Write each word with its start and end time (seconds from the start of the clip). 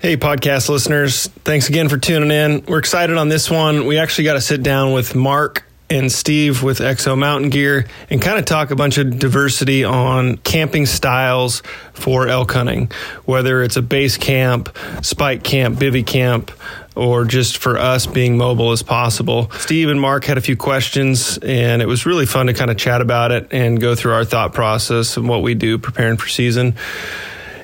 Hey, 0.00 0.16
podcast 0.16 0.70
listeners. 0.70 1.26
Thanks 1.44 1.68
again 1.68 1.90
for 1.90 1.98
tuning 1.98 2.30
in. 2.30 2.64
We're 2.66 2.78
excited 2.78 3.18
on 3.18 3.28
this 3.28 3.50
one. 3.50 3.84
We 3.84 3.98
actually 3.98 4.24
got 4.24 4.32
to 4.32 4.40
sit 4.40 4.62
down 4.62 4.94
with 4.94 5.14
Mark 5.14 5.64
and 5.90 6.10
Steve 6.10 6.62
with 6.62 6.78
Exo 6.78 7.18
Mountain 7.18 7.50
Gear 7.50 7.86
and 8.08 8.22
kind 8.22 8.38
of 8.38 8.46
talk 8.46 8.70
a 8.70 8.76
bunch 8.76 8.96
of 8.96 9.18
diversity 9.18 9.84
on 9.84 10.38
camping 10.38 10.86
styles 10.86 11.62
for 11.92 12.28
elk 12.28 12.50
hunting, 12.50 12.90
whether 13.26 13.62
it's 13.62 13.76
a 13.76 13.82
base 13.82 14.16
camp, 14.16 14.74
spike 15.02 15.42
camp, 15.42 15.78
bivy 15.78 16.06
camp, 16.06 16.50
or 16.96 17.26
just 17.26 17.58
for 17.58 17.76
us 17.76 18.06
being 18.06 18.38
mobile 18.38 18.72
as 18.72 18.82
possible. 18.82 19.50
Steve 19.50 19.90
and 19.90 20.00
Mark 20.00 20.24
had 20.24 20.38
a 20.38 20.40
few 20.40 20.56
questions, 20.56 21.36
and 21.36 21.82
it 21.82 21.86
was 21.86 22.06
really 22.06 22.24
fun 22.24 22.46
to 22.46 22.54
kind 22.54 22.70
of 22.70 22.78
chat 22.78 23.02
about 23.02 23.32
it 23.32 23.48
and 23.50 23.78
go 23.78 23.94
through 23.94 24.14
our 24.14 24.24
thought 24.24 24.54
process 24.54 25.18
and 25.18 25.28
what 25.28 25.42
we 25.42 25.54
do 25.54 25.76
preparing 25.76 26.16
for 26.16 26.26
season. 26.26 26.74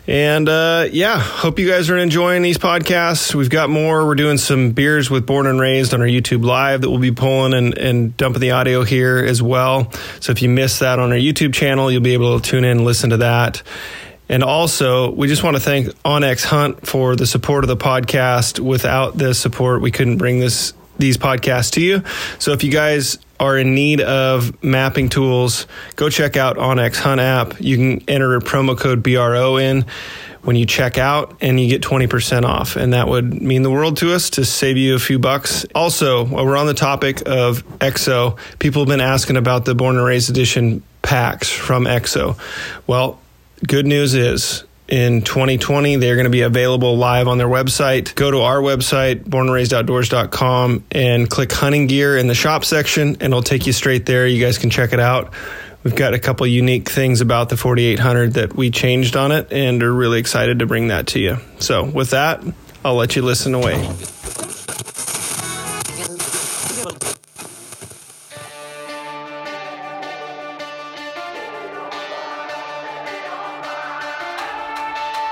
And 0.09 0.49
uh, 0.49 0.87
yeah, 0.93 1.19
hope 1.19 1.59
you 1.59 1.69
guys 1.69 1.91
are 1.91 1.97
enjoying 1.97 2.43
these 2.43 2.59
podcasts. 2.59 3.35
We've 3.35 3.51
got 3.51 3.71
more. 3.71 4.07
We're 4.07 4.15
doing 4.15 4.39
some 4.39 4.71
beers 4.71 5.11
with 5.11 5.27
Born 5.27 5.47
and 5.47 5.59
Raised 5.59 5.93
on 5.93 6.01
our 6.01 6.07
YouTube 6.07 6.45
Live 6.45 6.83
that 6.83 6.91
we'll 6.91 7.01
be 7.01 7.11
pulling 7.11 7.55
and, 7.55 7.77
and 7.77 8.17
dumping 8.17 8.41
the 8.41 8.53
audio 8.53 8.85
here 8.85 9.19
as 9.19 9.43
well. 9.43 9.91
So 10.21 10.31
if 10.31 10.43
you 10.43 10.49
missed 10.49 10.81
that 10.81 11.01
on 11.01 11.11
our 11.11 11.19
YouTube 11.19 11.55
channel, 11.55 11.91
you'll 11.91 12.03
be 12.03 12.15
able 12.15 12.39
to 12.39 12.51
tune 12.51 12.65
in 12.65 12.79
and 12.79 12.85
listen 12.85 13.11
to 13.11 13.17
that. 13.19 13.63
And 14.29 14.45
also, 14.45 15.11
we 15.11 15.27
just 15.27 15.43
want 15.43 15.57
to 15.57 15.63
thank 15.63 15.89
onX 16.05 16.45
Hunt 16.45 16.87
for 16.87 17.17
the 17.17 17.27
support 17.27 17.65
of 17.65 17.69
the 17.69 17.77
podcast. 17.77 18.61
Without 18.61 19.17
this 19.17 19.41
support, 19.41 19.83
we 19.83 19.91
couldn't 19.91 20.19
bring 20.19 20.39
this 20.39 20.73
these 20.99 21.19
podcasts 21.19 21.73
to 21.73 21.81
you. 21.81 22.03
So 22.39 22.53
if 22.53 22.65
you 22.65 22.73
guys 22.73 23.19
are 23.39 23.59
in 23.59 23.75
need 23.75 24.01
of 24.01 24.63
mapping 24.63 25.09
tools, 25.09 25.67
go 25.97 26.09
check 26.09 26.37
out 26.37 26.57
onX 26.57 26.97
Hunt 26.97 27.21
app. 27.21 27.61
You 27.61 27.77
can 27.77 28.09
enter 28.09 28.37
a 28.37 28.41
promo 28.41 28.79
code 28.79 29.03
BRO 29.03 29.57
in 29.57 29.85
when 30.43 30.57
you 30.57 30.65
check 30.65 30.97
out 30.97 31.37
and 31.41 31.59
you 31.59 31.69
get 31.69 31.83
20% 31.83 32.45
off. 32.45 32.77
And 32.77 32.93
that 32.93 33.09
would 33.09 33.43
mean 33.43 33.63
the 33.63 33.71
world 33.71 33.97
to 33.99 34.15
us 34.15 34.31
to 34.31 34.45
save 34.45 34.77
you 34.77 34.95
a 34.95 34.99
few 34.99 35.19
bucks. 35.19 35.67
Also, 35.75 36.25
while 36.25 36.47
we're 36.47 36.57
on 36.57 36.67
the 36.67 36.75
topic 36.75 37.23
of 37.27 37.67
EXO, 37.81 38.39
people 38.59 38.83
have 38.83 38.89
been 38.89 39.01
asking 39.01 39.37
about 39.37 39.65
the 39.65 39.75
Born 39.75 39.97
and 39.97 40.05
Raised 40.05 40.31
Edition 40.31 40.83
packs 41.03 41.51
from 41.51 41.85
EXO. 41.85 42.39
Well, 42.87 43.21
good 43.67 43.87
news 43.87 44.15
is 44.15 44.65
in 44.89 45.23
2020. 45.23 45.97
They're 45.97 46.15
going 46.15 46.25
to 46.25 46.31
be 46.31 46.43
available 46.43 46.97
live 46.97 47.29
on 47.29 47.39
their 47.39 47.49
website. 47.49 48.15
Go 48.15 48.31
to 48.31 48.41
our 48.41 48.59
website, 48.59 49.25
bornandraisedoutdoors.com, 49.25 50.85
and 50.91 51.29
click 51.29 51.53
hunting 51.53 51.87
gear 51.87 52.17
in 52.17 52.27
the 52.27 52.35
shop 52.35 52.65
section, 52.65 53.09
and 53.09 53.23
it'll 53.23 53.43
take 53.43 53.67
you 53.67 53.73
straight 53.73 54.07
there. 54.07 54.27
You 54.27 54.45
guys 54.45 54.59
can 54.59 54.71
check 54.71 54.93
it 54.93 55.01
out. 55.01 55.33
We've 55.85 55.95
got 55.95 56.15
a 56.15 56.19
couple 56.19 56.47
unique 56.49 56.89
things 56.89 57.21
about 57.21 57.49
the 57.49 57.57
4800 57.57 58.35
that 58.35 58.57
we 58.57 58.71
changed 58.71 59.17
on 59.17 59.31
it, 59.31 59.53
and 59.53 59.83
are 59.83 59.93
really 59.93 60.19
excited 60.19 60.59
to 60.59 60.67
bring 60.67 60.89
that 60.89 61.09
to 61.09 61.21
you. 61.21 61.39
So, 61.61 61.85
with 61.85 62.11
that, 62.11 62.43
I'll 62.85 62.97
let 62.97 63.15
you 63.15 63.23
listen 63.23 63.55
away. 63.55 63.89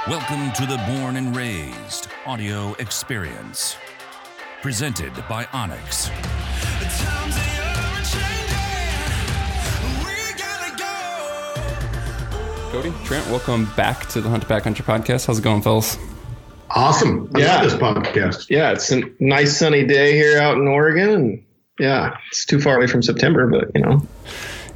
Welcome 0.06 0.52
to 0.52 0.66
the 0.66 0.76
Born 0.86 1.16
and 1.16 1.34
Raised 1.34 2.08
audio 2.26 2.74
experience. 2.74 3.78
Presented 4.60 5.14
by 5.30 5.44
onX. 5.44 6.10
Cody, 12.70 12.92
Trent, 13.06 13.26
welcome 13.28 13.64
back 13.78 14.06
to 14.10 14.20
the 14.20 14.28
Hunt 14.28 14.44
Hunter 14.44 14.82
Podcast. 14.82 15.26
How's 15.26 15.38
it 15.38 15.42
going, 15.42 15.62
fellas? 15.62 15.96
Awesome. 16.68 17.30
I 17.34 17.38
yeah. 17.38 17.64
this 17.64 17.72
podcast. 17.72 18.50
Yeah, 18.50 18.72
it's 18.72 18.92
a 18.92 19.04
nice 19.20 19.56
sunny 19.56 19.86
day 19.86 20.12
here 20.12 20.38
out 20.38 20.58
in 20.58 20.68
Oregon. 20.68 21.08
And 21.08 21.44
yeah, 21.80 22.18
it's 22.30 22.44
too 22.44 22.60
far 22.60 22.76
away 22.76 22.88
from 22.88 23.02
September, 23.02 23.46
but 23.46 23.70
you 23.74 23.80
know. 23.80 24.06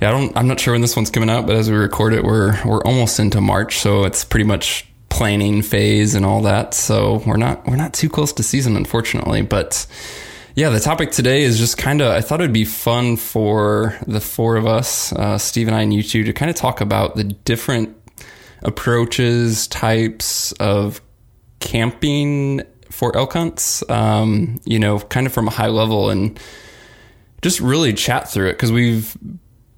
Yeah, 0.00 0.08
I 0.08 0.12
don't 0.12 0.34
I'm 0.38 0.48
not 0.48 0.58
sure 0.58 0.72
when 0.72 0.80
this 0.80 0.96
one's 0.96 1.10
coming 1.10 1.28
out, 1.28 1.46
but 1.46 1.54
as 1.54 1.70
we 1.70 1.76
record 1.76 2.14
it, 2.14 2.24
we're 2.24 2.58
we're 2.64 2.82
almost 2.84 3.20
into 3.20 3.42
March, 3.42 3.76
so 3.76 4.04
it's 4.04 4.24
pretty 4.24 4.44
much 4.44 4.86
planning 5.18 5.62
phase 5.62 6.14
and 6.14 6.24
all 6.24 6.42
that. 6.42 6.74
So 6.74 7.20
we're 7.26 7.36
not 7.36 7.66
we're 7.66 7.74
not 7.74 7.92
too 7.92 8.08
close 8.08 8.32
to 8.34 8.44
season, 8.44 8.76
unfortunately. 8.76 9.42
But 9.42 9.84
yeah, 10.54 10.68
the 10.68 10.78
topic 10.78 11.10
today 11.10 11.42
is 11.42 11.58
just 11.58 11.76
kind 11.76 12.00
of 12.00 12.12
I 12.12 12.20
thought 12.20 12.40
it'd 12.40 12.52
be 12.52 12.64
fun 12.64 13.16
for 13.16 13.98
the 14.06 14.20
four 14.20 14.54
of 14.54 14.68
us, 14.68 15.12
uh, 15.12 15.36
Steve 15.36 15.66
and 15.66 15.76
I 15.76 15.82
and 15.82 15.92
you 15.92 16.04
two, 16.04 16.22
to 16.22 16.32
kind 16.32 16.50
of 16.50 16.54
talk 16.56 16.80
about 16.80 17.16
the 17.16 17.24
different 17.24 17.96
approaches, 18.62 19.66
types 19.66 20.52
of 20.52 21.00
camping 21.58 22.62
for 22.88 23.16
elk 23.16 23.32
hunts. 23.32 23.82
Um, 23.90 24.60
you 24.64 24.78
know, 24.78 25.00
kind 25.00 25.26
of 25.26 25.32
from 25.32 25.48
a 25.48 25.50
high 25.50 25.66
level 25.66 26.10
and 26.10 26.38
just 27.42 27.58
really 27.58 27.92
chat 27.92 28.30
through 28.30 28.50
it 28.50 28.52
because 28.52 28.70
we've 28.70 29.16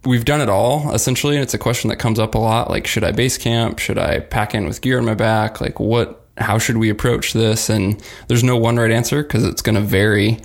we've 0.05 0.25
done 0.25 0.41
it 0.41 0.49
all 0.49 0.93
essentially 0.94 1.37
and 1.37 1.43
it's 1.43 1.55
a 1.55 1.59
question 1.59 1.91
that 1.91 1.97
comes 1.97 2.19
up 2.19 2.34
a 2.34 2.38
lot 2.38 2.71
like 2.71 2.87
should 2.87 3.05
i 3.05 3.12
base 3.12 3.37
camp? 3.37 3.78
Should 3.78 3.99
i 3.99 4.21
pack 4.21 4.55
in 4.55 4.66
with 4.66 4.81
gear 4.81 4.99
on 4.99 5.05
my 5.05 5.15
back? 5.15 5.61
Like 5.61 5.78
what 5.78 6.27
how 6.38 6.59
should 6.59 6.78
we 6.78 6.88
approach 6.88 7.34
this? 7.34 7.69
And 7.69 8.03
there's 8.28 8.43
no 8.43 8.56
one 8.56 8.77
right 8.77 8.91
answer 8.91 9.22
because 9.22 9.44
it's 9.44 9.61
going 9.61 9.75
to 9.75 9.83
vary. 9.83 10.38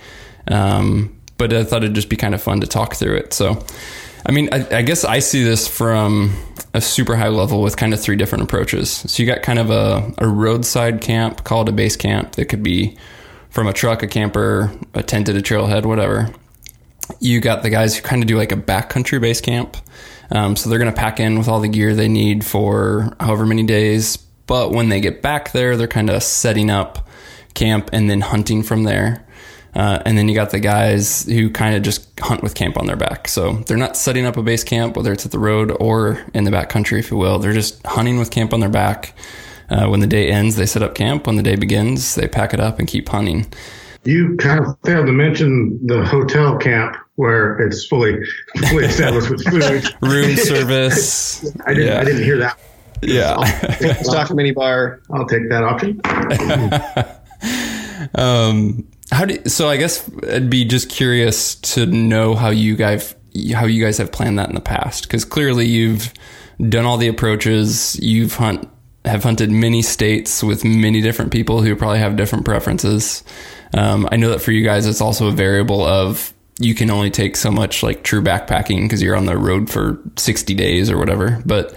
Um, 0.48 1.18
but 1.38 1.52
i 1.52 1.64
thought 1.64 1.82
it'd 1.82 1.94
just 1.94 2.08
be 2.08 2.16
kind 2.16 2.34
of 2.34 2.42
fun 2.42 2.60
to 2.60 2.66
talk 2.66 2.94
through 2.94 3.16
it. 3.16 3.32
So 3.32 3.64
i 4.26 4.32
mean 4.32 4.48
I, 4.52 4.78
I 4.78 4.82
guess 4.82 5.04
i 5.04 5.20
see 5.20 5.42
this 5.42 5.68
from 5.68 6.36
a 6.74 6.80
super 6.80 7.16
high 7.16 7.28
level 7.28 7.62
with 7.62 7.76
kind 7.76 7.94
of 7.94 8.00
three 8.00 8.16
different 8.16 8.44
approaches. 8.44 8.90
So 8.90 9.22
you 9.22 9.26
got 9.26 9.42
kind 9.42 9.58
of 9.58 9.70
a, 9.70 10.12
a 10.18 10.28
roadside 10.28 11.00
camp 11.00 11.44
called 11.44 11.70
a 11.70 11.72
base 11.72 11.96
camp. 11.96 12.32
That 12.32 12.46
could 12.46 12.62
be 12.62 12.98
from 13.48 13.66
a 13.66 13.72
truck 13.72 14.02
a 14.02 14.06
camper 14.06 14.70
a 14.92 15.02
tent 15.02 15.30
at 15.30 15.36
a 15.36 15.40
trailhead 15.40 15.86
whatever 15.86 16.30
you 17.20 17.40
got 17.40 17.62
the 17.62 17.70
guys 17.70 17.96
who 17.96 18.02
kind 18.02 18.22
of 18.22 18.28
do 18.28 18.36
like 18.36 18.52
a 18.52 18.56
backcountry 18.56 19.20
base 19.20 19.40
camp. 19.40 19.76
Um, 20.30 20.56
so 20.56 20.68
they're 20.68 20.78
going 20.78 20.92
to 20.92 20.98
pack 20.98 21.20
in 21.20 21.38
with 21.38 21.48
all 21.48 21.60
the 21.60 21.68
gear 21.68 21.94
they 21.94 22.08
need 22.08 22.44
for 22.44 23.14
however 23.20 23.46
many 23.46 23.62
days. 23.62 24.16
But 24.46 24.72
when 24.72 24.88
they 24.88 25.00
get 25.00 25.22
back 25.22 25.52
there, 25.52 25.76
they're 25.76 25.88
kind 25.88 26.10
of 26.10 26.22
setting 26.22 26.70
up 26.70 27.08
camp 27.54 27.90
and 27.92 28.08
then 28.08 28.20
hunting 28.20 28.62
from 28.62 28.84
there. 28.84 29.24
Uh, 29.74 30.02
and 30.06 30.16
then 30.16 30.26
you 30.26 30.34
got 30.34 30.50
the 30.50 30.58
guys 30.58 31.26
who 31.26 31.50
kind 31.50 31.76
of 31.76 31.82
just 31.82 32.08
hunt 32.20 32.42
with 32.42 32.54
camp 32.54 32.78
on 32.78 32.86
their 32.86 32.96
back. 32.96 33.28
So 33.28 33.52
they're 33.66 33.76
not 33.76 33.96
setting 33.96 34.24
up 34.24 34.36
a 34.38 34.42
base 34.42 34.64
camp, 34.64 34.96
whether 34.96 35.12
it's 35.12 35.26
at 35.26 35.32
the 35.32 35.38
road 35.38 35.70
or 35.78 36.24
in 36.32 36.44
the 36.44 36.50
backcountry, 36.50 36.98
if 36.98 37.10
you 37.10 37.18
will. 37.18 37.38
They're 37.38 37.52
just 37.52 37.84
hunting 37.84 38.18
with 38.18 38.30
camp 38.30 38.54
on 38.54 38.60
their 38.60 38.70
back. 38.70 39.14
Uh, 39.68 39.88
when 39.88 40.00
the 40.00 40.06
day 40.06 40.30
ends, 40.30 40.56
they 40.56 40.64
set 40.64 40.82
up 40.82 40.94
camp. 40.94 41.26
When 41.26 41.36
the 41.36 41.42
day 41.42 41.56
begins, 41.56 42.14
they 42.14 42.26
pack 42.26 42.54
it 42.54 42.60
up 42.60 42.78
and 42.78 42.88
keep 42.88 43.08
hunting. 43.08 43.46
You 44.06 44.36
kind 44.36 44.64
of 44.64 44.76
failed 44.84 45.06
to 45.06 45.12
mention 45.12 45.78
the 45.86 46.04
hotel 46.04 46.56
camp 46.56 46.96
where 47.16 47.58
it's 47.58 47.86
fully 47.86 48.18
fully 48.68 48.84
established 48.86 49.30
with 49.30 49.44
food, 49.44 49.84
room 50.00 50.36
service. 50.36 51.44
I 51.66 51.74
didn't. 51.74 51.88
Yeah. 51.88 52.00
I 52.00 52.04
didn't 52.04 52.22
hear 52.22 52.38
that. 52.38 52.58
Yeah, 53.02 53.44
stock 54.02 54.32
mini 54.34 54.52
bar. 54.52 55.00
I'll 55.12 55.26
take 55.26 55.48
that 55.50 55.62
option. 55.62 56.00
um, 58.14 58.86
how 59.10 59.24
do 59.26 59.38
so? 59.46 59.68
I 59.68 59.76
guess 59.76 60.08
I'd 60.30 60.48
be 60.48 60.64
just 60.64 60.88
curious 60.88 61.56
to 61.56 61.86
know 61.86 62.34
how 62.34 62.50
you 62.50 62.76
guys 62.76 63.14
how 63.52 63.66
you 63.66 63.84
guys 63.84 63.98
have 63.98 64.12
planned 64.12 64.38
that 64.38 64.48
in 64.48 64.54
the 64.54 64.60
past 64.60 65.02
because 65.02 65.24
clearly 65.24 65.66
you've 65.66 66.12
done 66.68 66.86
all 66.86 66.96
the 66.96 67.08
approaches. 67.08 67.98
You've 68.00 68.34
hunt 68.34 68.68
have 69.04 69.22
hunted 69.22 69.50
many 69.50 69.82
states 69.82 70.42
with 70.42 70.64
many 70.64 71.00
different 71.00 71.32
people 71.32 71.62
who 71.62 71.76
probably 71.76 71.98
have 71.98 72.16
different 72.16 72.44
preferences. 72.44 73.22
Um, 73.74 74.08
I 74.10 74.16
know 74.16 74.30
that 74.30 74.40
for 74.40 74.52
you 74.52 74.64
guys, 74.64 74.86
it's 74.86 75.00
also 75.00 75.28
a 75.28 75.32
variable 75.32 75.84
of 75.84 76.32
you 76.58 76.74
can 76.74 76.90
only 76.90 77.10
take 77.10 77.36
so 77.36 77.50
much 77.50 77.82
like 77.82 78.02
true 78.02 78.22
backpacking 78.22 78.84
because 78.84 79.02
you're 79.02 79.16
on 79.16 79.26
the 79.26 79.36
road 79.36 79.68
for 79.68 79.98
60 80.16 80.54
days 80.54 80.90
or 80.90 80.98
whatever. 80.98 81.42
But 81.44 81.74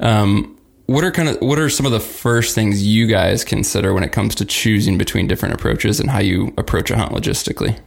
um, 0.00 0.58
what 0.86 1.04
are 1.04 1.10
kind 1.10 1.28
of 1.28 1.40
what 1.40 1.58
are 1.58 1.68
some 1.68 1.86
of 1.86 1.92
the 1.92 2.00
first 2.00 2.54
things 2.54 2.86
you 2.86 3.06
guys 3.06 3.44
consider 3.44 3.92
when 3.94 4.02
it 4.02 4.12
comes 4.12 4.34
to 4.36 4.44
choosing 4.44 4.98
between 4.98 5.26
different 5.26 5.54
approaches 5.54 6.00
and 6.00 6.10
how 6.10 6.18
you 6.18 6.52
approach 6.56 6.90
a 6.90 6.96
hunt 6.96 7.12
logistically? 7.12 7.78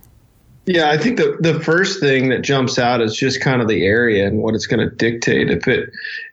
Yeah, 0.67 0.89
I 0.89 0.97
think 0.97 1.17
the 1.17 1.37
the 1.39 1.59
first 1.59 1.99
thing 1.99 2.29
that 2.29 2.41
jumps 2.41 2.79
out 2.79 3.01
is 3.01 3.15
just 3.15 3.41
kind 3.41 3.61
of 3.61 3.67
the 3.67 3.85
area 3.85 4.25
and 4.25 4.39
what 4.39 4.55
it's 4.55 4.65
going 4.65 4.87
to 4.87 4.95
dictate. 4.95 5.51
If 5.51 5.67
it 5.67 5.89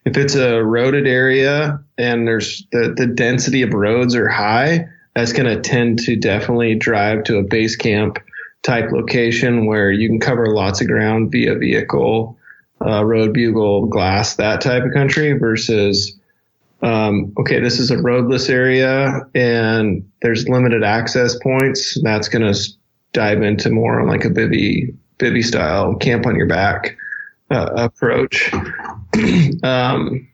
if 0.07 0.17
it's 0.17 0.35
a 0.35 0.63
roaded 0.63 1.07
area 1.07 1.79
and 1.99 2.27
there's 2.27 2.67
the 2.73 2.95
the 2.97 3.07
density 3.07 3.61
of 3.61 3.75
roads 3.75 4.15
are 4.15 4.29
high, 4.29 4.89
that's 5.15 5.33
going 5.33 5.47
to 5.47 5.61
tend 5.61 5.99
to 6.01 6.17
definitely 6.17 6.75
drive 6.75 7.25
to 7.25 7.39
a 7.39 7.43
base 7.43 7.77
camp 7.77 8.19
type 8.63 8.91
location 8.93 9.67
where 9.67 9.91
you 9.91 10.09
can 10.09 10.21
cover 10.21 10.47
lots 10.47 10.81
of 10.81 10.87
ground 10.87 11.31
via 11.31 11.55
vehicle, 11.57 12.39
uh, 12.85 13.05
road 13.05 13.33
bugle, 13.35 13.87
glass, 13.87 14.37
that 14.37 14.61
type 14.61 14.85
of 14.85 14.93
country 14.93 15.33
versus, 15.33 16.19
um, 16.83 17.33
okay, 17.39 17.61
this 17.61 17.79
is 17.79 17.91
a 17.91 17.99
roadless 17.99 18.49
area 18.49 19.21
and 19.35 20.09
there's 20.23 20.49
limited 20.49 20.83
access 20.83 21.37
points. 21.37 22.01
That's 22.03 22.29
going 22.29 22.53
to 22.53 22.59
dive 23.13 23.43
into 23.43 23.71
more 23.71 24.01
on 24.01 24.09
like 24.09 24.25
a 24.25 24.31
bivy, 24.31 24.97
bivy 25.19 25.45
style 25.45 25.95
camp 25.97 26.27
on 26.27 26.37
your 26.37 26.47
back 26.47 26.97
uh, 27.51 27.71
approach. 27.77 28.53
um, 29.63 30.29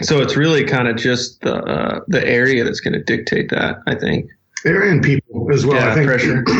so 0.00 0.20
it's 0.20 0.36
really 0.36 0.64
kind 0.64 0.88
of 0.88 0.96
just 0.96 1.40
the 1.42 1.56
uh, 1.56 2.00
the 2.08 2.26
area 2.26 2.64
that's 2.64 2.80
going 2.80 2.94
to 2.94 3.02
dictate 3.02 3.50
that. 3.50 3.82
I 3.86 3.94
think. 3.94 4.30
and 4.64 5.02
people 5.02 5.52
as 5.52 5.66
well. 5.66 5.76
Yeah, 5.76 5.90
I 5.90 5.94
think 5.94 6.06
pressure. 6.06 6.44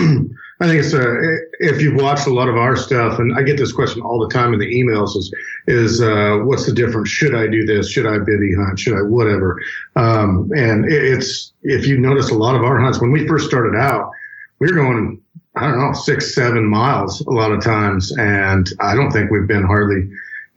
I 0.63 0.67
think 0.67 0.85
it's 0.85 0.95
uh, 0.95 1.15
if 1.59 1.83
you've 1.83 2.01
watched 2.01 2.29
a 2.29 2.33
lot 2.33 2.49
of 2.49 2.57
our 2.57 2.77
stuff, 2.77 3.19
and 3.19 3.37
I 3.37 3.43
get 3.43 3.57
this 3.57 3.73
question 3.73 4.01
all 4.01 4.21
the 4.21 4.33
time 4.33 4.53
in 4.53 4.61
the 4.61 4.73
emails: 4.73 5.17
is 5.17 5.35
is 5.67 6.01
uh, 6.01 6.39
what's 6.45 6.67
the 6.67 6.73
difference? 6.73 7.09
Should 7.09 7.35
I 7.35 7.49
do 7.49 7.67
this? 7.67 7.91
Should 7.91 8.07
I 8.07 8.19
bivy 8.19 8.55
hunt? 8.57 8.79
Should 8.79 8.97
I 8.97 9.03
whatever? 9.03 9.61
Um, 9.97 10.51
and 10.55 10.85
it, 10.85 11.03
it's 11.03 11.53
if 11.63 11.87
you 11.89 11.99
notice 11.99 12.31
a 12.31 12.35
lot 12.35 12.55
of 12.55 12.63
our 12.63 12.79
hunts 12.79 13.01
when 13.01 13.11
we 13.11 13.27
first 13.27 13.49
started 13.49 13.77
out, 13.77 14.13
we 14.61 14.69
were 14.69 14.77
going 14.77 15.21
I 15.57 15.69
don't 15.69 15.81
know 15.81 15.93
six 15.95 16.33
seven 16.33 16.65
miles 16.65 17.21
a 17.23 17.31
lot 17.31 17.51
of 17.51 17.63
times, 17.65 18.17
and 18.17 18.69
I 18.79 18.95
don't 18.95 19.11
think 19.11 19.33
we've 19.33 19.49
been 19.49 19.65
hardly 19.65 20.09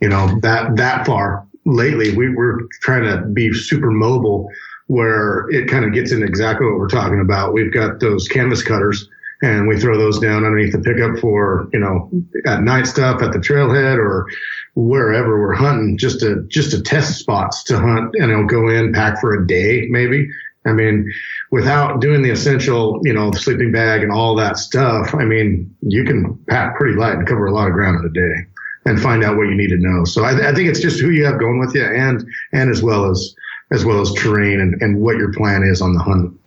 you 0.01 0.09
know 0.09 0.39
that 0.41 0.75
that 0.75 1.07
far 1.07 1.44
lately. 1.65 2.15
We 2.15 2.29
we're 2.29 2.59
trying 2.81 3.03
to 3.03 3.25
be 3.27 3.53
super 3.53 3.91
mobile 3.91 4.49
where 4.87 5.49
it 5.49 5.67
kind 5.67 5.83
of 5.83 5.93
gets 5.93 6.11
into 6.11 6.25
exactly 6.25 6.67
what 6.67 6.77
we're 6.77 6.87
talking 6.87 7.19
about. 7.19 7.53
We've 7.53 7.73
got 7.73 7.99
those 7.99 8.27
canvas 8.27 8.61
cutters 8.61 9.09
and 9.41 9.67
we 9.67 9.79
throw 9.79 9.97
those 9.97 10.19
down 10.19 10.45
underneath 10.45 10.73
the 10.73 10.79
pickup 10.79 11.19
for, 11.19 11.67
you 11.73 11.79
know, 11.79 12.09
at 12.45 12.61
night 12.61 12.87
stuff 12.87 13.21
at 13.21 13.33
the 13.33 13.39
trailhead 13.39 13.97
or 13.97 14.27
wherever 14.75 15.39
we're 15.39 15.53
hunting 15.53 15.97
just 15.97 16.19
to, 16.19 16.45
just 16.47 16.71
to 16.71 16.81
test 16.81 17.17
spots 17.17 17.63
to 17.63 17.79
hunt 17.79 18.15
and 18.15 18.31
it'll 18.31 18.45
go 18.45 18.69
in 18.69 18.93
pack 18.93 19.19
for 19.19 19.33
a 19.33 19.47
day, 19.47 19.87
maybe. 19.89 20.29
I 20.67 20.73
mean, 20.73 21.11
without 21.51 22.01
doing 22.01 22.21
the 22.21 22.31
essential, 22.31 22.99
you 23.03 23.13
know, 23.13 23.31
sleeping 23.31 23.71
bag 23.71 24.03
and 24.03 24.11
all 24.11 24.35
that 24.35 24.57
stuff, 24.57 25.13
I 25.13 25.23
mean, 25.23 25.75
you 25.81 26.03
can 26.03 26.37
pack 26.47 26.75
pretty 26.75 26.97
light 26.97 27.15
and 27.15 27.27
cover 27.27 27.45
a 27.45 27.53
lot 27.53 27.67
of 27.67 27.73
ground 27.73 27.99
in 27.99 28.05
a 28.05 28.13
day 28.13 28.47
and 28.85 29.01
find 29.01 29.23
out 29.23 29.35
what 29.37 29.47
you 29.47 29.55
need 29.55 29.69
to 29.69 29.77
know. 29.77 30.05
So 30.05 30.23
I, 30.23 30.49
I 30.49 30.53
think 30.53 30.69
it's 30.69 30.79
just 30.79 30.99
who 30.99 31.09
you 31.09 31.25
have 31.25 31.39
going 31.39 31.59
with 31.59 31.73
you 31.73 31.83
and, 31.83 32.25
and 32.53 32.69
as 32.69 32.83
well 32.83 33.09
as, 33.09 33.35
as 33.71 33.83
well 33.83 33.99
as 33.99 34.13
terrain 34.13 34.59
and, 34.59 34.79
and 34.81 35.01
what 35.01 35.17
your 35.17 35.33
plan 35.33 35.63
is 35.63 35.81
on 35.81 35.93
the 35.93 35.99
hunt. 35.99 36.39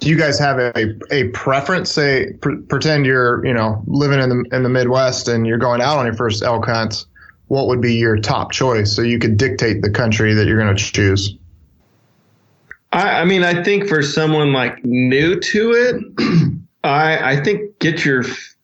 Do 0.00 0.08
you 0.08 0.16
guys 0.16 0.38
have 0.38 0.58
a, 0.58 0.96
a 1.10 1.28
preference? 1.28 1.90
Say, 1.90 2.32
pr- 2.40 2.56
pretend 2.68 3.04
you're 3.04 3.44
you 3.44 3.52
know 3.52 3.82
living 3.86 4.18
in 4.18 4.30
the 4.30 4.56
in 4.56 4.62
the 4.62 4.70
Midwest 4.70 5.28
and 5.28 5.46
you're 5.46 5.58
going 5.58 5.82
out 5.82 5.98
on 5.98 6.06
your 6.06 6.14
first 6.14 6.42
elk 6.42 6.64
hunt. 6.64 7.04
What 7.48 7.66
would 7.66 7.82
be 7.82 7.94
your 7.94 8.16
top 8.16 8.50
choice 8.50 8.94
so 8.94 9.02
you 9.02 9.18
could 9.18 9.36
dictate 9.36 9.82
the 9.82 9.90
country 9.90 10.32
that 10.32 10.46
you're 10.46 10.58
going 10.58 10.74
to 10.74 10.82
choose? 10.82 11.36
I, 12.92 13.20
I 13.20 13.24
mean, 13.24 13.42
I 13.42 13.62
think 13.62 13.88
for 13.88 14.02
someone 14.02 14.52
like 14.52 14.82
new 14.84 15.38
to 15.38 15.72
it, 15.72 16.58
I 16.84 17.32
I 17.32 17.42
think 17.42 17.78
get 17.78 18.02
your 18.02 18.24
f- 18.24 18.54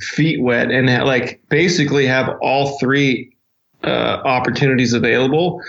feet 0.00 0.40
wet 0.40 0.70
and 0.70 0.86
like 1.04 1.42
basically 1.48 2.06
have 2.06 2.36
all 2.40 2.78
three 2.78 3.36
uh, 3.84 4.20
opportunities 4.24 4.92
available. 4.92 5.60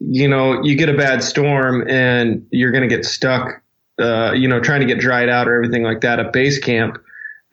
You 0.00 0.28
know, 0.28 0.62
you 0.62 0.76
get 0.76 0.88
a 0.88 0.96
bad 0.96 1.22
storm 1.22 1.88
and 1.88 2.46
you're 2.50 2.70
going 2.70 2.88
to 2.88 2.94
get 2.94 3.04
stuck. 3.04 3.62
Uh, 3.98 4.32
you 4.32 4.46
know, 4.46 4.60
trying 4.60 4.80
to 4.80 4.86
get 4.86 5.00
dried 5.00 5.28
out 5.28 5.48
or 5.48 5.54
everything 5.54 5.82
like 5.82 6.02
that 6.02 6.20
at 6.20 6.32
base 6.32 6.58
camp. 6.58 6.98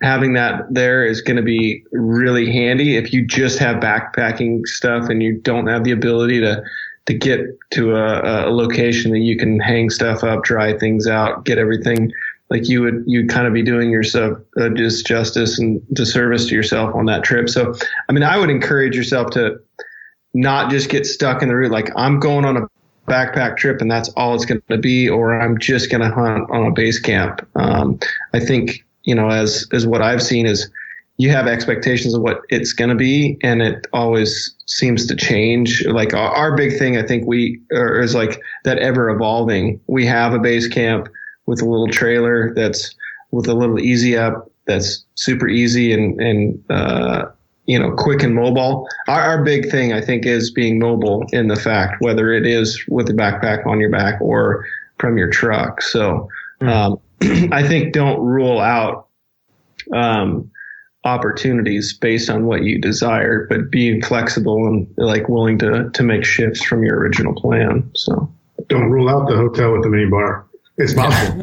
Having 0.02 0.34
that 0.34 0.62
there 0.70 1.06
is 1.06 1.22
going 1.22 1.36
to 1.36 1.42
be 1.42 1.82
really 1.92 2.52
handy 2.52 2.96
if 2.96 3.12
you 3.12 3.26
just 3.26 3.58
have 3.58 3.76
backpacking 3.76 4.66
stuff 4.66 5.08
and 5.08 5.22
you 5.22 5.38
don't 5.38 5.66
have 5.66 5.84
the 5.84 5.92
ability 5.92 6.40
to 6.40 6.62
to 7.06 7.14
get 7.14 7.40
to 7.70 7.94
a, 7.94 8.48
a 8.48 8.50
location 8.50 9.12
that 9.12 9.20
you 9.20 9.36
can 9.36 9.60
hang 9.60 9.90
stuff 9.90 10.24
up, 10.24 10.42
dry 10.42 10.76
things 10.76 11.06
out, 11.06 11.44
get 11.44 11.58
everything 11.58 12.10
like 12.50 12.68
you 12.68 12.82
would 12.82 13.04
you 13.06 13.26
kind 13.26 13.46
of 13.46 13.52
be 13.52 13.62
doing 13.62 13.90
yourself 13.90 14.38
uh, 14.60 14.68
just 14.70 15.06
justice 15.06 15.58
and 15.58 15.82
disservice 15.92 16.46
to 16.46 16.54
yourself 16.54 16.94
on 16.94 17.06
that 17.06 17.24
trip. 17.24 17.48
So, 17.48 17.74
I 18.08 18.12
mean, 18.12 18.22
I 18.22 18.38
would 18.38 18.50
encourage 18.50 18.96
yourself 18.96 19.30
to 19.32 19.60
not 20.34 20.70
just 20.70 20.90
get 20.90 21.06
stuck 21.06 21.42
in 21.42 21.48
the 21.48 21.54
route. 21.54 21.70
Like 21.70 21.90
I'm 21.96 22.20
going 22.20 22.44
on 22.44 22.56
a 22.56 22.68
backpack 23.08 23.56
trip 23.56 23.80
and 23.80 23.90
that's 23.90 24.08
all 24.10 24.34
it's 24.34 24.44
going 24.44 24.62
to 24.68 24.78
be, 24.78 25.08
or 25.08 25.40
I'm 25.40 25.58
just 25.58 25.90
going 25.90 26.02
to 26.02 26.14
hunt 26.14 26.50
on 26.50 26.66
a 26.66 26.72
base 26.72 26.98
camp. 26.98 27.46
Um, 27.54 27.98
I 28.32 28.40
think 28.40 28.84
you 29.04 29.14
know, 29.14 29.30
as 29.30 29.66
as 29.72 29.86
what 29.86 30.02
I've 30.02 30.22
seen 30.22 30.46
is 30.46 30.70
you 31.16 31.30
have 31.30 31.46
expectations 31.46 32.14
of 32.14 32.22
what 32.22 32.42
it's 32.48 32.72
going 32.72 32.90
to 32.90 32.96
be 32.96 33.38
and 33.42 33.62
it 33.62 33.86
always 33.92 34.54
seems 34.66 35.06
to 35.06 35.14
change 35.14 35.86
like 35.86 36.12
our, 36.12 36.30
our 36.30 36.56
big 36.56 36.76
thing 36.76 36.96
i 36.96 37.02
think 37.02 37.24
we 37.26 37.60
is 37.70 38.14
like 38.14 38.40
that 38.64 38.78
ever 38.78 39.10
evolving 39.10 39.78
we 39.86 40.04
have 40.04 40.34
a 40.34 40.38
base 40.38 40.66
camp 40.66 41.08
with 41.46 41.60
a 41.60 41.64
little 41.64 41.88
trailer 41.88 42.52
that's 42.54 42.94
with 43.30 43.48
a 43.48 43.54
little 43.54 43.78
easy 43.78 44.16
up 44.16 44.50
that's 44.66 45.04
super 45.14 45.48
easy 45.48 45.92
and 45.92 46.20
and 46.20 46.64
uh, 46.70 47.26
you 47.66 47.78
know 47.78 47.92
quick 47.92 48.22
and 48.22 48.34
mobile 48.34 48.88
our, 49.08 49.20
our 49.20 49.44
big 49.44 49.70
thing 49.70 49.92
i 49.92 50.00
think 50.00 50.26
is 50.26 50.50
being 50.50 50.78
mobile 50.78 51.24
in 51.32 51.48
the 51.48 51.56
fact 51.56 51.96
whether 52.00 52.32
it 52.32 52.46
is 52.46 52.82
with 52.88 53.08
a 53.08 53.14
backpack 53.14 53.66
on 53.66 53.80
your 53.80 53.90
back 53.90 54.20
or 54.20 54.64
from 54.98 55.18
your 55.18 55.30
truck 55.30 55.82
so 55.82 56.28
um, 56.60 56.98
i 57.52 57.66
think 57.66 57.92
don't 57.92 58.20
rule 58.20 58.60
out 58.60 59.08
um, 59.92 60.50
opportunities 61.04 61.92
based 61.92 62.30
on 62.30 62.46
what 62.46 62.62
you 62.64 62.80
desire, 62.80 63.46
but 63.48 63.70
being 63.70 64.02
flexible 64.02 64.66
and 64.66 64.88
like 64.96 65.28
willing 65.28 65.58
to 65.58 65.90
to 65.90 66.02
make 66.02 66.24
shifts 66.24 66.64
from 66.64 66.82
your 66.82 66.98
original 66.98 67.34
plan. 67.34 67.88
So 67.94 68.30
Don't 68.68 68.90
rule 68.90 69.08
out 69.08 69.28
the 69.28 69.36
hotel 69.36 69.72
with 69.72 69.82
the 69.82 69.90
mini 69.90 70.06
bar. 70.06 70.46
It's 70.76 70.92
possible. 70.94 71.40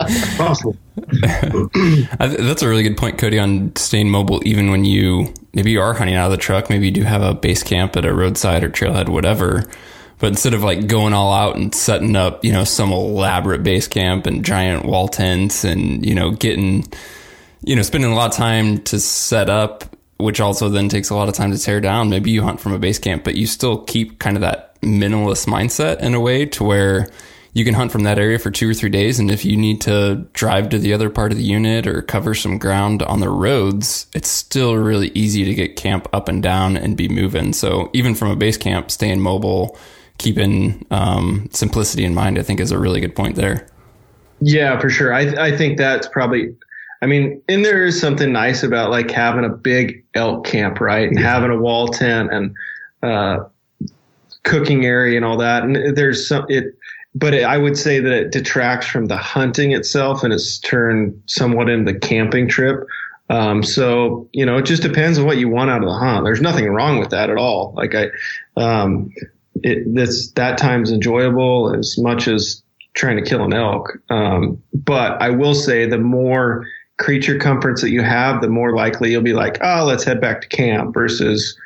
It's 0.00 0.36
possible. 0.36 0.76
I 1.22 2.26
th- 2.26 2.40
that's 2.40 2.62
a 2.62 2.68
really 2.68 2.82
good 2.82 2.96
point, 2.96 3.18
Cody, 3.18 3.38
on 3.38 3.74
staying 3.76 4.08
mobile 4.10 4.40
even 4.46 4.70
when 4.70 4.84
you 4.84 5.32
maybe 5.52 5.72
you 5.72 5.80
are 5.80 5.92
hunting 5.92 6.14
out 6.16 6.26
of 6.26 6.30
the 6.30 6.38
truck. 6.38 6.70
Maybe 6.70 6.86
you 6.86 6.92
do 6.92 7.02
have 7.02 7.22
a 7.22 7.34
base 7.34 7.62
camp 7.62 7.96
at 7.96 8.06
a 8.06 8.14
roadside 8.14 8.64
or 8.64 8.70
trailhead, 8.70 9.08
whatever. 9.08 9.64
But 10.18 10.28
instead 10.28 10.54
of 10.54 10.62
like 10.62 10.86
going 10.86 11.12
all 11.12 11.32
out 11.32 11.56
and 11.56 11.74
setting 11.74 12.16
up, 12.16 12.44
you 12.44 12.52
know, 12.52 12.64
some 12.64 12.92
elaborate 12.92 13.62
base 13.62 13.88
camp 13.88 14.24
and 14.24 14.44
giant 14.44 14.84
wall 14.86 15.08
tents 15.08 15.64
and, 15.64 16.06
you 16.06 16.14
know, 16.14 16.30
getting, 16.30 16.84
you 17.62 17.74
know, 17.74 17.82
spending 17.82 18.12
a 18.12 18.14
lot 18.14 18.30
of 18.30 18.36
time 18.36 18.78
to 18.84 19.00
set 19.00 19.50
up, 19.50 19.84
which 20.18 20.40
also 20.40 20.68
then 20.68 20.88
takes 20.88 21.10
a 21.10 21.14
lot 21.16 21.28
of 21.28 21.34
time 21.34 21.50
to 21.50 21.58
tear 21.58 21.80
down. 21.80 22.08
Maybe 22.08 22.30
you 22.30 22.42
hunt 22.42 22.60
from 22.60 22.72
a 22.72 22.78
base 22.78 23.00
camp, 23.00 23.24
but 23.24 23.34
you 23.34 23.46
still 23.48 23.78
keep 23.78 24.20
kind 24.20 24.36
of 24.36 24.42
that 24.42 24.80
minimalist 24.80 25.46
mindset 25.46 25.98
in 26.00 26.14
a 26.14 26.20
way 26.20 26.46
to 26.46 26.62
where 26.64 27.08
you 27.54 27.64
can 27.64 27.74
hunt 27.74 27.92
from 27.92 28.04
that 28.04 28.18
area 28.18 28.38
for 28.38 28.50
two 28.50 28.70
or 28.70 28.74
three 28.74 28.88
days. 28.88 29.18
And 29.18 29.30
if 29.30 29.44
you 29.44 29.56
need 29.56 29.80
to 29.82 30.26
drive 30.32 30.70
to 30.70 30.78
the 30.78 30.92
other 30.94 31.10
part 31.10 31.32
of 31.32 31.38
the 31.38 31.44
unit 31.44 31.86
or 31.86 32.00
cover 32.00 32.34
some 32.34 32.58
ground 32.58 33.02
on 33.02 33.20
the 33.20 33.28
roads, 33.28 34.06
it's 34.14 34.28
still 34.28 34.74
really 34.76 35.08
easy 35.08 35.44
to 35.44 35.54
get 35.54 35.76
camp 35.76 36.08
up 36.12 36.28
and 36.28 36.42
down 36.42 36.76
and 36.76 36.96
be 36.96 37.08
moving. 37.08 37.52
So 37.52 37.90
even 37.92 38.14
from 38.14 38.30
a 38.30 38.36
base 38.36 38.56
camp, 38.56 38.90
staying 38.90 39.20
mobile, 39.20 39.78
keeping 40.18 40.86
um, 40.90 41.48
simplicity 41.52 42.04
in 42.04 42.14
mind, 42.14 42.38
I 42.38 42.42
think 42.42 42.60
is 42.60 42.70
a 42.70 42.78
really 42.78 43.00
good 43.00 43.14
point 43.14 43.36
there. 43.36 43.66
yeah, 44.40 44.78
for 44.78 44.90
sure. 44.90 45.12
I 45.12 45.48
I 45.48 45.56
think 45.56 45.78
that's 45.78 46.08
probably. 46.08 46.54
I 47.00 47.06
mean, 47.06 47.42
and 47.48 47.64
there 47.64 47.84
is 47.84 48.00
something 48.00 48.30
nice 48.32 48.62
about 48.62 48.90
like 48.90 49.10
having 49.10 49.44
a 49.44 49.48
big 49.48 50.04
elk 50.14 50.46
camp, 50.46 50.80
right, 50.80 51.08
and 51.08 51.18
having 51.18 51.50
a 51.50 51.58
wall 51.58 51.88
tent 51.88 52.32
and 52.32 52.54
uh, 53.02 53.44
cooking 54.44 54.84
area 54.86 55.16
and 55.16 55.24
all 55.24 55.36
that. 55.38 55.64
And 55.64 55.96
there's 55.96 56.28
some 56.28 56.46
it, 56.48 56.76
but 57.14 57.34
it, 57.34 57.44
I 57.44 57.58
would 57.58 57.76
say 57.76 58.00
that 58.00 58.12
it 58.12 58.32
detracts 58.32 58.86
from 58.86 59.06
the 59.06 59.16
hunting 59.16 59.72
itself, 59.72 60.22
and 60.22 60.32
it's 60.32 60.58
turned 60.58 61.20
somewhat 61.26 61.68
into 61.68 61.92
the 61.92 61.98
camping 61.98 62.48
trip. 62.48 62.86
Um, 63.28 63.62
so 63.62 64.28
you 64.32 64.44
know, 64.44 64.58
it 64.58 64.64
just 64.64 64.82
depends 64.82 65.18
on 65.18 65.26
what 65.26 65.38
you 65.38 65.48
want 65.48 65.70
out 65.70 65.82
of 65.82 65.88
the 65.88 65.94
hunt. 65.94 66.24
There's 66.24 66.40
nothing 66.40 66.68
wrong 66.68 66.98
with 66.98 67.10
that 67.10 67.30
at 67.30 67.36
all. 67.36 67.72
Like 67.76 67.94
I, 67.94 68.10
um, 68.56 69.10
it 69.62 69.94
this 69.94 70.30
that 70.32 70.58
time's 70.58 70.90
enjoyable 70.90 71.74
as 71.74 71.98
much 71.98 72.28
as 72.28 72.62
trying 72.94 73.16
to 73.16 73.22
kill 73.22 73.42
an 73.44 73.52
elk. 73.52 73.92
Um, 74.10 74.62
but 74.74 75.20
I 75.20 75.30
will 75.30 75.54
say 75.54 75.86
the 75.86 75.98
more 75.98 76.66
creature 76.98 77.38
comforts 77.38 77.80
that 77.82 77.90
you 77.90 78.02
have, 78.02 78.42
the 78.42 78.48
more 78.48 78.74
likely 78.74 79.10
you'll 79.10 79.22
be 79.22 79.32
like, 79.32 79.58
oh, 79.62 79.84
let's 79.84 80.04
head 80.04 80.20
back 80.20 80.40
to 80.42 80.48
camp 80.48 80.94
versus 80.94 81.58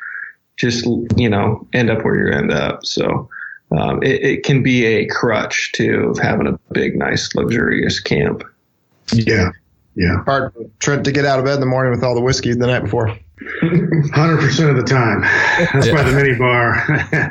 just 0.57 0.85
you 1.15 1.29
know 1.29 1.67
end 1.73 1.89
up 1.89 2.03
where 2.03 2.15
you 2.15 2.33
end 2.33 2.51
up. 2.51 2.85
So. 2.85 3.29
Um, 3.71 4.01
it, 4.01 4.23
it 4.23 4.43
can 4.43 4.63
be 4.63 4.85
a 4.85 5.07
crutch 5.07 5.71
to 5.73 6.13
having 6.21 6.47
a 6.47 6.57
big, 6.71 6.95
nice, 6.95 7.33
luxurious 7.35 7.99
camp. 7.99 8.43
Yeah. 9.13 9.51
Yeah. 9.95 10.23
Hard 10.23 10.53
Trent 10.79 11.03
to 11.05 11.11
get 11.11 11.25
out 11.25 11.39
of 11.39 11.45
bed 11.45 11.55
in 11.55 11.59
the 11.59 11.65
morning 11.65 11.91
with 11.91 12.03
all 12.03 12.15
the 12.15 12.21
whiskey 12.21 12.53
the 12.53 12.67
night 12.67 12.83
before. 12.83 13.17
Hundred 14.13 14.39
percent 14.39 14.69
of 14.69 14.77
the 14.77 14.83
time. 14.83 15.21
That's 15.73 15.91
why 15.91 16.03
the 16.03 16.11
mini 16.11 16.37
bar. 16.37 16.83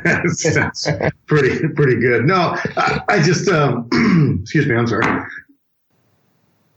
that's, 0.04 0.54
that's 0.54 0.88
pretty 1.26 1.68
pretty 1.74 2.00
good. 2.00 2.24
No, 2.24 2.56
I, 2.76 3.00
I 3.08 3.22
just 3.22 3.48
um, 3.48 3.88
excuse 4.42 4.66
me. 4.66 4.74
I'm 4.74 4.86
sorry. 4.86 5.04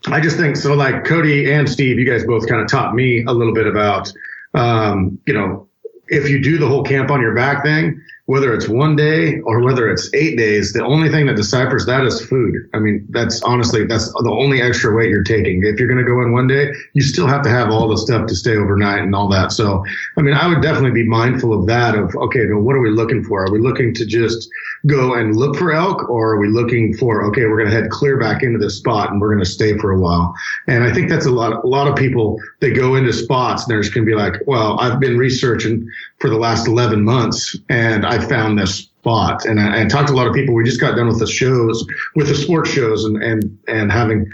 I 0.07 0.19
just 0.19 0.37
think 0.37 0.55
so. 0.55 0.73
Like 0.73 1.05
Cody 1.05 1.51
and 1.51 1.69
Steve, 1.69 1.99
you 1.99 2.05
guys 2.05 2.25
both 2.25 2.47
kind 2.47 2.61
of 2.61 2.67
taught 2.67 2.95
me 2.95 3.23
a 3.25 3.31
little 3.31 3.53
bit 3.53 3.67
about, 3.67 4.11
um, 4.53 5.19
you 5.25 5.33
know, 5.33 5.67
if 6.07 6.29
you 6.29 6.41
do 6.41 6.57
the 6.57 6.67
whole 6.67 6.83
camp 6.83 7.11
on 7.11 7.21
your 7.21 7.35
back 7.35 7.63
thing, 7.63 8.01
whether 8.29 8.53
it's 8.53 8.69
one 8.69 8.95
day 8.95 9.39
or 9.39 9.59
whether 9.59 9.89
it's 9.89 10.07
eight 10.13 10.37
days, 10.37 10.71
the 10.71 10.85
only 10.85 11.09
thing 11.09 11.25
that 11.25 11.35
deciphers 11.35 11.87
that 11.87 12.05
is 12.05 12.23
food. 12.23 12.53
I 12.75 12.77
mean, 12.77 13.03
that's 13.09 13.41
honestly, 13.41 13.87
that's 13.87 14.05
the 14.13 14.29
only 14.29 14.61
extra 14.61 14.95
weight 14.95 15.09
you're 15.09 15.23
taking. 15.23 15.63
If 15.63 15.79
you're 15.79 15.87
going 15.87 15.97
to 15.97 16.05
go 16.05 16.21
in 16.21 16.31
one 16.31 16.45
day, 16.45 16.71
you 16.93 17.01
still 17.01 17.25
have 17.25 17.41
to 17.41 17.49
have 17.49 17.71
all 17.71 17.87
the 17.87 17.97
stuff 17.97 18.27
to 18.27 18.35
stay 18.35 18.55
overnight 18.55 18.99
and 18.99 19.15
all 19.15 19.29
that. 19.29 19.51
So, 19.51 19.83
I 20.15 20.21
mean, 20.21 20.35
I 20.35 20.47
would 20.47 20.61
definitely 20.61 20.91
be 20.91 21.09
mindful 21.09 21.59
of 21.59 21.65
that 21.65 21.95
of, 21.95 22.15
okay, 22.15 22.43
now 22.45 22.59
what 22.59 22.75
are 22.75 22.81
we 22.81 22.91
looking 22.91 23.23
for? 23.23 23.45
Are 23.45 23.51
we 23.51 23.57
looking 23.57 23.95
to 23.95 24.05
just 24.05 24.47
go 24.85 25.15
and 25.15 25.35
look 25.35 25.55
for 25.55 25.73
elk 25.73 26.07
or 26.07 26.33
are 26.33 26.39
we 26.39 26.49
looking 26.49 26.93
for, 26.93 27.25
okay, 27.25 27.45
we're 27.45 27.57
going 27.57 27.71
to 27.71 27.75
head 27.75 27.89
clear 27.89 28.19
back 28.19 28.43
into 28.43 28.59
this 28.59 28.77
spot 28.77 29.11
and 29.11 29.19
we're 29.19 29.33
going 29.33 29.43
to 29.43 29.49
stay 29.49 29.75
for 29.79 29.89
a 29.89 29.99
while. 29.99 30.35
And 30.67 30.83
I 30.83 30.93
think 30.93 31.09
that's 31.09 31.25
a 31.25 31.31
lot, 31.31 31.63
a 31.63 31.67
lot 31.67 31.87
of 31.87 31.95
people, 31.95 32.37
they 32.59 32.71
go 32.71 32.93
into 32.93 33.11
spots 33.11 33.63
and 33.63 33.71
they're 33.71 33.81
just 33.81 33.93
going 33.93 34.05
to 34.05 34.09
be 34.09 34.15
like, 34.15 34.35
well, 34.45 34.79
I've 34.79 34.99
been 34.99 35.17
researching 35.17 35.89
for 36.19 36.29
the 36.29 36.37
last 36.37 36.67
11 36.67 37.03
months 37.03 37.57
and 37.69 38.05
I 38.05 38.18
found 38.25 38.57
this 38.57 38.75
spot. 38.75 39.45
And 39.45 39.59
I, 39.59 39.81
I 39.81 39.85
talked 39.85 40.07
to 40.09 40.13
a 40.13 40.15
lot 40.15 40.27
of 40.27 40.33
people. 40.33 40.53
We 40.55 40.63
just 40.63 40.81
got 40.81 40.95
done 40.95 41.07
with 41.07 41.19
the 41.19 41.27
shows, 41.27 41.85
with 42.15 42.27
the 42.27 42.35
sports 42.35 42.69
shows 42.69 43.05
and, 43.05 43.21
and, 43.21 43.57
and 43.67 43.91
having 43.91 44.31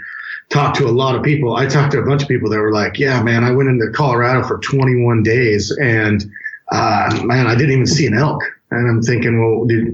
talked 0.50 0.76
to 0.78 0.86
a 0.86 0.90
lot 0.90 1.16
of 1.16 1.22
people. 1.22 1.56
I 1.56 1.66
talked 1.66 1.92
to 1.92 1.98
a 1.98 2.06
bunch 2.06 2.22
of 2.22 2.28
people 2.28 2.50
that 2.50 2.58
were 2.58 2.72
like, 2.72 2.98
yeah, 2.98 3.22
man, 3.22 3.44
I 3.44 3.52
went 3.52 3.68
into 3.68 3.90
Colorado 3.92 4.46
for 4.46 4.58
21 4.58 5.22
days 5.22 5.76
and, 5.80 6.24
uh, 6.72 7.20
man, 7.24 7.46
I 7.46 7.54
didn't 7.54 7.72
even 7.72 7.86
see 7.86 8.06
an 8.06 8.14
elk. 8.14 8.42
And 8.72 8.88
I'm 8.88 9.02
thinking, 9.02 9.40
well, 9.40 9.64
did, 9.64 9.88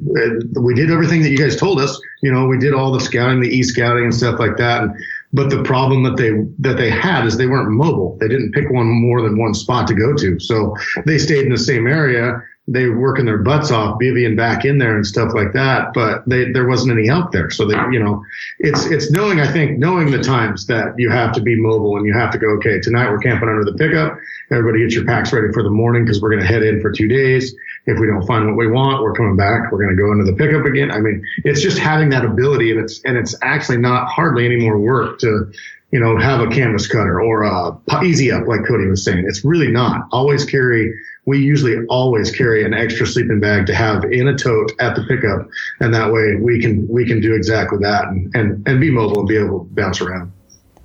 uh, 0.56 0.60
we 0.60 0.74
did 0.74 0.90
everything 0.90 1.22
that 1.22 1.30
you 1.30 1.36
guys 1.36 1.56
told 1.56 1.78
us. 1.78 2.00
You 2.22 2.32
know, 2.32 2.46
we 2.46 2.58
did 2.58 2.72
all 2.72 2.90
the 2.90 3.00
scouting, 3.00 3.40
the 3.40 3.48
e 3.48 3.62
scouting 3.62 4.04
and 4.04 4.14
stuff 4.14 4.38
like 4.38 4.56
that. 4.56 4.82
And, 4.84 4.94
but 5.32 5.50
the 5.50 5.62
problem 5.62 6.02
that 6.04 6.16
they 6.16 6.30
that 6.58 6.76
they 6.76 6.90
had 6.90 7.26
is 7.26 7.36
they 7.36 7.46
weren't 7.46 7.70
mobile. 7.70 8.16
They 8.20 8.28
didn't 8.28 8.52
pick 8.52 8.70
one 8.70 8.86
more 8.86 9.22
than 9.22 9.38
one 9.38 9.54
spot 9.54 9.86
to 9.88 9.94
go 9.94 10.14
to. 10.14 10.38
So 10.40 10.76
they 11.06 11.18
stayed 11.18 11.44
in 11.44 11.52
the 11.52 11.58
same 11.58 11.86
area. 11.86 12.42
They 12.68 12.86
were 12.86 13.00
working 13.00 13.24
their 13.24 13.38
butts 13.38 13.72
off, 13.72 13.98
bivvying 13.98 14.36
back 14.36 14.64
in 14.64 14.78
there 14.78 14.94
and 14.94 15.04
stuff 15.04 15.34
like 15.34 15.52
that. 15.52 15.92
But 15.94 16.22
they, 16.28 16.52
there 16.52 16.68
wasn't 16.68 16.96
any 16.96 17.08
elk 17.08 17.32
there. 17.32 17.50
So 17.50 17.66
they, 17.66 17.74
you 17.90 17.98
know, 17.98 18.24
it's 18.60 18.86
it's 18.86 19.10
knowing 19.10 19.40
I 19.40 19.50
think 19.50 19.78
knowing 19.78 20.12
the 20.12 20.22
times 20.22 20.66
that 20.66 20.94
you 20.96 21.10
have 21.10 21.32
to 21.32 21.40
be 21.40 21.60
mobile 21.60 21.96
and 21.96 22.06
you 22.06 22.12
have 22.14 22.30
to 22.30 22.38
go. 22.38 22.46
Okay, 22.58 22.80
tonight 22.80 23.10
we're 23.10 23.18
camping 23.18 23.48
under 23.48 23.64
the 23.64 23.74
pickup. 23.74 24.16
Everybody 24.52 24.80
get 24.80 24.94
your 24.94 25.04
packs 25.04 25.32
ready 25.32 25.52
for 25.52 25.64
the 25.64 25.70
morning 25.70 26.04
because 26.04 26.22
we're 26.22 26.30
going 26.30 26.42
to 26.42 26.46
head 26.46 26.62
in 26.62 26.80
for 26.80 26.92
two 26.92 27.08
days. 27.08 27.52
If 27.86 27.98
we 27.98 28.06
don't 28.06 28.24
find 28.26 28.46
what 28.46 28.56
we 28.56 28.70
want, 28.70 29.02
we're 29.02 29.14
coming 29.14 29.36
back. 29.36 29.72
We're 29.72 29.82
going 29.82 29.96
to 29.96 30.00
go 30.00 30.12
into 30.12 30.24
the 30.24 30.36
pickup 30.36 30.64
again. 30.64 30.92
I 30.92 31.00
mean, 31.00 31.24
it's 31.44 31.62
just 31.62 31.78
having 31.78 32.10
that 32.10 32.24
ability, 32.24 32.70
and 32.70 32.78
it's 32.78 33.00
and 33.04 33.16
it's 33.16 33.34
actually 33.42 33.78
not 33.78 34.06
hardly 34.06 34.44
any 34.44 34.56
more 34.56 34.78
work 34.78 35.18
to, 35.20 35.50
you 35.92 36.00
know, 36.00 36.16
have 36.18 36.40
a 36.40 36.48
canvas 36.48 36.86
cutter 36.86 37.20
or 37.20 37.42
a 37.42 37.78
easy 38.02 38.32
up 38.32 38.46
like 38.48 38.66
Cody 38.66 38.86
was 38.86 39.04
saying. 39.04 39.24
It's 39.28 39.44
really 39.44 39.70
not. 39.70 40.08
Always 40.10 40.44
carry. 40.44 40.92
We 41.26 41.38
usually 41.38 41.84
always 41.88 42.34
carry 42.34 42.64
an 42.64 42.74
extra 42.74 43.06
sleeping 43.06 43.40
bag 43.40 43.66
to 43.66 43.74
have 43.74 44.04
in 44.04 44.26
a 44.26 44.36
tote 44.36 44.72
at 44.80 44.96
the 44.96 45.04
pickup, 45.04 45.48
and 45.80 45.94
that 45.94 46.12
way 46.12 46.36
we 46.36 46.60
can 46.60 46.88
we 46.88 47.06
can 47.06 47.20
do 47.20 47.34
exactly 47.34 47.78
that 47.82 48.08
and 48.08 48.34
and, 48.34 48.66
and 48.66 48.80
be 48.80 48.90
mobile 48.90 49.20
and 49.20 49.28
be 49.28 49.36
able 49.36 49.60
to 49.60 49.74
bounce 49.74 50.00
around. 50.00 50.32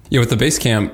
Yeah, 0.09 0.19
with 0.19 0.29
the 0.29 0.37
base 0.37 0.59
camp, 0.59 0.93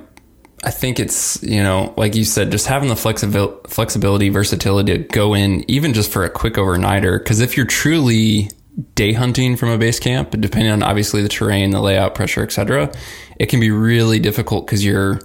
I 0.63 0.72
think 0.72 1.00
it's, 1.00 1.41
you 1.43 1.62
know, 1.62 1.93
like 1.98 2.15
you 2.15 2.24
said, 2.24 2.51
just 2.51 2.67
having 2.67 2.89
the 2.89 2.96
flexibil- 2.96 3.67
flexibility, 3.67 4.29
versatility 4.29 4.98
to 4.98 5.03
go 5.03 5.34
in 5.36 5.70
even 5.70 5.93
just 5.93 6.12
for 6.12 6.24
a 6.24 6.29
quick 6.29 6.55
overnighter. 6.55 7.24
Cause 7.24 7.39
if 7.41 7.58
you're 7.58 7.65
truly 7.65 8.50
day 8.95 9.13
hunting 9.13 9.55
from 9.55 9.69
a 9.69 9.77
base 9.77 9.99
camp, 9.99 10.31
depending 10.31 10.71
on 10.71 10.83
obviously 10.83 11.21
the 11.21 11.29
terrain, 11.29 11.71
the 11.71 11.81
layout, 11.81 12.15
pressure, 12.15 12.43
etc., 12.43 12.91
it 13.39 13.47
can 13.47 13.59
be 13.59 13.71
really 13.71 14.19
difficult 14.19 14.65
because 14.65 14.83
you're, 14.83 15.19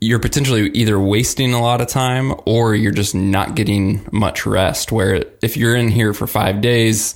you're 0.00 0.18
potentially 0.18 0.68
either 0.70 0.98
wasting 0.98 1.52
a 1.52 1.60
lot 1.60 1.80
of 1.80 1.88
time 1.88 2.34
or 2.46 2.74
you're 2.74 2.92
just 2.92 3.14
not 3.14 3.54
getting 3.54 4.06
much 4.12 4.46
rest. 4.46 4.92
Where 4.92 5.24
if 5.42 5.56
you're 5.56 5.76
in 5.76 5.88
here 5.88 6.12
for 6.12 6.26
five 6.26 6.60
days, 6.60 7.14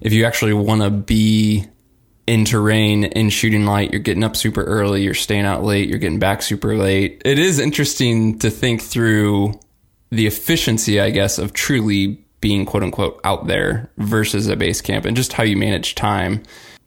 if 0.00 0.12
you 0.12 0.24
actually 0.24 0.52
want 0.52 0.82
to 0.82 0.90
be 0.90 1.66
in 2.26 2.44
terrain 2.44 3.04
in 3.04 3.28
shooting 3.28 3.66
light 3.66 3.90
you're 3.90 4.00
getting 4.00 4.24
up 4.24 4.34
super 4.34 4.64
early 4.64 5.02
you're 5.02 5.12
staying 5.12 5.44
out 5.44 5.62
late 5.62 5.88
you're 5.88 5.98
getting 5.98 6.18
back 6.18 6.40
super 6.40 6.74
late 6.74 7.20
it 7.24 7.38
is 7.38 7.58
interesting 7.58 8.38
to 8.38 8.48
think 8.48 8.80
through 8.80 9.52
the 10.10 10.26
efficiency 10.26 10.98
i 10.98 11.10
guess 11.10 11.38
of 11.38 11.52
truly 11.52 12.23
being 12.44 12.66
quote 12.66 12.82
unquote 12.82 13.18
out 13.24 13.46
there 13.46 13.90
versus 13.96 14.48
a 14.48 14.54
base 14.54 14.82
camp 14.82 15.06
and 15.06 15.16
just 15.16 15.32
how 15.32 15.42
you 15.42 15.56
manage 15.56 15.94
time 15.94 16.42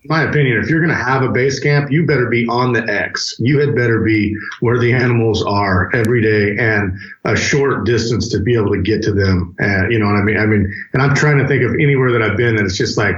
my 0.10 0.24
opinion, 0.24 0.62
if 0.64 0.70
you're 0.70 0.80
going 0.80 0.96
to 0.96 1.04
have 1.04 1.24
a 1.24 1.30
base 1.30 1.60
camp, 1.60 1.92
you 1.92 2.06
better 2.06 2.30
be 2.30 2.48
on 2.48 2.72
the 2.72 2.84
X. 2.88 3.36
You 3.40 3.60
had 3.60 3.76
better 3.76 4.02
be 4.04 4.36
where 4.62 4.80
the 4.80 4.94
animals 4.94 5.44
are 5.44 5.94
every 5.94 6.22
day 6.22 6.56
and 6.58 6.98
a 7.26 7.36
short 7.36 7.86
distance 7.86 8.30
to 8.30 8.40
be 8.40 8.56
able 8.56 8.72
to 8.72 8.82
get 8.82 9.02
to 9.04 9.12
them. 9.12 9.56
And 9.60 9.92
you 9.92 10.00
know 10.00 10.06
what 10.06 10.16
I 10.16 10.22
mean? 10.22 10.38
I 10.38 10.46
mean, 10.46 10.74
and 10.94 11.02
I'm 11.02 11.16
trying 11.16 11.40
to 11.40 11.48
think 11.48 11.64
of 11.64 11.74
anywhere 11.74 12.12
that 12.14 12.22
I've 12.22 12.38
been 12.38 12.56
that 12.56 12.66
it's 12.66 12.78
just 12.78 12.98
like, 12.98 13.16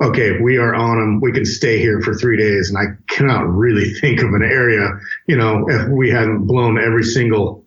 okay, 0.00 0.40
we 0.40 0.56
are 0.56 0.74
on 0.74 0.98
them. 0.98 1.20
We 1.20 1.32
can 1.32 1.44
stay 1.44 1.78
here 1.78 2.00
for 2.00 2.14
three 2.14 2.36
days. 2.36 2.70
And 2.70 2.78
I 2.78 2.96
cannot 3.12 3.48
really 3.48 3.92
think 4.00 4.22
of 4.22 4.32
an 4.32 4.42
area, 4.42 4.88
you 5.26 5.36
know, 5.36 5.66
if 5.68 5.88
we 5.88 6.10
hadn't 6.10 6.46
blown 6.46 6.78
every 6.78 7.04
single, 7.04 7.64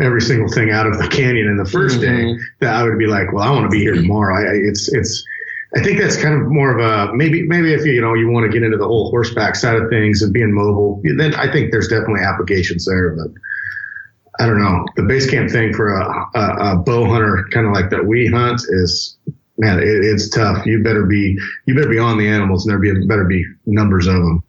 every 0.00 0.20
single 0.20 0.48
thing 0.48 0.70
out 0.70 0.86
of 0.86 0.98
the 0.98 1.08
canyon 1.08 1.48
in 1.48 1.56
the 1.56 1.64
1st 1.64 1.98
mm-hmm. 1.98 2.36
day 2.36 2.44
that 2.60 2.74
I 2.74 2.82
would 2.82 2.98
be 2.98 3.06
like, 3.06 3.32
well, 3.32 3.42
I 3.42 3.50
want 3.50 3.64
to 3.64 3.70
be 3.70 3.80
here 3.80 3.94
tomorrow. 3.94 4.36
I, 4.36 4.54
it's, 4.54 4.92
it's, 4.92 5.24
I 5.76 5.82
think 5.82 6.00
that's 6.00 6.20
kind 6.20 6.40
of 6.40 6.48
more 6.48 6.78
of 6.78 6.78
a 6.78 7.12
maybe 7.14 7.42
maybe 7.48 7.74
if 7.74 7.84
you 7.84 8.00
know 8.00 8.14
you 8.14 8.30
want 8.30 8.46
to 8.46 8.52
get 8.52 8.62
into 8.62 8.76
the 8.76 8.86
whole 8.86 9.10
horseback 9.10 9.56
side 9.56 9.74
of 9.74 9.90
things 9.90 10.22
and 10.22 10.32
being 10.32 10.52
mobile, 10.52 11.02
then 11.16 11.34
I 11.34 11.50
think 11.50 11.72
there's 11.72 11.88
definitely 11.88 12.20
applications 12.20 12.86
there. 12.86 13.10
But 13.10 13.32
I 14.38 14.46
don't 14.46 14.62
know 14.62 14.86
the 14.94 15.02
base 15.02 15.28
camp 15.28 15.50
thing 15.50 15.72
for 15.72 15.92
a, 15.92 16.30
a, 16.36 16.40
a 16.40 16.76
bow 16.76 17.06
hunter 17.06 17.48
kind 17.50 17.66
of 17.66 17.72
like 17.72 17.90
that 17.90 18.06
we 18.06 18.28
hunt 18.28 18.60
is 18.68 19.18
man, 19.58 19.78
it, 19.78 19.86
it's 19.86 20.28
tough. 20.28 20.64
You 20.66 20.82
better 20.82 21.06
be 21.06 21.38
you 21.66 21.74
better 21.74 21.88
be 21.88 21.98
on 21.98 22.18
the 22.18 22.28
animals, 22.28 22.64
and 22.64 22.72
there 22.72 22.78
be 22.78 23.06
better 23.06 23.24
be 23.24 23.44
numbers 23.66 24.06
of 24.06 24.14
them. 24.14 24.42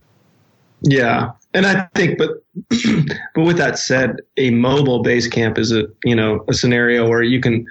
Yeah, 0.81 1.31
and 1.55 1.65
I 1.65 1.87
think, 1.95 2.17
but 2.17 2.43
but 3.33 3.43
with 3.43 3.57
that 3.57 3.79
said, 3.79 4.21
a 4.37 4.51
mobile 4.51 5.01
base 5.01 5.27
camp 5.27 5.57
is 5.57 5.71
a 5.71 5.85
you 6.03 6.15
know 6.15 6.43
a 6.47 6.53
scenario 6.53 7.07
where 7.07 7.23
you 7.23 7.39
can 7.39 7.65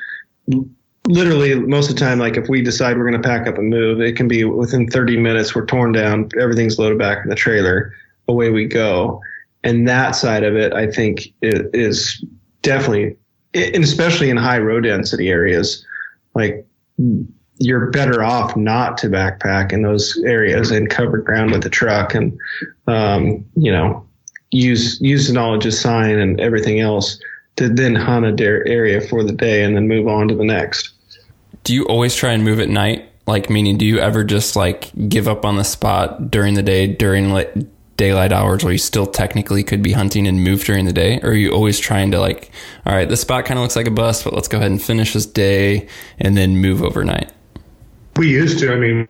literally 1.07 1.55
most 1.55 1.91
of 1.91 1.97
the 1.97 2.01
time, 2.01 2.19
like 2.19 2.37
if 2.37 2.49
we 2.49 2.63
decide 2.63 2.97
we're 2.97 3.09
going 3.09 3.21
to 3.21 3.29
pack 3.29 3.47
up 3.47 3.59
and 3.59 3.69
move, 3.69 4.01
it 4.01 4.17
can 4.17 4.29
be 4.29 4.45
within 4.45 4.89
30 4.89 5.19
minutes. 5.19 5.55
We're 5.55 5.67
torn 5.67 5.93
down, 5.93 6.31
everything's 6.41 6.79
loaded 6.79 6.99
back 6.99 7.19
in 7.23 7.31
the 7.31 7.37
trailer, 7.37 7.93
away 8.29 8.51
we 8.51 8.67
go. 8.67 9.21
And 9.63 9.89
that 9.89 10.13
side 10.13 10.45
of 10.45 10.57
it, 10.57 10.73
I 10.73 10.91
think, 10.91 11.33
is 11.43 12.25
definitely, 12.63 13.17
and 13.55 13.85
especially 13.85 14.31
in 14.31 14.37
high 14.37 14.59
row 14.59 14.81
density 14.81 15.29
areas, 15.29 15.85
like 16.35 16.67
you're 17.59 17.91
better 17.91 18.23
off 18.23 18.57
not 18.57 18.99
to 18.99 19.09
backpack 19.09 19.73
in 19.73 19.83
those 19.83 20.21
areas 20.25 20.71
and 20.71 20.91
cover 20.91 21.19
ground 21.19 21.53
with 21.53 21.63
the 21.63 21.71
truck 21.71 22.15
and 22.15 22.37
um, 22.87 23.45
you 23.57 23.71
know 23.71 24.07
use 24.51 25.01
use 25.01 25.29
the 25.29 25.33
knowledge 25.33 25.67
of 25.67 25.75
sign 25.75 26.19
and 26.19 26.41
everything 26.41 26.81
else 26.81 27.19
to 27.57 27.69
then 27.69 27.95
hunt 27.95 28.27
a 28.27 28.33
dare 28.33 28.67
area 28.67 29.01
for 29.01 29.23
the 29.23 29.33
day 29.33 29.63
and 29.63 29.77
then 29.77 29.87
move 29.87 30.09
on 30.09 30.29
to 30.29 30.35
the 30.35 30.45
next. 30.45 30.91
Do 31.63 31.73
you 31.73 31.85
always 31.87 32.15
try 32.15 32.33
and 32.33 32.45
move 32.45 32.61
at 32.61 32.69
night? 32.69 33.09
Like 33.27 33.49
meaning, 33.49 33.79
do 33.79 33.87
you 33.87 33.99
ever 33.99 34.23
just 34.25 34.55
like 34.57 34.91
give 35.09 35.29
up 35.29 35.45
on 35.45 35.57
the 35.57 35.65
spot 35.65 36.31
during 36.31 36.55
the 36.55 36.63
day 36.63 36.87
during 36.87 37.31
like 37.33 37.55
daylight 37.97 38.33
hours 38.33 38.65
where 38.65 38.73
you 38.73 38.79
still 38.79 39.07
technically 39.07 39.63
could 39.63 39.81
be 39.81 39.93
hunting 39.93 40.27
and 40.27 40.43
move 40.43 40.65
during 40.65 40.85
the 40.85 40.93
day? 40.93 41.21
Or 41.23 41.31
are 41.31 41.35
you 41.35 41.53
always 41.53 41.79
trying 41.79 42.11
to 42.11 42.21
like, 42.21 42.51
all 42.85 42.95
right, 42.95 43.09
this 43.09 43.21
spot 43.21 43.45
kind 43.45 43.59
of 43.59 43.63
looks 43.63 43.77
like 43.77 43.87
a 43.87 43.93
bust, 43.93 44.25
but 44.25 44.35
let's 44.35 44.49
go 44.49 44.59
ahead 44.59 44.71
and 44.71 44.83
finish 44.83 45.13
this 45.13 45.27
day 45.27 45.89
and 46.19 46.37
then 46.37 46.59
move 46.59 46.83
overnight? 46.83 47.33
We 48.17 48.31
used 48.31 48.59
to. 48.61 48.73
I 48.73 48.77
mean, 48.77 49.09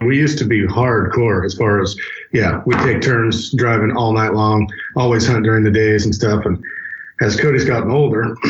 we 0.00 0.16
used 0.16 0.38
to 0.38 0.44
be 0.44 0.62
hardcore 0.62 1.44
as 1.44 1.54
far 1.54 1.82
as, 1.82 1.96
yeah, 2.32 2.62
we 2.66 2.74
take 2.76 3.02
turns 3.02 3.52
driving 3.52 3.96
all 3.96 4.12
night 4.12 4.32
long, 4.32 4.70
always 4.96 5.26
hunt 5.26 5.44
during 5.44 5.64
the 5.64 5.70
days 5.70 6.04
and 6.04 6.14
stuff. 6.14 6.44
And 6.44 6.62
as 7.20 7.38
Cody's 7.38 7.64
gotten 7.64 7.90
older, 7.90 8.36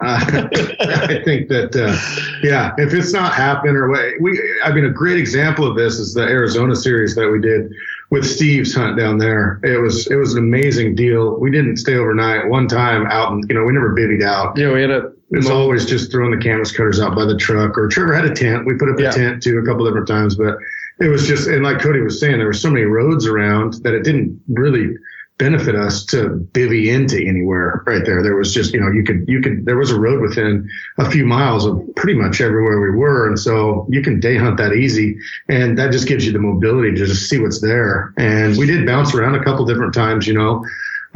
I 0.00 1.22
think 1.24 1.48
that 1.48 1.74
uh, 1.74 1.96
yeah, 2.42 2.74
if 2.76 2.92
it's 2.92 3.12
not 3.12 3.32
happening 3.32 3.76
or 3.76 3.88
what 3.88 4.04
we, 4.20 4.38
I 4.62 4.72
mean, 4.72 4.84
a 4.84 4.90
great 4.90 5.16
example 5.16 5.66
of 5.66 5.76
this 5.76 5.94
is 5.94 6.12
the 6.12 6.22
Arizona 6.22 6.76
series 6.76 7.14
that 7.14 7.30
we 7.30 7.40
did 7.40 7.72
with 8.10 8.26
Steve's 8.26 8.74
hunt 8.74 8.98
down 8.98 9.16
there. 9.16 9.60
It 9.62 9.80
was 9.80 10.06
it 10.08 10.16
was 10.16 10.34
an 10.34 10.40
amazing 10.40 10.96
deal. 10.96 11.38
We 11.38 11.50
didn't 11.50 11.78
stay 11.78 11.94
overnight. 11.94 12.48
One 12.48 12.68
time 12.68 13.06
out, 13.06 13.32
and 13.32 13.44
you 13.48 13.54
know, 13.54 13.64
we 13.64 13.72
never 13.72 13.94
bivvied 13.94 14.22
out. 14.22 14.58
Yeah, 14.58 14.72
we 14.72 14.82
had 14.82 14.90
a. 14.90 15.12
It 15.30 15.36
was 15.36 15.50
always 15.50 15.84
just 15.84 16.10
throwing 16.10 16.30
the 16.30 16.42
canvas 16.42 16.72
cutters 16.72 17.00
out 17.00 17.14
by 17.14 17.26
the 17.26 17.36
truck, 17.36 17.76
or 17.76 17.88
Trevor 17.88 18.14
had 18.14 18.24
a 18.24 18.34
tent. 18.34 18.64
We 18.66 18.78
put 18.78 18.88
up 18.88 18.98
yeah. 18.98 19.10
a 19.10 19.12
tent 19.12 19.42
too 19.42 19.58
a 19.58 19.64
couple 19.64 19.84
different 19.84 20.08
times, 20.08 20.36
but 20.36 20.56
it 21.00 21.08
was 21.08 21.26
just 21.26 21.48
and 21.48 21.62
like 21.62 21.80
Cody 21.80 22.00
was 22.00 22.18
saying, 22.18 22.38
there 22.38 22.46
were 22.46 22.54
so 22.54 22.70
many 22.70 22.86
roads 22.86 23.26
around 23.26 23.74
that 23.82 23.92
it 23.92 24.04
didn't 24.04 24.40
really 24.48 24.96
benefit 25.38 25.76
us 25.76 26.04
to 26.04 26.46
bivy 26.52 26.92
into 26.92 27.16
anywhere 27.16 27.82
right 27.86 28.04
there. 28.04 28.22
There 28.22 28.34
was 28.34 28.52
just, 28.52 28.74
you 28.74 28.80
know, 28.80 28.90
you 28.90 29.04
could, 29.04 29.24
you 29.28 29.40
could, 29.40 29.64
there 29.64 29.76
was 29.76 29.92
a 29.92 29.98
road 29.98 30.20
within 30.20 30.68
a 30.98 31.08
few 31.08 31.24
miles 31.24 31.64
of 31.64 31.80
pretty 31.94 32.18
much 32.18 32.40
everywhere 32.40 32.80
we 32.80 32.90
were. 32.90 33.28
And 33.28 33.38
so 33.38 33.86
you 33.88 34.02
can 34.02 34.18
day 34.18 34.36
hunt 34.36 34.56
that 34.58 34.72
easy. 34.72 35.16
And 35.48 35.78
that 35.78 35.92
just 35.92 36.08
gives 36.08 36.26
you 36.26 36.32
the 36.32 36.40
mobility 36.40 36.90
to 36.90 37.06
just 37.06 37.30
see 37.30 37.38
what's 37.38 37.60
there. 37.60 38.12
And 38.16 38.58
we 38.58 38.66
did 38.66 38.84
bounce 38.84 39.14
around 39.14 39.36
a 39.36 39.44
couple 39.44 39.64
different 39.64 39.94
times, 39.94 40.26
you 40.26 40.34
know. 40.34 40.64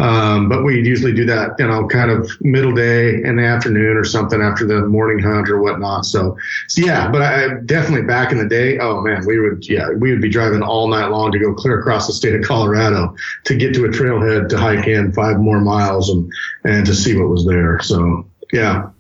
Um, 0.03 0.49
but 0.49 0.65
we 0.65 0.81
usually 0.81 1.13
do 1.13 1.25
that, 1.27 1.55
you 1.61 1.69
know, 1.69 1.87
kind 1.87 2.11
of 2.11 2.29
middle 2.41 2.73
day 2.73 3.23
in 3.23 3.37
the 3.37 3.45
afternoon 3.45 3.97
or 3.97 4.03
something 4.03 4.43
after 4.43 4.67
the 4.67 4.81
morning 4.89 5.25
hunt 5.25 5.49
or 5.49 5.63
whatnot. 5.63 6.07
So, 6.07 6.37
so 6.67 6.85
yeah, 6.85 7.09
but 7.09 7.23
I 7.23 7.61
definitely 7.65 8.05
back 8.09 8.33
in 8.33 8.39
the 8.39 8.49
day, 8.49 8.81
oh 8.81 9.01
man, 9.01 9.25
we 9.25 9.39
would, 9.39 9.65
yeah, 9.69 9.91
we 9.91 10.11
would 10.11 10.21
be 10.21 10.29
driving 10.29 10.61
all 10.61 10.89
night 10.89 11.07
long 11.07 11.31
to 11.31 11.39
go 11.39 11.55
clear 11.55 11.79
across 11.79 12.09
the 12.09 12.13
state 12.13 12.35
of 12.35 12.43
Colorado 12.43 13.15
to 13.45 13.55
get 13.55 13.75
to 13.75 13.85
a 13.85 13.91
trailhead 13.91 14.49
to 14.49 14.59
hike 14.59 14.89
in 14.89 15.13
five 15.13 15.39
more 15.39 15.61
miles 15.61 16.11
and, 16.11 16.33
and 16.65 16.85
to 16.85 16.95
see 16.95 17.17
what 17.17 17.29
was 17.29 17.47
there. 17.47 17.79
So, 17.81 18.27
yeah. 18.53 18.91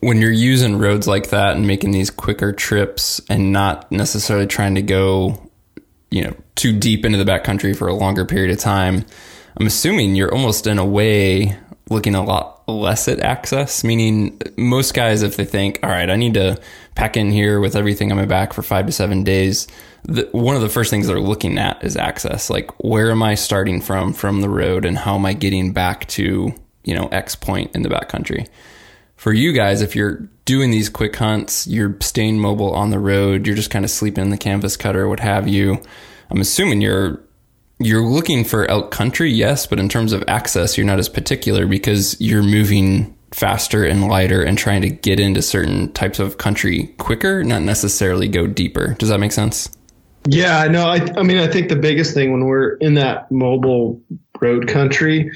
When 0.00 0.22
you're 0.22 0.32
using 0.32 0.78
roads 0.78 1.06
like 1.06 1.28
that 1.28 1.56
and 1.56 1.66
making 1.66 1.90
these 1.90 2.08
quicker 2.08 2.54
trips 2.54 3.20
and 3.28 3.52
not 3.52 3.92
necessarily 3.92 4.46
trying 4.46 4.76
to 4.76 4.82
go, 4.82 5.50
you 6.10 6.22
know, 6.22 6.34
too 6.54 6.78
deep 6.78 7.04
into 7.04 7.22
the 7.22 7.30
backcountry 7.30 7.76
for 7.76 7.86
a 7.86 7.94
longer 7.94 8.24
period 8.24 8.50
of 8.50 8.58
time, 8.58 9.04
I'm 9.56 9.66
assuming 9.66 10.14
you're 10.14 10.32
almost 10.32 10.66
in 10.66 10.78
a 10.78 10.84
way 10.84 11.56
looking 11.90 12.14
a 12.14 12.24
lot 12.24 12.66
less 12.68 13.08
at 13.08 13.20
access, 13.20 13.84
meaning 13.84 14.40
most 14.56 14.94
guys, 14.94 15.22
if 15.22 15.36
they 15.36 15.44
think, 15.44 15.78
all 15.82 15.90
right, 15.90 16.08
I 16.08 16.16
need 16.16 16.34
to 16.34 16.60
pack 16.94 17.16
in 17.16 17.30
here 17.30 17.60
with 17.60 17.76
everything 17.76 18.10
on 18.10 18.18
my 18.18 18.24
back 18.24 18.52
for 18.52 18.62
five 18.62 18.86
to 18.86 18.92
seven 18.92 19.24
days, 19.24 19.68
the, 20.04 20.28
one 20.32 20.56
of 20.56 20.62
the 20.62 20.68
first 20.68 20.90
things 20.90 21.06
they're 21.06 21.20
looking 21.20 21.58
at 21.58 21.82
is 21.84 21.96
access. 21.96 22.50
Like, 22.50 22.70
where 22.82 23.10
am 23.10 23.22
I 23.22 23.34
starting 23.34 23.80
from 23.80 24.12
from 24.12 24.40
the 24.40 24.48
road 24.48 24.84
and 24.84 24.98
how 24.98 25.16
am 25.16 25.26
I 25.26 25.32
getting 25.34 25.72
back 25.72 26.06
to, 26.08 26.54
you 26.84 26.94
know, 26.94 27.08
X 27.08 27.34
point 27.34 27.74
in 27.74 27.82
the 27.82 27.88
backcountry? 27.88 28.48
For 29.16 29.32
you 29.32 29.52
guys, 29.52 29.82
if 29.82 29.94
you're 29.94 30.28
doing 30.44 30.70
these 30.70 30.88
quick 30.88 31.14
hunts, 31.14 31.66
you're 31.68 31.96
staying 32.00 32.40
mobile 32.40 32.74
on 32.74 32.90
the 32.90 32.98
road, 32.98 33.46
you're 33.46 33.54
just 33.54 33.70
kind 33.70 33.84
of 33.84 33.90
sleeping 33.90 34.24
in 34.24 34.30
the 34.30 34.38
canvas 34.38 34.76
cutter, 34.76 35.08
what 35.08 35.20
have 35.20 35.46
you. 35.46 35.80
I'm 36.30 36.40
assuming 36.40 36.80
you're 36.80 37.20
you're 37.84 38.04
looking 38.04 38.44
for 38.44 38.70
elk 38.70 38.90
country, 38.90 39.30
yes, 39.30 39.66
but 39.66 39.78
in 39.78 39.88
terms 39.88 40.12
of 40.12 40.24
access, 40.28 40.76
you're 40.76 40.86
not 40.86 40.98
as 40.98 41.08
particular 41.08 41.66
because 41.66 42.20
you're 42.20 42.42
moving 42.42 43.16
faster 43.32 43.84
and 43.84 44.08
lighter 44.08 44.42
and 44.42 44.58
trying 44.58 44.82
to 44.82 44.90
get 44.90 45.18
into 45.18 45.42
certain 45.42 45.92
types 45.92 46.18
of 46.18 46.38
country 46.38 46.88
quicker, 46.98 47.42
not 47.42 47.62
necessarily 47.62 48.28
go 48.28 48.46
deeper. 48.46 48.94
Does 48.98 49.08
that 49.08 49.18
make 49.18 49.32
sense? 49.32 49.70
Yeah, 50.26 50.64
no, 50.68 50.86
I, 50.86 51.06
I 51.16 51.22
mean, 51.22 51.38
I 51.38 51.48
think 51.48 51.68
the 51.68 51.76
biggest 51.76 52.14
thing 52.14 52.32
when 52.32 52.44
we're 52.44 52.76
in 52.76 52.94
that 52.94 53.30
mobile 53.32 54.00
road 54.40 54.68
country, 54.68 55.30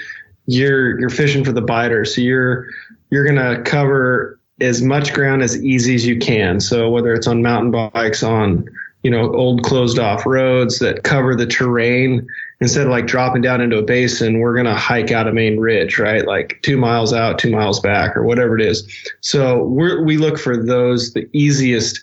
you're 0.46 1.00
you're 1.00 1.10
fishing 1.10 1.44
for 1.44 1.52
the 1.52 1.62
biter, 1.62 2.04
so 2.04 2.20
you're 2.20 2.66
you're 3.10 3.24
gonna 3.26 3.62
cover 3.62 4.38
as 4.60 4.82
much 4.82 5.12
ground 5.12 5.42
as 5.42 5.62
easy 5.62 5.94
as 5.94 6.06
you 6.06 6.18
can. 6.18 6.60
So 6.60 6.88
whether 6.90 7.12
it's 7.14 7.26
on 7.26 7.42
mountain 7.42 7.70
bikes, 7.72 8.22
on 8.22 8.66
you 9.06 9.10
know, 9.12 9.32
old 9.36 9.62
closed 9.62 10.00
off 10.00 10.26
roads 10.26 10.80
that 10.80 11.04
cover 11.04 11.36
the 11.36 11.46
terrain. 11.46 12.26
Instead 12.60 12.86
of 12.86 12.90
like 12.90 13.06
dropping 13.06 13.40
down 13.40 13.60
into 13.60 13.78
a 13.78 13.82
basin, 13.82 14.40
we're 14.40 14.54
going 14.54 14.66
to 14.66 14.74
hike 14.74 15.12
out 15.12 15.28
a 15.28 15.32
main 15.32 15.60
ridge, 15.60 16.00
right? 16.00 16.26
Like 16.26 16.58
two 16.62 16.76
miles 16.76 17.12
out, 17.12 17.38
two 17.38 17.52
miles 17.52 17.78
back, 17.78 18.16
or 18.16 18.24
whatever 18.24 18.58
it 18.58 18.66
is. 18.66 18.84
So 19.20 19.62
we 19.62 20.02
we 20.02 20.16
look 20.16 20.40
for 20.40 20.56
those, 20.56 21.12
the 21.12 21.28
easiest 21.32 22.02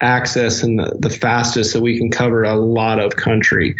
access 0.00 0.62
and 0.62 0.78
the, 0.78 0.96
the 1.00 1.10
fastest 1.10 1.72
so 1.72 1.80
we 1.80 1.98
can 1.98 2.08
cover 2.08 2.44
a 2.44 2.54
lot 2.54 3.00
of 3.00 3.16
country, 3.16 3.74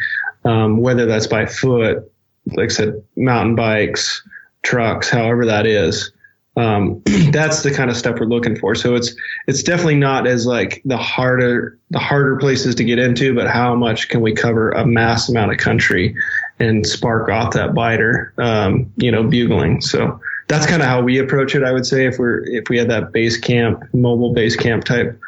um, 0.45 0.79
whether 0.79 1.07
that's 1.07 1.29
by 1.29 1.47
foot, 1.47 2.11
like 2.57 2.71
I 2.71 2.75
said, 2.75 3.05
mountain 3.15 3.55
bikes, 3.55 4.21
trucks, 4.65 5.09
however 5.09 5.47
that 5.47 5.65
is 5.65 6.11
um, 6.57 7.03
that's 7.31 7.63
the 7.63 7.73
kind 7.73 7.91
of 7.91 7.97
stuff 7.97 8.19
we're 8.21 8.27
looking 8.27 8.57
for. 8.57 8.75
So 8.75 8.95
it's 8.95 9.15
it's 9.47 9.63
definitely 9.63 9.97
not 9.97 10.27
as 10.27 10.47
like 10.47 10.83
the 10.85 10.97
harder 10.97 11.79
the 11.91 11.99
harder 11.99 12.37
places 12.37 12.75
to 12.77 12.85
get 12.85 12.99
into, 12.99 13.35
but 13.35 13.49
how 13.49 13.75
much 13.75 14.09
can 14.09 14.21
we 14.21 14.33
cover 14.33 14.71
a 14.71 14.87
mass 14.87 15.29
amount 15.29 15.53
of 15.53 15.59
country 15.59 16.15
and 16.59 16.87
spark 16.87 17.29
off 17.29 17.53
that 17.55 17.75
biter, 17.75 18.33
um, 18.39 18.93
you 18.97 19.11
know, 19.11 19.25
bugling. 19.25 19.81
So 19.81 20.21
that's 20.49 20.67
kind 20.67 20.83
of 20.83 20.89
how 20.89 21.03
we 21.03 21.19
approach 21.19 21.55
it. 21.55 21.65
I 21.65 21.73
would 21.73 21.87
say 21.87 22.07
if 22.07 22.19
we're 22.19 22.45
if 22.47 22.69
we 22.69 22.79
had 22.79 22.89
that 22.91 23.13
base 23.13 23.37
camp, 23.37 23.83
mobile 23.93 24.33
base 24.33 24.57
camp 24.57 24.85
type, 24.85 25.19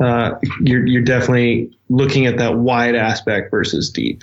uh, 0.00 0.34
you're 0.60 0.86
you're 0.86 1.02
definitely 1.02 1.76
looking 1.88 2.26
at 2.26 2.36
that 2.38 2.56
wide 2.56 2.94
aspect 2.94 3.50
versus 3.50 3.90
deep. 3.90 4.22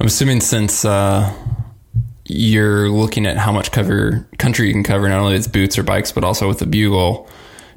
I'm 0.00 0.06
assuming 0.06 0.40
since. 0.40 0.84
Uh 0.84 1.32
you're 2.28 2.90
looking 2.90 3.26
at 3.26 3.38
how 3.38 3.50
much 3.50 3.72
cover 3.72 4.28
country 4.38 4.68
you 4.68 4.72
can 4.72 4.84
cover, 4.84 5.08
not 5.08 5.20
only 5.20 5.32
with 5.32 5.50
boots 5.50 5.78
or 5.78 5.82
bikes, 5.82 6.12
but 6.12 6.22
also 6.22 6.46
with 6.46 6.58
the 6.58 6.66
bugle. 6.66 7.28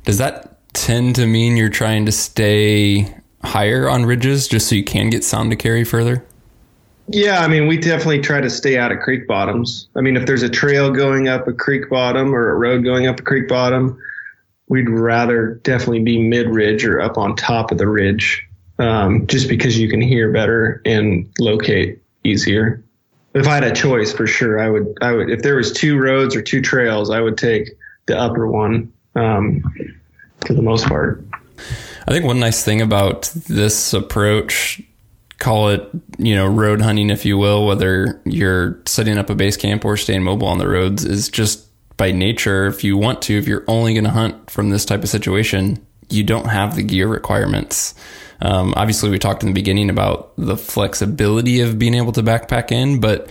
Does 0.04 0.18
that 0.18 0.58
tend 0.74 1.16
to 1.16 1.26
mean 1.26 1.58
you're 1.58 1.70
trying 1.70 2.06
to 2.06 2.12
stay 2.12 3.16
higher 3.44 3.90
on 3.90 4.06
ridges 4.06 4.48
just 4.48 4.68
so 4.68 4.76
you 4.76 4.84
can 4.84 5.10
get 5.10 5.24
sound 5.24 5.52
to 5.52 5.56
carry 5.56 5.84
further? 5.84 6.24
Yeah, 7.08 7.40
I 7.40 7.48
mean, 7.48 7.68
we 7.68 7.78
definitely 7.78 8.22
try 8.22 8.42
to 8.42 8.50
stay 8.50 8.78
out 8.78 8.92
of 8.92 9.00
creek 9.00 9.28
bottoms. 9.28 9.88
I 9.96 10.02
mean, 10.02 10.16
if 10.16 10.26
there's 10.26 10.44
a 10.44 10.50
trail 10.50 10.92
going 10.92 11.28
up 11.28 11.48
a 11.48 11.54
creek 11.54 11.90
bottom 11.90 12.34
or 12.34 12.52
a 12.52 12.56
road 12.56 12.84
going 12.84 13.08
up 13.08 13.20
a 13.20 13.24
creek 13.24 13.48
bottom, 13.48 13.98
we'd 14.68 14.90
rather 14.90 15.60
definitely 15.64 16.04
be 16.04 16.22
mid 16.22 16.48
ridge 16.48 16.86
or 16.86 17.02
up 17.02 17.18
on 17.18 17.36
top 17.36 17.72
of 17.72 17.78
the 17.78 17.88
ridge, 17.88 18.48
um, 18.80 19.28
just 19.28 19.50
because 19.50 19.78
you 19.78 19.90
can 19.90 20.00
hear 20.00 20.32
better 20.32 20.82
and 20.86 21.30
locate 21.40 22.02
easier 22.24 22.84
if 23.34 23.48
I 23.48 23.56
had 23.56 23.64
a 23.64 23.74
choice 23.74 24.12
for 24.12 24.28
sure, 24.28 24.60
I 24.60 24.70
would 24.70 24.98
I 25.02 25.12
would 25.12 25.30
if 25.30 25.42
there 25.42 25.56
was 25.56 25.72
two 25.72 25.98
roads 25.98 26.36
or 26.36 26.42
two 26.42 26.62
trails, 26.62 27.10
I 27.10 27.22
would 27.22 27.38
take 27.38 27.70
the 28.06 28.18
upper 28.18 28.48
one 28.48 28.92
um, 29.16 29.64
for 30.46 30.54
the 30.54 30.62
most 30.62 30.88
part. 30.88 31.24
I 32.08 32.12
think 32.12 32.26
one 32.26 32.40
nice 32.40 32.64
thing 32.64 32.82
about 32.82 33.32
this 33.48 33.94
approach, 33.94 34.82
call 35.38 35.70
it 35.70 35.88
you 36.18 36.36
know 36.36 36.48
road 36.48 36.82
hunting 36.82 37.10
if 37.10 37.26
you 37.26 37.38
will, 37.38 37.66
whether 37.66 38.22
you're 38.26 38.82
setting 38.86 39.18
up 39.18 39.30
a 39.30 39.36
base 39.36 39.58
camp 39.58 39.86
or 39.86 39.96
staying 39.98 40.24
mobile 40.24 40.48
on 40.48 40.58
the 40.58 40.68
roads, 40.68 41.06
is 41.06 41.30
just 41.30 41.68
by 41.98 42.12
nature. 42.12 42.66
If 42.66 42.84
you 42.84 42.98
want 42.98 43.22
to, 43.24 43.38
if 43.38 43.48
you're 43.48 43.64
only 43.68 43.94
going 43.94 44.06
to 44.06 44.10
hunt 44.10 44.50
from 44.50 44.72
this 44.72 44.86
type 44.86 45.04
of 45.04 45.10
situation, 45.10 45.86
you 46.10 46.24
don't 46.24 46.48
have 46.48 46.76
the 46.76 46.84
gear 46.84 47.08
requirements. 47.08 47.96
Um, 48.42 48.74
obviously, 48.76 49.10
we 49.10 49.20
talked 49.20 49.44
in 49.44 49.50
the 49.50 49.54
beginning 49.54 49.90
about 49.90 50.34
the 50.38 50.58
flexibility 50.58 51.62
of 51.62 51.78
being 51.78 51.94
able 51.94 52.12
to 52.14 52.24
backpack 52.24 52.72
in, 52.72 53.00
but 53.00 53.30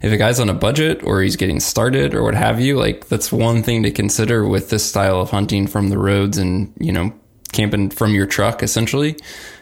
if 0.00 0.12
a 0.12 0.16
guy's 0.16 0.40
on 0.40 0.48
a 0.48 0.54
budget 0.54 1.02
or 1.04 1.22
he's 1.22 1.36
getting 1.36 1.60
started 1.60 2.14
or 2.14 2.22
what 2.22 2.34
have 2.34 2.60
you, 2.60 2.76
like 2.76 3.08
that's 3.08 3.30
one 3.30 3.62
thing 3.62 3.84
to 3.84 3.90
consider 3.90 4.46
with 4.46 4.70
this 4.70 4.84
style 4.84 5.20
of 5.20 5.30
hunting 5.30 5.66
from 5.66 5.88
the 5.88 5.98
roads 5.98 6.38
and, 6.38 6.72
you 6.78 6.92
know, 6.92 7.12
camping 7.52 7.90
from 7.90 8.14
your 8.14 8.26
truck 8.26 8.62
essentially, 8.62 9.16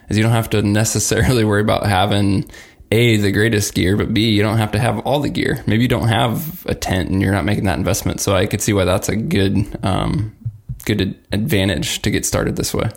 is 0.09 0.17
you 0.17 0.23
don't 0.23 0.33
have 0.33 0.51
to 0.51 0.63
necessarily 0.63 1.45
worry 1.51 1.61
about 1.61 1.87
having 1.87 2.51
a 2.93 3.17
the 3.19 3.31
greatest 3.31 3.75
gear, 3.75 3.97
but 3.97 4.13
B 4.13 4.31
you 4.31 4.43
don't 4.43 4.59
have 4.59 4.73
to 4.73 4.79
have 4.79 4.99
all 5.01 5.21
the 5.21 5.29
gear. 5.29 5.63
Maybe 5.67 5.83
you 5.83 5.89
don't 5.89 6.09
have 6.09 6.67
a 6.67 6.75
tent 6.75 7.11
and 7.11 7.23
you're 7.23 7.33
not 7.33 7.45
making 7.45 7.65
that 7.65 7.79
investment. 7.79 8.21
So 8.21 8.35
I 8.35 8.47
could 8.47 8.61
see 8.61 8.73
why 8.73 8.85
that's 8.85 9.09
a 9.09 9.17
good 9.17 9.79
um, 9.85 10.37
good 10.85 11.19
advantage 11.33 12.03
to 12.03 12.11
get 12.11 12.27
started 12.27 12.57
this 12.57 12.75
way. 12.75 12.91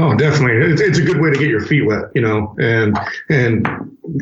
Oh, 0.00 0.14
definitely. 0.14 0.72
It's, 0.72 0.80
it's 0.80 0.98
a 0.98 1.02
good 1.02 1.20
way 1.20 1.30
to 1.30 1.36
get 1.36 1.48
your 1.48 1.60
feet 1.60 1.84
wet, 1.84 2.04
you 2.14 2.20
know, 2.20 2.54
and, 2.60 2.96
and 3.28 3.66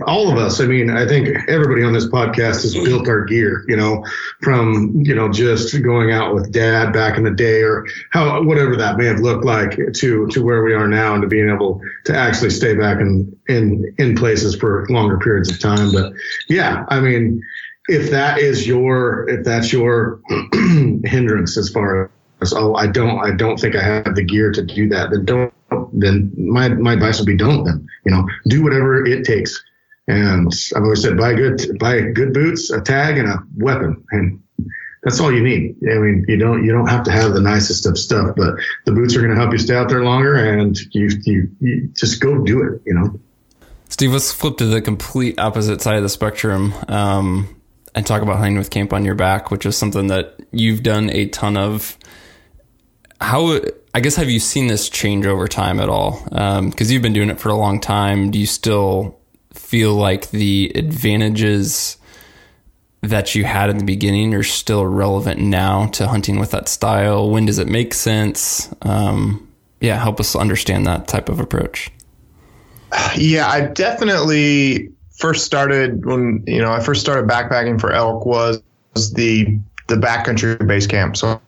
all 0.07 0.33
of 0.33 0.39
us, 0.39 0.59
I 0.59 0.65
mean, 0.65 0.89
I 0.89 1.07
think 1.07 1.29
everybody 1.51 1.83
on 1.83 1.93
this 1.93 2.07
podcast 2.07 2.63
has 2.63 2.75
built 2.75 3.07
our 3.09 3.27
gear, 3.27 3.63
you 3.69 3.77
know, 3.77 4.03
from, 4.41 4.95
you 5.05 5.15
know, 5.15 5.31
just 5.31 5.79
going 5.83 6.13
out 6.13 6.35
with 6.35 6.51
dad 6.51 6.95
back 6.95 7.19
in 7.19 7.25
the 7.25 7.31
day 7.31 7.61
or 7.61 7.85
how, 8.11 8.43
whatever 8.43 8.75
that 8.77 8.97
may 8.97 9.05
have 9.05 9.21
looked 9.21 9.45
like 9.45 9.77
to, 9.97 10.27
to 10.29 10.43
where 10.43 10.65
we 10.65 10.73
are 10.73 10.89
now 10.89 11.13
and 11.13 11.21
to 11.21 11.29
being 11.29 11.51
able 11.51 11.83
to 12.07 12.17
actually 12.17 12.51
stay 12.51 12.75
back 12.75 12.99
in, 12.99 13.37
in, 13.47 13.95
in 13.99 14.17
places 14.17 14.57
for 14.57 14.87
longer 14.89 15.19
periods 15.19 15.51
of 15.51 15.61
time. 15.61 15.93
But 15.93 16.15
yeah, 16.49 16.87
I 16.89 17.01
mean, 17.01 17.43
if 17.87 18.11
that 18.13 18.39
is 18.39 18.67
your, 18.67 19.29
if 19.29 19.45
that's 19.45 19.75
your 19.75 20.23
hindrance 21.05 21.59
as 21.59 21.69
far 21.69 22.05
as, 22.05 22.11
oh, 22.53 22.75
I 22.75 22.87
don't, 22.87 23.19
I 23.19 23.35
don't 23.35 23.59
think 23.59 23.77
I 23.77 23.83
have 23.83 24.15
the 24.15 24.23
gear 24.23 24.53
to 24.53 24.63
do 24.63 24.89
that, 24.91 25.11
then 25.11 25.25
don't 25.25 25.53
then 25.93 26.33
my 26.37 26.69
my 26.69 26.93
advice 26.93 27.19
would 27.19 27.27
be 27.27 27.37
don't 27.37 27.65
then 27.65 27.87
you 28.05 28.13
know 28.13 28.29
do 28.49 28.63
whatever 28.63 29.05
it 29.05 29.25
takes. 29.25 29.63
And 30.09 30.53
i've 30.77 30.83
always 30.83 31.03
said 31.03 31.17
buy 31.17 31.35
good 31.35 31.79
buy 31.81 32.01
good 32.01 32.33
boots 32.33 32.71
a 32.71 32.81
tag 32.81 33.19
and 33.19 33.29
a 33.29 33.43
weapon 33.57 34.05
and 34.13 34.43
that's 35.03 35.21
all 35.21 35.33
you 35.33 35.43
need. 35.43 35.77
I 35.91 35.99
mean 35.99 36.25
you 36.29 36.37
don't 36.37 36.65
you 36.65 36.73
don't 36.73 36.89
have 36.89 37.05
to 37.05 37.13
have 37.13 37.35
the 37.35 37.41
nicest 37.41 37.87
of 37.87 37.99
stuff 37.99 38.37
but 38.37 38.55
the 38.85 38.93
boots 38.93 39.17
are 39.17 39.21
going 39.21 39.35
to 39.35 39.41
help 39.41 39.53
you 39.53 39.59
stay 39.59 39.75
out 39.75 39.89
there 39.89 40.05
longer 40.05 40.37
and 40.37 40.79
you, 40.95 41.09
you 41.25 41.51
you 41.61 41.89
just 41.95 42.21
go 42.21 42.39
do 42.39 42.63
it 42.63 42.83
you 42.87 42.95
know? 42.95 43.19
Steve 43.89 44.13
let's 44.13 44.33
flip 44.33 44.59
to 44.59 44.67
the 44.67 44.81
complete 44.81 45.39
opposite 45.39 45.81
side 45.81 45.97
of 45.97 46.03
the 46.03 46.09
spectrum 46.09 46.75
um, 46.89 47.61
and 47.95 48.07
talk 48.07 48.23
about 48.23 48.37
hunting 48.37 48.59
with 48.59 48.71
camp 48.71 48.93
on 48.93 49.05
your 49.05 49.15
back 49.15 49.51
which 49.51 49.67
is 49.67 49.77
something 49.77 50.07
that 50.07 50.39
you've 50.53 50.83
done 50.85 51.11
a 51.11 51.27
ton 51.27 51.57
of 51.57 51.99
how 53.21 53.61
I 53.95 54.01
guess 54.01 54.17
have 54.17 54.31
you 54.31 54.41
seen 54.41 54.67
this 54.67 54.89
change 54.89 55.27
over 55.27 55.49
time 55.49 55.81
at 55.81 55.89
all? 55.89 56.23
Because 56.25 56.59
um, 56.59 56.73
you've 56.79 57.03
been 57.03 57.13
doing 57.13 57.31
it 57.31 57.41
for 57.41 57.49
a 57.49 57.55
long 57.55 57.81
time. 57.81 58.31
Do 58.31 58.39
you 58.39 58.47
still 58.47 59.19
feel 59.55 59.95
like 59.95 60.31
the 60.31 60.71
advantages 60.75 61.97
that 63.03 63.35
you 63.35 63.45
had 63.45 63.71
in 63.71 63.79
the 63.79 63.85
beginning 63.85 64.35
are 64.35 64.43
still 64.43 64.85
relevant 64.85 65.41
now 65.41 65.87
to 65.89 66.09
hunting 66.09 66.39
with 66.39 66.51
that 66.51 66.69
style? 66.69 67.31
When 67.31 67.47
does 67.47 67.59
it 67.59 67.69
make 67.69 67.95
sense? 67.95 68.73
Um, 68.83 69.49
yeah, 69.81 69.97
help 69.97 70.21
us 70.21 70.37
understand 70.37 70.87
that 70.87 71.09
type 71.09 71.29
of 71.29 71.41
approach. 71.41 71.91
Yeah, 73.17 73.49
I 73.49 73.63
definitely 73.63 74.91
first 75.19 75.45
started 75.45 76.05
when 76.05 76.45
you 76.47 76.61
know 76.61 76.73
I 76.73 76.81
first 76.81 77.01
started 77.01 77.29
backpacking 77.29 77.81
for 77.81 77.93
elk 77.93 78.27
was, 78.27 78.63
the 78.95 79.59
the 79.89 79.97
backcountry 79.97 80.67
base 80.67 80.87
camp. 80.87 81.17
So 81.17 81.41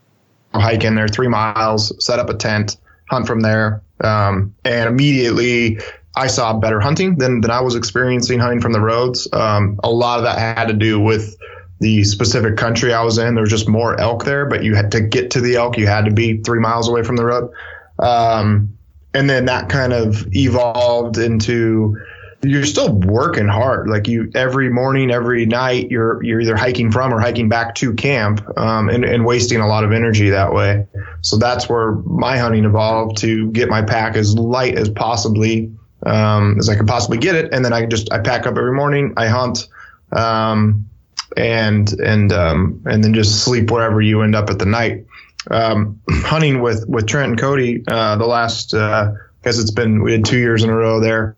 hike 0.54 0.84
in 0.84 0.94
there 0.94 1.08
three 1.08 1.28
miles, 1.28 1.92
set 2.04 2.18
up 2.18 2.30
a 2.30 2.34
tent, 2.34 2.76
hunt 3.10 3.26
from 3.26 3.40
there, 3.40 3.82
um, 4.02 4.54
and 4.64 4.88
immediately 4.88 5.78
I 6.16 6.26
saw 6.26 6.52
better 6.54 6.80
hunting 6.80 7.18
than 7.18 7.40
than 7.40 7.50
I 7.50 7.60
was 7.60 7.74
experiencing 7.74 8.40
hunting 8.40 8.60
from 8.60 8.72
the 8.72 8.80
roads. 8.80 9.28
Um, 9.32 9.78
a 9.84 9.90
lot 9.90 10.18
of 10.18 10.24
that 10.24 10.38
had 10.38 10.68
to 10.68 10.74
do 10.74 11.00
with 11.00 11.36
the 11.80 12.02
specific 12.04 12.56
country 12.56 12.92
I 12.92 13.02
was 13.02 13.18
in. 13.18 13.34
There 13.34 13.42
was 13.42 13.50
just 13.50 13.68
more 13.68 13.98
elk 14.00 14.24
there, 14.24 14.46
but 14.46 14.64
you 14.64 14.74
had 14.74 14.92
to 14.92 15.00
get 15.00 15.30
to 15.32 15.40
the 15.40 15.56
elk. 15.56 15.78
You 15.78 15.86
had 15.86 16.06
to 16.06 16.10
be 16.10 16.38
three 16.38 16.58
miles 16.58 16.88
away 16.88 17.04
from 17.04 17.16
the 17.16 17.24
road. 17.24 17.52
Um, 18.00 18.76
and 19.14 19.30
then 19.30 19.46
that 19.46 19.68
kind 19.68 19.92
of 19.92 20.26
evolved 20.34 21.18
into 21.18 21.96
you're 22.42 22.64
still 22.64 22.92
working 22.92 23.48
hard. 23.48 23.88
Like 23.88 24.06
you 24.06 24.30
every 24.34 24.70
morning, 24.70 25.10
every 25.10 25.46
night, 25.46 25.90
you're 25.90 26.22
you're 26.22 26.40
either 26.40 26.56
hiking 26.56 26.92
from 26.92 27.12
or 27.12 27.20
hiking 27.20 27.48
back 27.48 27.74
to 27.76 27.94
camp, 27.94 28.40
um, 28.56 28.88
and, 28.88 29.04
and 29.04 29.24
wasting 29.24 29.60
a 29.60 29.66
lot 29.66 29.84
of 29.84 29.92
energy 29.92 30.30
that 30.30 30.52
way. 30.52 30.86
So 31.20 31.36
that's 31.36 31.68
where 31.68 31.92
my 31.92 32.38
hunting 32.38 32.64
evolved 32.64 33.18
to 33.18 33.50
get 33.50 33.68
my 33.68 33.82
pack 33.82 34.16
as 34.16 34.36
light 34.36 34.76
as 34.76 34.88
possibly 34.88 35.72
um, 36.06 36.58
as 36.58 36.68
I 36.68 36.76
could 36.76 36.86
possibly 36.86 37.18
get 37.18 37.34
it, 37.34 37.52
and 37.52 37.64
then 37.64 37.72
I 37.72 37.86
just 37.86 38.12
I 38.12 38.20
pack 38.20 38.46
up 38.46 38.56
every 38.56 38.74
morning, 38.74 39.14
I 39.16 39.28
hunt, 39.28 39.68
um, 40.12 40.88
and 41.36 41.92
and 42.00 42.32
um, 42.32 42.82
and 42.86 43.02
then 43.02 43.14
just 43.14 43.42
sleep 43.44 43.70
wherever 43.70 44.00
you 44.00 44.22
end 44.22 44.36
up 44.36 44.48
at 44.50 44.58
the 44.58 44.66
night. 44.66 45.06
Um, 45.50 46.00
hunting 46.10 46.62
with 46.62 46.88
with 46.88 47.06
Trent 47.08 47.30
and 47.30 47.40
Cody 47.40 47.82
uh, 47.88 48.16
the 48.16 48.26
last 48.26 48.74
uh, 48.74 49.12
because 49.40 49.58
it's 49.58 49.72
been 49.72 50.02
we 50.02 50.12
did 50.12 50.24
two 50.24 50.38
years 50.38 50.62
in 50.62 50.70
a 50.70 50.76
row 50.76 51.00
there. 51.00 51.36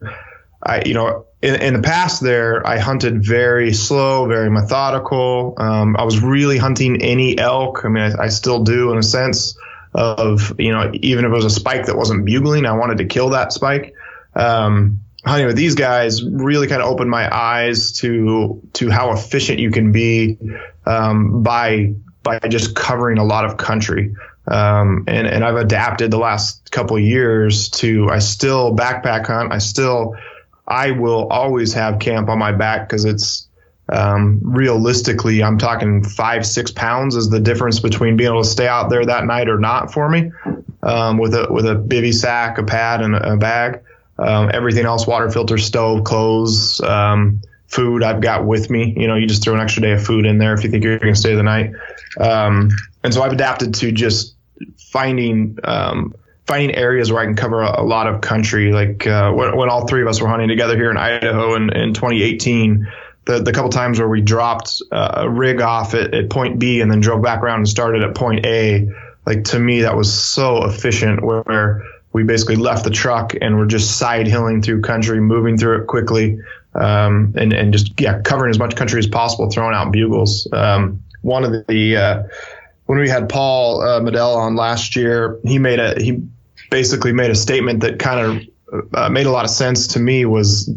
I 0.70 0.82
you 0.86 0.94
know 0.94 1.26
in, 1.42 1.54
in 1.60 1.74
the 1.74 1.82
past 1.82 2.22
there 2.22 2.66
I 2.66 2.78
hunted 2.78 3.24
very 3.24 3.72
slow, 3.72 4.26
very 4.26 4.50
methodical. 4.50 5.54
Um, 5.56 5.96
I 5.96 6.04
was 6.04 6.22
really 6.22 6.58
hunting 6.58 7.02
any 7.02 7.38
elk. 7.38 7.84
I 7.84 7.88
mean 7.88 8.04
I, 8.04 8.24
I 8.24 8.28
still 8.28 8.62
do 8.62 8.92
in 8.92 8.98
a 8.98 9.02
sense 9.02 9.58
of 9.92 10.58
you 10.58 10.72
know 10.72 10.90
even 10.94 11.24
if 11.24 11.30
it 11.30 11.34
was 11.34 11.44
a 11.44 11.50
spike 11.50 11.86
that 11.86 11.96
wasn't 11.96 12.24
bugling, 12.24 12.66
I 12.66 12.72
wanted 12.72 12.98
to 12.98 13.06
kill 13.06 13.30
that 13.30 13.52
spike. 13.52 13.94
Um, 14.34 15.00
hunting 15.24 15.46
with 15.46 15.56
these 15.56 15.74
guys 15.74 16.24
really 16.24 16.66
kind 16.66 16.80
of 16.80 16.88
opened 16.88 17.10
my 17.10 17.34
eyes 17.34 17.92
to 17.98 18.62
to 18.74 18.90
how 18.90 19.12
efficient 19.12 19.58
you 19.58 19.70
can 19.70 19.92
be 19.92 20.38
um, 20.86 21.42
by 21.42 21.94
by 22.22 22.38
just 22.38 22.74
covering 22.74 23.18
a 23.18 23.24
lot 23.24 23.44
of 23.44 23.56
country. 23.56 24.14
Um, 24.46 25.04
and 25.06 25.26
and 25.26 25.44
I've 25.44 25.56
adapted 25.56 26.10
the 26.10 26.18
last 26.18 26.70
couple 26.70 26.98
years 26.98 27.68
to 27.70 28.08
I 28.10 28.18
still 28.18 28.74
backpack 28.74 29.26
hunt. 29.26 29.52
I 29.52 29.58
still 29.58 30.16
I 30.70 30.92
will 30.92 31.26
always 31.28 31.74
have 31.74 31.98
camp 31.98 32.28
on 32.28 32.38
my 32.38 32.52
back 32.52 32.88
because 32.88 33.04
it's 33.04 33.48
um, 33.88 34.40
realistically 34.42 35.42
I'm 35.42 35.58
talking 35.58 36.04
five 36.04 36.46
six 36.46 36.70
pounds 36.70 37.16
is 37.16 37.28
the 37.28 37.40
difference 37.40 37.80
between 37.80 38.16
being 38.16 38.30
able 38.30 38.42
to 38.42 38.48
stay 38.48 38.68
out 38.68 38.88
there 38.88 39.04
that 39.04 39.26
night 39.26 39.48
or 39.48 39.58
not 39.58 39.92
for 39.92 40.08
me 40.08 40.30
um, 40.82 41.18
with 41.18 41.34
a 41.34 41.48
with 41.50 41.66
a 41.66 41.74
bivy 41.74 42.14
sack, 42.14 42.58
a 42.58 42.62
pad, 42.62 43.02
and 43.02 43.16
a 43.16 43.36
bag. 43.36 43.80
Um, 44.18 44.50
everything 44.52 44.84
else, 44.84 45.06
water 45.06 45.30
filter, 45.30 45.58
stove, 45.58 46.04
clothes, 46.04 46.80
um, 46.82 47.40
food 47.66 48.02
I've 48.02 48.20
got 48.20 48.46
with 48.46 48.70
me. 48.70 48.94
You 48.96 49.08
know, 49.08 49.16
you 49.16 49.26
just 49.26 49.42
throw 49.42 49.54
an 49.54 49.60
extra 49.60 49.82
day 49.82 49.92
of 49.92 50.04
food 50.04 50.26
in 50.26 50.38
there 50.38 50.54
if 50.54 50.62
you 50.62 50.70
think 50.70 50.84
you're 50.84 50.98
going 50.98 51.14
to 51.14 51.18
stay 51.18 51.34
the 51.34 51.42
night. 51.42 51.72
Um, 52.18 52.70
and 53.02 53.12
so 53.12 53.22
I've 53.22 53.32
adapted 53.32 53.74
to 53.74 53.90
just 53.90 54.34
finding 54.76 55.58
um, 55.64 56.14
finding 56.50 56.74
areas 56.74 57.12
where 57.12 57.22
I 57.22 57.26
can 57.26 57.36
cover 57.36 57.62
a, 57.62 57.80
a 57.80 57.84
lot 57.84 58.08
of 58.08 58.20
country. 58.20 58.72
Like 58.72 59.06
uh, 59.06 59.30
when, 59.30 59.56
when, 59.56 59.70
all 59.70 59.86
three 59.86 60.02
of 60.02 60.08
us 60.08 60.20
were 60.20 60.26
hunting 60.26 60.48
together 60.48 60.76
here 60.76 60.90
in 60.90 60.96
Idaho 60.96 61.54
in, 61.54 61.70
in 61.74 61.94
2018. 61.94 62.88
The, 63.26 63.38
the 63.38 63.52
couple 63.52 63.70
times 63.70 64.00
where 64.00 64.08
we 64.08 64.20
dropped 64.20 64.82
uh, 64.90 65.22
a 65.22 65.30
rig 65.30 65.60
off 65.60 65.94
at, 65.94 66.12
at 66.12 66.28
point 66.28 66.58
B 66.58 66.80
and 66.80 66.90
then 66.90 67.00
drove 67.00 67.22
back 67.22 67.42
around 67.42 67.58
and 67.58 67.68
started 67.68 68.02
at 68.02 68.16
point 68.16 68.44
A, 68.46 68.88
like 69.24 69.44
to 69.44 69.60
me 69.60 69.82
that 69.82 69.96
was 69.96 70.12
so 70.12 70.64
efficient 70.64 71.22
where 71.22 71.84
we 72.12 72.24
basically 72.24 72.56
left 72.56 72.82
the 72.82 72.90
truck 72.90 73.34
and 73.40 73.56
we're 73.56 73.66
just 73.66 73.96
side 73.96 74.26
hilling 74.26 74.62
through 74.62 74.80
country, 74.80 75.20
moving 75.20 75.56
through 75.56 75.82
it 75.82 75.86
quickly, 75.86 76.40
um, 76.74 77.34
and 77.36 77.52
and 77.52 77.72
just 77.72 78.00
yeah, 78.00 78.22
covering 78.22 78.50
as 78.50 78.58
much 78.58 78.74
country 78.74 78.98
as 78.98 79.06
possible, 79.06 79.50
throwing 79.50 79.74
out 79.74 79.92
bugles. 79.92 80.48
Um, 80.52 81.04
one 81.22 81.44
of 81.44 81.66
the 81.68 81.96
uh, 81.96 82.22
when 82.86 82.98
we 82.98 83.08
had 83.08 83.28
Paul 83.28 83.82
uh, 83.82 84.00
Medell 84.00 84.36
on 84.36 84.56
last 84.56 84.96
year, 84.96 85.38
he 85.44 85.60
made 85.60 85.78
a 85.78 86.02
he 86.02 86.22
basically 86.70 87.12
made 87.12 87.30
a 87.30 87.34
statement 87.34 87.80
that 87.80 87.98
kind 87.98 88.20
of 88.72 88.94
uh, 88.94 89.08
made 89.08 89.26
a 89.26 89.30
lot 89.30 89.44
of 89.44 89.50
sense 89.50 89.88
to 89.88 90.00
me 90.00 90.24
was 90.24 90.72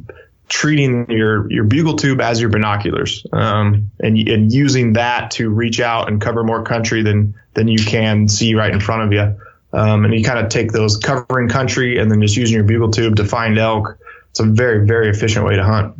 treating 0.49 1.09
your 1.09 1.49
your 1.51 1.63
bugle 1.63 1.95
tube 1.95 2.19
as 2.21 2.41
your 2.41 2.49
binoculars 2.49 3.25
um, 3.31 3.89
and 3.99 4.17
and 4.27 4.51
using 4.51 4.93
that 4.93 5.31
to 5.31 5.49
reach 5.49 5.79
out 5.79 6.09
and 6.09 6.21
cover 6.21 6.43
more 6.43 6.63
country 6.63 7.01
than 7.01 7.33
than 7.53 7.67
you 7.67 7.83
can 7.83 8.27
see 8.27 8.55
right 8.55 8.71
in 8.71 8.79
front 8.79 9.03
of 9.03 9.13
you. 9.13 9.39
Um, 9.73 10.05
and 10.05 10.13
you 10.13 10.23
kind 10.23 10.39
of 10.39 10.49
take 10.49 10.71
those 10.71 10.97
covering 10.97 11.49
country 11.49 11.97
and 11.97 12.11
then 12.11 12.21
just 12.21 12.35
using 12.35 12.55
your 12.55 12.63
bugle 12.63 12.91
tube 12.91 13.15
to 13.15 13.25
find 13.25 13.57
elk. 13.57 13.97
It's 14.29 14.39
a 14.39 14.43
very, 14.43 14.85
very 14.85 15.09
efficient 15.09 15.45
way 15.45 15.55
to 15.55 15.63
hunt. 15.63 15.95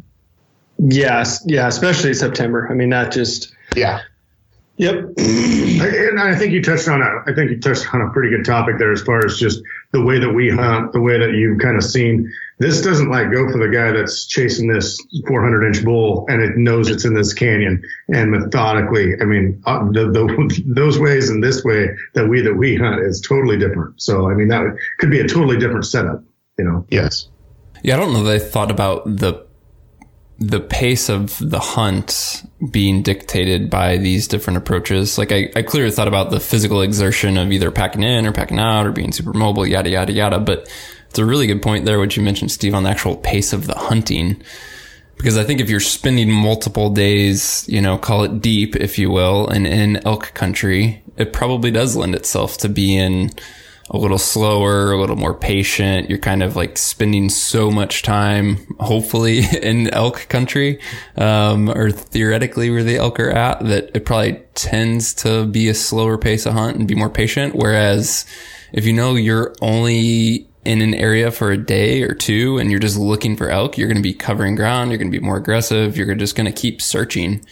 Yes. 0.77 1.43
Yeah. 1.45 1.67
Especially 1.67 2.13
September. 2.13 2.67
I 2.69 2.75
mean, 2.75 2.89
that 2.89 3.11
just. 3.11 3.55
Yeah. 3.75 4.01
Yep. 4.77 4.95
and 5.17 6.19
I 6.19 6.35
think 6.35 6.51
you 6.51 6.61
touched 6.61 6.87
on 6.87 7.01
a, 7.01 7.29
I 7.29 7.35
think 7.35 7.51
you 7.51 7.59
touched 7.59 7.93
on 7.93 8.01
a 8.01 8.09
pretty 8.09 8.35
good 8.35 8.43
topic 8.43 8.79
there 8.79 8.91
as 8.91 9.01
far 9.03 9.23
as 9.25 9.37
just 9.37 9.61
the 9.91 10.03
way 10.03 10.17
that 10.19 10.31
we 10.31 10.49
hunt, 10.49 10.93
the 10.93 11.01
way 11.01 11.19
that 11.19 11.33
you've 11.33 11.59
kind 11.59 11.77
of 11.77 11.83
seen 11.83 12.31
this 12.59 12.81
doesn't 12.81 13.09
like 13.09 13.31
go 13.31 13.51
for 13.51 13.57
the 13.57 13.67
guy 13.67 13.91
that's 13.91 14.25
chasing 14.25 14.67
this 14.67 14.99
400 15.27 15.67
inch 15.67 15.83
bull 15.83 16.25
and 16.29 16.41
it 16.41 16.55
knows 16.55 16.89
it's 16.89 17.05
in 17.05 17.13
this 17.13 17.33
canyon 17.33 17.83
and 18.07 18.31
methodically. 18.31 19.13
I 19.21 19.25
mean, 19.25 19.61
uh, 19.65 19.85
the, 19.91 20.09
the, 20.11 20.63
those 20.67 20.97
ways 20.97 21.29
and 21.29 21.43
this 21.43 21.63
way 21.63 21.89
that 22.13 22.27
we 22.27 22.41
that 22.41 22.55
we 22.55 22.75
hunt 22.75 23.01
is 23.01 23.21
totally 23.21 23.57
different. 23.57 24.01
So 24.01 24.29
I 24.29 24.33
mean, 24.33 24.47
that 24.47 24.63
could 24.99 25.11
be 25.11 25.19
a 25.19 25.27
totally 25.27 25.57
different 25.57 25.85
setup. 25.85 26.23
You 26.57 26.65
know. 26.65 26.85
Yes. 26.89 27.29
Yeah, 27.83 27.95
I 27.95 27.99
don't 27.99 28.13
know. 28.13 28.23
They 28.23 28.39
thought 28.39 28.71
about 28.71 29.03
the 29.05 29.45
the 30.47 30.59
pace 30.59 31.09
of 31.09 31.37
the 31.39 31.59
hunt 31.59 32.43
being 32.71 33.01
dictated 33.01 33.69
by 33.69 33.97
these 33.97 34.27
different 34.27 34.57
approaches. 34.57 35.17
Like 35.17 35.31
I, 35.31 35.49
I 35.55 35.61
clearly 35.61 35.91
thought 35.91 36.07
about 36.07 36.31
the 36.31 36.39
physical 36.39 36.81
exertion 36.81 37.37
of 37.37 37.51
either 37.51 37.71
packing 37.71 38.03
in 38.03 38.25
or 38.25 38.31
packing 38.31 38.59
out 38.59 38.85
or 38.85 38.91
being 38.91 39.11
super 39.11 39.33
mobile, 39.33 39.65
yada 39.65 39.89
yada 39.89 40.11
yada. 40.11 40.39
But 40.39 40.69
it's 41.09 41.19
a 41.19 41.25
really 41.25 41.47
good 41.47 41.61
point 41.61 41.85
there, 41.85 41.99
what 41.99 42.17
you 42.17 42.23
mentioned, 42.23 42.51
Steve, 42.51 42.73
on 42.73 42.83
the 42.83 42.89
actual 42.89 43.15
pace 43.15 43.53
of 43.53 43.67
the 43.67 43.75
hunting. 43.75 44.41
Because 45.15 45.37
I 45.37 45.43
think 45.43 45.61
if 45.61 45.69
you're 45.69 45.79
spending 45.79 46.31
multiple 46.31 46.89
days, 46.89 47.65
you 47.69 47.81
know, 47.81 47.97
call 47.97 48.23
it 48.23 48.41
deep, 48.41 48.75
if 48.75 48.99
you 48.99 49.11
will, 49.11 49.47
and 49.47 49.65
in 49.65 50.05
elk 50.05 50.33
country, 50.33 51.03
it 51.15 51.31
probably 51.31 51.71
does 51.71 51.95
lend 51.95 52.15
itself 52.15 52.57
to 52.57 52.69
being 52.69 53.31
a 53.93 53.97
little 53.97 54.17
slower, 54.17 54.91
a 54.91 54.99
little 54.99 55.15
more 55.15 55.35
patient. 55.35 56.09
You're 56.09 56.17
kind 56.17 56.41
of 56.41 56.55
like 56.55 56.79
spending 56.79 57.29
so 57.29 57.69
much 57.69 58.01
time, 58.01 58.57
hopefully, 58.79 59.43
in 59.61 59.89
elk 59.91 60.27
country, 60.29 60.79
um, 61.15 61.69
or 61.69 61.91
theoretically 61.91 62.71
where 62.71 62.83
the 62.83 62.97
elk 62.97 63.19
are 63.19 63.29
at, 63.29 63.63
that 63.65 63.91
it 63.93 64.05
probably 64.05 64.41
tends 64.55 65.13
to 65.15 65.45
be 65.45 65.69
a 65.69 65.75
slower 65.75 66.17
pace 66.17 66.47
of 66.47 66.53
hunt 66.53 66.77
and 66.77 66.87
be 66.87 66.95
more 66.95 67.09
patient. 67.09 67.55
Whereas 67.55 68.25
if 68.71 68.85
you 68.85 68.93
know 68.93 69.15
you're 69.15 69.53
only 69.61 70.49
in 70.65 70.81
an 70.81 70.95
area 70.95 71.29
for 71.29 71.51
a 71.51 71.57
day 71.57 72.01
or 72.03 72.15
two 72.15 72.57
and 72.57 72.71
you're 72.71 72.79
just 72.79 72.97
looking 72.97 73.37
for 73.37 73.49
elk, 73.49 73.77
you're 73.77 73.87
going 73.87 73.97
to 73.97 74.03
be 74.03 74.13
covering 74.13 74.55
ground. 74.55 74.89
You're 74.89 74.97
going 74.97 75.11
to 75.11 75.17
be 75.17 75.23
more 75.23 75.37
aggressive. 75.37 75.97
You're 75.97 76.15
just 76.15 76.35
going 76.35 76.51
to 76.51 76.51
keep 76.51 76.81
searching 76.81 77.45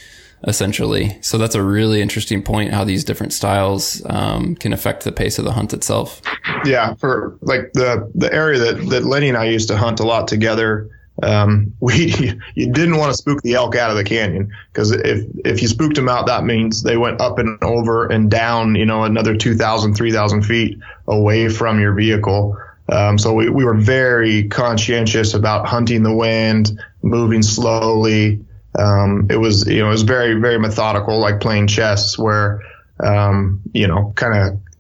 essentially. 0.44 1.18
So 1.22 1.38
that's 1.38 1.56
a 1.56 1.62
really 1.62 2.02
interesting 2.02 2.42
point 2.42 2.74
how 2.74 2.84
these 2.84 3.04
different 3.04 3.34
styles 3.34 4.02
um, 4.10 4.56
can 4.56 4.74
affect 4.74 5.04
the 5.04 5.12
pace 5.12 5.38
of 5.38 5.46
the 5.46 5.52
hunt 5.52 5.74
itself. 5.74 6.22
Yeah. 6.66 6.96
For 6.96 7.38
like 7.42 7.74
the, 7.74 8.10
the 8.16 8.34
area 8.34 8.60
that, 8.60 8.90
that 8.90 9.06
Lenny 9.06 9.30
and 9.30 9.38
I 9.38 9.46
used 9.46 9.68
to 9.70 9.78
hunt 9.78 10.00
a 10.00 10.04
lot 10.04 10.28
together. 10.28 10.90
Um, 11.22 11.74
we, 11.80 12.34
you 12.56 12.72
didn't 12.72 12.98
want 12.98 13.12
to 13.12 13.18
spook 13.18 13.42
the 13.44 13.54
elk 13.54 13.76
out 13.76 13.92
of 13.92 13.98
the 13.98 14.04
canyon 14.04 14.52
because 14.74 14.92
if, 14.92 15.26
if 15.46 15.62
you 15.62 15.68
spooked 15.68 15.96
them 15.96 16.10
out, 16.10 16.26
that 16.26 16.44
means 16.44 16.84
they 16.84 16.98
went 16.98 17.22
up 17.22 17.38
and 17.38 17.62
over 17.64 18.08
and 18.08 18.32
down, 18.32 18.76
you 18.76 18.86
know, 18.86 19.04
another 19.04 19.36
2,000, 19.36 19.94
3,000 19.94 20.44
feet 20.44 20.80
away 21.08 21.50
from 21.50 21.80
your 21.80 21.94
vehicle. 21.94 22.58
Um, 22.90 23.18
so 23.18 23.34
we, 23.34 23.50
we 23.50 23.64
were 23.64 23.78
very 23.78 24.48
conscientious 24.50 25.34
about 25.34 25.68
hunting 25.68 26.04
the 26.04 26.14
wind, 26.14 26.80
moving 27.04 27.44
slowly. 27.44 28.44
Um, 28.78 29.28
it 29.30 29.38
was, 29.38 29.68
you 29.68 29.80
know, 29.80 29.88
it 29.88 29.92
was 29.92 30.04
very, 30.04 30.40
very 30.40 30.58
methodical, 30.58 31.20
like 31.20 31.40
playing 31.40 31.68
chess 31.68 32.18
where, 32.18 32.62
um, 33.00 33.62
you 33.74 33.88
know, 33.88 34.14
kind 34.16 34.34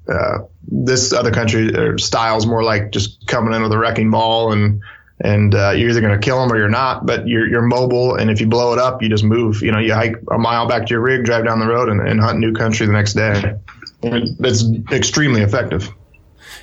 of, 0.07 0.13
uh, 0.13 0.37
this 0.67 1.11
other 1.11 1.31
country 1.31 1.75
uh, 1.75 1.97
styles 1.97 2.45
more 2.45 2.63
like 2.63 2.91
just 2.91 3.27
coming 3.27 3.53
in 3.53 3.61
with 3.63 3.71
a 3.71 3.77
wrecking 3.77 4.09
ball 4.09 4.53
and, 4.53 4.81
and, 5.19 5.53
uh, 5.53 5.71
you're 5.71 5.89
either 5.89 6.01
going 6.01 6.19
to 6.19 6.25
kill 6.25 6.39
them 6.39 6.51
or 6.51 6.57
you're 6.57 6.69
not, 6.69 7.05
but 7.05 7.27
you're, 7.27 7.47
you're 7.47 7.61
mobile. 7.61 8.15
And 8.15 8.31
if 8.31 8.39
you 8.39 8.47
blow 8.47 8.73
it 8.73 8.79
up, 8.79 9.03
you 9.03 9.09
just 9.09 9.23
move, 9.23 9.61
you 9.61 9.71
know, 9.71 9.79
you 9.79 9.93
hike 9.93 10.15
a 10.31 10.37
mile 10.37 10.67
back 10.67 10.87
to 10.87 10.93
your 10.93 11.01
rig, 11.01 11.25
drive 11.25 11.45
down 11.45 11.59
the 11.59 11.67
road 11.67 11.89
and, 11.89 11.99
and 12.07 12.19
hunt 12.19 12.39
new 12.39 12.53
country 12.53 12.85
the 12.87 12.93
next 12.93 13.13
day. 13.13 13.55
It's 14.03 14.63
extremely 14.91 15.41
effective. 15.41 15.89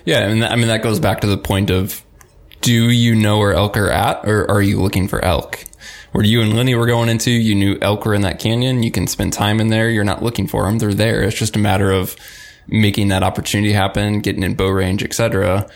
Yeah, 0.04 0.26
and 0.26 0.44
I 0.44 0.56
mean 0.56 0.68
that 0.68 0.82
goes 0.82 0.98
back 0.98 1.20
to 1.20 1.26
the 1.26 1.36
point 1.36 1.70
of 1.70 2.02
do 2.60 2.90
you 2.90 3.14
know 3.14 3.38
where 3.38 3.52
elk 3.52 3.76
are 3.76 3.90
at 3.90 4.24
or 4.24 4.50
are 4.50 4.62
you 4.62 4.80
looking 4.80 5.08
for 5.08 5.24
elk? 5.24 5.64
Where 6.12 6.24
you 6.24 6.40
and 6.40 6.56
Lenny 6.56 6.74
were 6.74 6.86
going 6.86 7.08
into, 7.08 7.30
you 7.30 7.54
knew 7.54 7.78
elk 7.82 8.04
were 8.04 8.14
in 8.14 8.22
that 8.22 8.38
canyon. 8.38 8.82
You 8.82 8.90
can 8.90 9.06
spend 9.06 9.32
time 9.32 9.60
in 9.60 9.68
there. 9.68 9.90
You're 9.90 10.04
not 10.04 10.22
looking 10.22 10.46
for 10.46 10.64
them. 10.64 10.78
They're 10.78 10.94
there. 10.94 11.22
It's 11.22 11.36
just 11.36 11.56
a 11.56 11.58
matter 11.58 11.90
of 11.90 12.16
making 12.66 13.08
that 13.08 13.22
opportunity 13.22 13.72
happen, 13.72 14.20
getting 14.20 14.42
in 14.42 14.54
bow 14.54 14.68
range, 14.68 15.02
etc. 15.02 15.68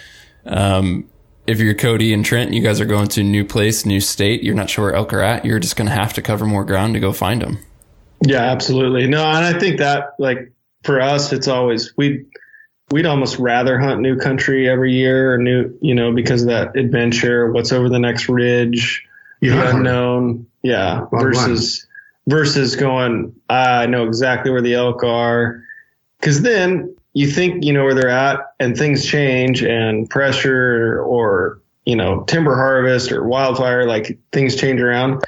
Um, 0.46 1.08
if 1.46 1.58
you're 1.58 1.74
Cody 1.74 2.12
and 2.12 2.24
Trent, 2.24 2.52
you 2.52 2.62
guys 2.62 2.80
are 2.80 2.86
going 2.86 3.08
to 3.08 3.20
a 3.20 3.24
new 3.24 3.44
place, 3.44 3.84
new 3.84 4.00
state. 4.00 4.42
You're 4.42 4.54
not 4.54 4.70
sure 4.70 4.86
where 4.86 4.94
elk 4.94 5.12
are 5.12 5.22
at. 5.22 5.44
You're 5.44 5.58
just 5.58 5.76
going 5.76 5.88
to 5.88 5.94
have 5.94 6.12
to 6.14 6.22
cover 6.22 6.46
more 6.46 6.64
ground 6.64 6.94
to 6.94 7.00
go 7.00 7.12
find 7.12 7.42
them. 7.42 7.58
Yeah, 8.24 8.42
absolutely. 8.42 9.06
No, 9.06 9.24
and 9.24 9.44
I 9.44 9.58
think 9.58 9.78
that 9.78 10.14
like 10.18 10.52
for 10.84 11.00
us, 11.00 11.32
it's 11.32 11.48
always 11.48 11.96
we 11.96 12.24
we'd 12.92 13.06
almost 13.06 13.38
rather 13.38 13.78
hunt 13.78 14.00
new 14.00 14.16
country 14.16 14.68
every 14.68 14.92
year 14.92 15.34
or 15.34 15.38
new, 15.38 15.76
you 15.80 15.94
know, 15.94 16.12
because 16.12 16.42
of 16.42 16.48
that 16.48 16.76
adventure, 16.76 17.50
what's 17.50 17.72
over 17.72 17.88
the 17.88 17.98
next 17.98 18.28
ridge, 18.28 19.04
yeah. 19.40 19.54
the 19.54 19.76
unknown. 19.76 20.46
Yeah. 20.62 21.06
versus, 21.10 21.86
versus 22.28 22.76
going, 22.76 23.34
ah, 23.50 23.80
I 23.80 23.86
know 23.86 24.06
exactly 24.06 24.52
where 24.52 24.62
the 24.62 24.74
elk 24.74 25.02
are. 25.02 25.64
Cause 26.20 26.42
then 26.42 26.94
you 27.14 27.26
think 27.26 27.64
you 27.64 27.72
know 27.72 27.82
where 27.82 27.94
they're 27.94 28.08
at 28.08 28.40
and 28.60 28.76
things 28.76 29.04
change 29.04 29.62
and 29.62 30.08
pressure 30.08 31.02
or, 31.02 31.60
you 31.84 31.96
know, 31.96 32.22
timber 32.24 32.54
harvest 32.54 33.10
or 33.10 33.24
wildfire, 33.24 33.86
like 33.86 34.18
things 34.30 34.54
change 34.54 34.80
around 34.80 35.24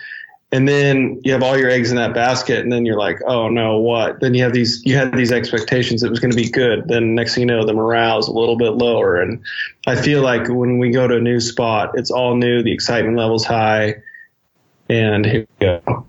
and 0.55 0.69
then 0.69 1.21
you 1.25 1.33
have 1.33 1.43
all 1.43 1.59
your 1.59 1.69
eggs 1.69 1.91
in 1.91 1.97
that 1.97 2.15
basket 2.15 2.61
and 2.61 2.73
then 2.73 2.87
you're 2.87 2.97
like 2.97 3.19
oh 3.27 3.49
no 3.49 3.79
what? 3.79 4.21
Then 4.21 4.35
you 4.35 4.45
have 4.45 4.53
these 4.53 4.87
you 4.87 4.95
had 4.95 5.13
these 5.13 5.33
expectations 5.33 6.05
it 6.05 6.11
was 6.11 6.21
going 6.21 6.31
to 6.31 6.37
be 6.37 6.49
good. 6.49 6.87
Then 6.87 7.17
next 7.17 7.35
thing 7.35 7.41
you 7.43 7.47
know 7.47 7.67
the 7.67 7.73
morale's 7.73 8.29
a 8.29 8.33
little 8.33 8.57
bit 8.57 8.71
lower. 8.71 9.21
And 9.21 9.43
i 9.89 9.97
feel 9.97 10.23
like 10.23 10.49
when 10.49 10.79
we 10.79 10.91
go 10.91 11.09
to 11.09 11.17
a 11.17 11.21
new 11.21 11.41
spot 11.41 11.91
it's 11.95 12.13
all 12.13 12.37
new 12.37 12.63
the 12.63 12.73
excitement 12.73 13.17
level's 13.17 13.45
high 13.45 13.97
and 14.89 15.27
here 15.27 15.47
we 15.61 15.67
go. 15.67 16.07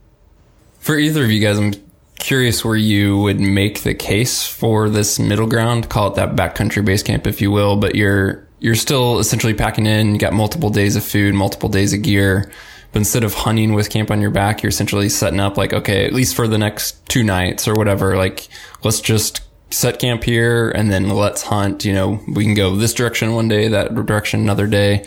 For 0.79 0.95
either 0.95 1.23
of 1.23 1.31
you 1.31 1.39
guys 1.39 1.57
i'm 1.57 1.73
curious 2.19 2.63
where 2.63 2.75
you 2.75 3.17
would 3.17 3.39
make 3.39 3.81
the 3.81 3.95
case 3.95 4.47
for 4.47 4.89
this 4.89 5.17
middle 5.17 5.47
ground. 5.47 5.89
Call 5.89 6.09
it 6.09 6.15
that 6.15 6.35
backcountry 6.35 6.85
base 6.85 7.01
camp 7.01 7.25
if 7.25 7.41
you 7.41 7.49
will. 7.49 7.77
But 7.77 7.95
you're 7.95 8.47
you're 8.59 8.75
still 8.75 9.17
essentially 9.17 9.55
packing 9.55 9.87
in. 9.87 10.13
You 10.13 10.19
got 10.19 10.33
multiple 10.33 10.69
days 10.69 10.95
of 10.95 11.03
food 11.03 11.33
multiple 11.33 11.69
days 11.69 11.93
of 11.93 12.03
gear 12.03 12.51
but 12.95 13.01
instead 13.01 13.25
of 13.25 13.33
hunting 13.33 13.73
with 13.73 13.89
camp 13.89 14.09
on 14.09 14.21
your 14.21 14.31
back, 14.31 14.63
you're 14.63 14.69
essentially 14.69 15.09
setting 15.09 15.41
up 15.41 15.57
like, 15.57 15.73
okay, 15.73 16.05
at 16.05 16.13
least 16.13 16.33
for 16.33 16.47
the 16.47 16.57
next 16.57 17.05
two 17.09 17.23
nights 17.23 17.67
or 17.67 17.73
whatever, 17.73 18.15
like 18.15 18.47
let's 18.85 19.01
just 19.01 19.41
set 19.69 19.99
camp 19.99 20.23
here 20.23 20.69
and 20.69 20.89
then 20.89 21.09
let's 21.09 21.41
hunt. 21.41 21.83
You 21.83 21.91
know, 21.91 22.21
we 22.33 22.45
can 22.45 22.53
go 22.53 22.73
this 22.77 22.93
direction 22.93 23.33
one 23.33 23.49
day, 23.49 23.67
that 23.67 23.93
direction 23.93 24.39
another 24.39 24.65
day. 24.65 25.05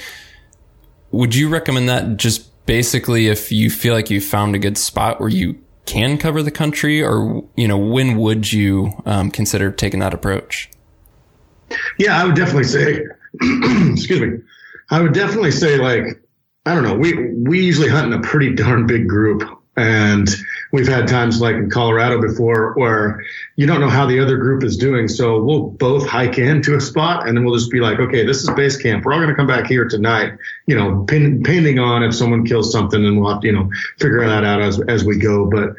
Would 1.13 1.35
you 1.35 1.49
recommend 1.49 1.89
that 1.89 2.19
just 2.19 2.67
basically 2.67 3.29
if 3.29 3.51
you 3.51 3.71
feel 3.71 3.95
like 3.95 4.11
you 4.11 4.21
found 4.21 4.55
a 4.55 4.59
good 4.59 4.77
spot 4.77 5.19
where 5.19 5.31
you 5.31 5.59
can 5.87 6.19
cover 6.19 6.43
the 6.43 6.51
country 6.51 7.03
or, 7.03 7.43
you 7.57 7.67
know, 7.67 7.79
when 7.79 8.19
would 8.19 8.53
you 8.53 8.93
um, 9.07 9.31
consider 9.31 9.73
taking 9.73 10.01
that 10.01 10.13
approach? 10.13 10.69
Yeah, 11.97 12.21
I 12.21 12.27
would 12.27 12.37
definitely 12.37 12.65
say, 12.65 13.07
excuse 13.93 14.21
me, 14.21 14.41
I 14.91 15.01
would 15.01 15.15
definitely 15.15 15.53
say 15.53 15.79
like 15.79 16.23
I 16.69 16.75
don't 16.75 16.83
know. 16.83 16.97
We 16.97 17.33
we 17.33 17.65
usually 17.65 17.89
hunt 17.89 18.13
in 18.13 18.13
a 18.13 18.21
pretty 18.21 18.55
darn 18.55 18.87
big 18.87 19.09
group, 19.09 19.43
and 19.79 20.29
we've 20.71 20.87
had 20.87 21.09
times 21.09 21.41
like 21.41 21.55
in 21.55 21.71
Colorado 21.71 22.21
before 22.21 22.75
where 22.75 23.25
you 23.57 23.67
don't 23.67 23.81
know 23.81 23.89
how 23.89 24.05
the 24.05 24.21
other 24.21 24.37
group 24.37 24.63
is 24.63 24.77
doing. 24.77 25.09
So 25.09 25.43
we'll 25.43 25.63
both 25.63 26.07
hike 26.07 26.37
into 26.37 26.77
a 26.77 26.81
spot, 26.83 27.27
and 27.27 27.35
then 27.35 27.47
we'll 27.47 27.57
just 27.57 27.71
be 27.71 27.81
like, 27.81 27.99
okay, 27.99 28.27
this 28.27 28.43
is 28.43 28.51
base 28.51 28.77
camp. 28.77 29.07
We're 29.07 29.15
all 29.15 29.19
going 29.19 29.31
to 29.31 29.35
come 29.35 29.47
back 29.47 29.67
here 29.67 29.89
tonight. 29.89 30.35
You 30.67 30.77
know, 30.77 31.07
pending 31.07 31.79
on 31.79 32.03
if 32.03 32.15
someone 32.15 32.45
kills 32.45 32.71
something, 32.71 33.03
and 33.03 33.19
we'll 33.19 33.33
have 33.33 33.41
to, 33.41 33.47
you 33.47 33.55
know 33.55 33.71
figure 33.97 34.27
that 34.27 34.45
out 34.45 34.61
as 34.61 34.79
as 34.79 35.05
we 35.05 35.17
go. 35.17 35.47
But 35.47 35.71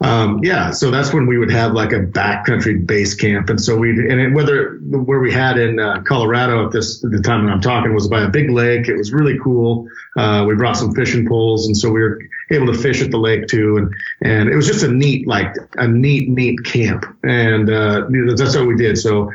um, 0.00 0.40
yeah, 0.42 0.72
so 0.72 0.90
that's 0.90 1.14
when 1.14 1.26
we 1.26 1.38
would 1.38 1.52
have 1.52 1.72
like 1.72 1.92
a 1.92 2.00
backcountry 2.00 2.84
base 2.84 3.14
camp, 3.14 3.48
and 3.48 3.60
so 3.60 3.76
we 3.76 3.90
and 3.90 4.20
it, 4.20 4.32
whether 4.32 4.78
where 4.80 5.20
we 5.20 5.32
had 5.32 5.56
in 5.56 5.78
uh, 5.78 6.02
Colorado 6.02 6.66
at 6.66 6.72
this 6.72 7.00
the 7.00 7.20
time 7.22 7.46
that 7.46 7.52
I'm 7.52 7.60
talking 7.60 7.94
was 7.94 8.08
by 8.08 8.22
a 8.22 8.28
big 8.28 8.50
lake. 8.50 8.88
It 8.88 8.96
was 8.96 9.12
really 9.12 9.38
cool. 9.38 9.88
Uh, 10.16 10.44
we 10.48 10.56
brought 10.56 10.76
some 10.76 10.94
fishing 10.94 11.28
poles, 11.28 11.66
and 11.66 11.76
so 11.76 11.90
we 11.90 12.02
were 12.02 12.20
able 12.50 12.66
to 12.66 12.74
fish 12.76 13.02
at 13.02 13.12
the 13.12 13.18
lake 13.18 13.46
too, 13.46 13.76
and 13.76 13.94
and 14.22 14.48
it 14.48 14.56
was 14.56 14.66
just 14.66 14.82
a 14.82 14.88
neat 14.88 15.28
like 15.28 15.54
a 15.74 15.86
neat 15.86 16.28
neat 16.28 16.64
camp, 16.64 17.06
and 17.22 17.70
uh, 17.70 18.06
that's 18.36 18.56
what 18.56 18.66
we 18.66 18.76
did. 18.76 18.98
So 18.98 19.30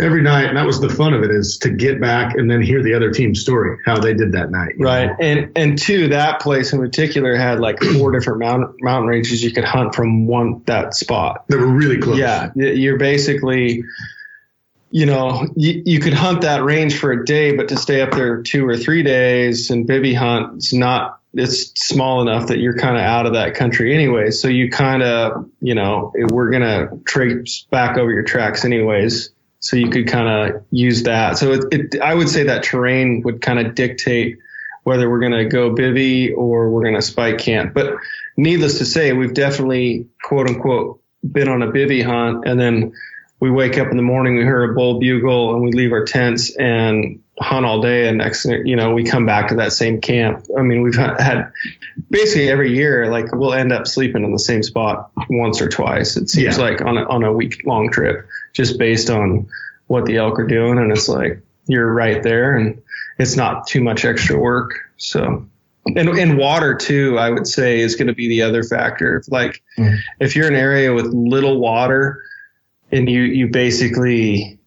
every 0.00 0.22
night. 0.22 0.46
And 0.46 0.56
that 0.56 0.66
was 0.66 0.80
the 0.80 0.88
fun 0.88 1.14
of 1.14 1.22
it 1.22 1.30
is 1.30 1.58
to 1.58 1.70
get 1.70 2.00
back 2.00 2.34
and 2.34 2.50
then 2.50 2.62
hear 2.62 2.82
the 2.82 2.94
other 2.94 3.10
team's 3.10 3.40
story, 3.40 3.78
how 3.84 3.98
they 3.98 4.14
did 4.14 4.32
that 4.32 4.50
night. 4.50 4.74
Right. 4.78 5.06
Know? 5.06 5.16
And, 5.20 5.52
and 5.56 5.78
two, 5.78 6.08
that 6.08 6.40
place 6.40 6.72
in 6.72 6.80
particular 6.80 7.36
had 7.36 7.60
like 7.60 7.82
four 7.98 8.10
different 8.12 8.40
mountain, 8.40 8.76
mountain 8.80 9.08
ranges 9.08 9.42
you 9.42 9.52
could 9.52 9.64
hunt 9.64 9.94
from 9.94 10.26
one, 10.26 10.62
that 10.66 10.94
spot. 10.94 11.44
They 11.48 11.56
were 11.56 11.66
really 11.66 11.98
close. 11.98 12.18
Yeah. 12.18 12.50
You're 12.56 12.98
basically, 12.98 13.84
you 14.90 15.06
know, 15.06 15.46
you, 15.54 15.82
you 15.84 16.00
could 16.00 16.14
hunt 16.14 16.42
that 16.42 16.64
range 16.64 16.98
for 16.98 17.12
a 17.12 17.24
day, 17.24 17.56
but 17.56 17.68
to 17.68 17.76
stay 17.76 18.00
up 18.00 18.10
there 18.10 18.42
two 18.42 18.66
or 18.66 18.76
three 18.76 19.02
days 19.02 19.70
and 19.70 19.88
bivy 19.88 20.16
hunt, 20.16 20.56
it's 20.56 20.72
not, 20.72 21.20
it's 21.36 21.72
small 21.80 22.22
enough 22.22 22.48
that 22.48 22.58
you're 22.58 22.76
kind 22.76 22.96
of 22.96 23.02
out 23.02 23.26
of 23.26 23.32
that 23.32 23.54
country 23.54 23.92
anyway. 23.92 24.30
So 24.30 24.46
you 24.46 24.70
kind 24.70 25.02
of, 25.02 25.50
you 25.60 25.74
know, 25.74 26.12
we're 26.14 26.50
going 26.50 26.62
to 26.62 27.00
trace 27.04 27.66
back 27.70 27.98
over 27.98 28.10
your 28.10 28.22
tracks 28.22 28.64
anyways 28.64 29.33
so 29.64 29.76
you 29.76 29.88
could 29.88 30.06
kind 30.06 30.28
of 30.28 30.62
use 30.70 31.04
that. 31.04 31.38
So 31.38 31.52
it, 31.52 31.64
it, 31.72 32.00
I 32.02 32.14
would 32.14 32.28
say 32.28 32.42
that 32.44 32.64
terrain 32.64 33.22
would 33.22 33.40
kind 33.40 33.58
of 33.58 33.74
dictate 33.74 34.36
whether 34.82 35.08
we're 35.08 35.20
going 35.20 35.32
to 35.32 35.46
go 35.46 35.74
bivy 35.74 36.36
or 36.36 36.68
we're 36.68 36.82
going 36.82 36.96
to 36.96 37.02
spike 37.02 37.38
camp. 37.38 37.72
But 37.72 37.94
needless 38.36 38.76
to 38.78 38.84
say, 38.84 39.14
we've 39.14 39.32
definitely 39.32 40.06
quote 40.22 40.50
unquote 40.50 41.00
been 41.22 41.48
on 41.48 41.62
a 41.62 41.68
bivy 41.68 42.04
hunt 42.04 42.46
and 42.46 42.60
then 42.60 42.92
we 43.40 43.50
wake 43.50 43.78
up 43.78 43.88
in 43.90 43.96
the 43.96 44.02
morning, 44.02 44.36
we 44.36 44.42
hear 44.42 44.70
a 44.70 44.74
bull 44.74 45.00
bugle 45.00 45.54
and 45.54 45.64
we 45.64 45.72
leave 45.72 45.92
our 45.92 46.04
tents 46.04 46.54
and 46.56 47.22
hunt 47.40 47.64
all 47.64 47.80
day. 47.80 48.06
And 48.06 48.18
next, 48.18 48.44
you 48.44 48.76
know, 48.76 48.92
we 48.92 49.04
come 49.04 49.24
back 49.24 49.48
to 49.48 49.54
that 49.56 49.72
same 49.72 50.02
camp. 50.02 50.44
I 50.58 50.60
mean, 50.60 50.82
we've 50.82 50.94
had 50.94 51.50
basically 52.10 52.50
every 52.50 52.76
year, 52.76 53.10
like 53.10 53.34
we'll 53.34 53.54
end 53.54 53.72
up 53.72 53.86
sleeping 53.86 54.24
in 54.24 54.32
the 54.32 54.38
same 54.38 54.62
spot 54.62 55.10
once 55.30 55.62
or 55.62 55.70
twice. 55.70 56.18
It 56.18 56.28
seems 56.28 56.58
yeah. 56.58 56.62
like 56.62 56.82
on 56.82 56.98
a, 56.98 57.08
on 57.08 57.24
a 57.24 57.32
week 57.32 57.62
long 57.64 57.90
trip 57.90 58.28
just 58.54 58.78
based 58.78 59.10
on 59.10 59.46
what 59.88 60.06
the 60.06 60.16
elk 60.16 60.38
are 60.38 60.46
doing. 60.46 60.78
And 60.78 60.90
it's 60.90 61.08
like, 61.08 61.42
you're 61.66 61.92
right 61.92 62.22
there 62.22 62.56
and 62.56 62.80
it's 63.18 63.36
not 63.36 63.66
too 63.66 63.82
much 63.82 64.04
extra 64.04 64.38
work. 64.38 64.78
So, 64.96 65.46
and, 65.86 66.08
and 66.08 66.38
water 66.38 66.74
too, 66.74 67.18
I 67.18 67.30
would 67.30 67.46
say 67.46 67.80
is 67.80 67.96
going 67.96 68.08
to 68.08 68.14
be 68.14 68.28
the 68.28 68.42
other 68.42 68.62
factor. 68.62 69.22
Like 69.28 69.62
mm. 69.78 69.98
if 70.20 70.36
you're 70.36 70.46
in 70.46 70.54
an 70.54 70.60
area 70.60 70.92
with 70.92 71.06
little 71.06 71.58
water 71.58 72.22
and 72.90 73.08
you, 73.08 73.22
you 73.22 73.48
basically 73.48 74.58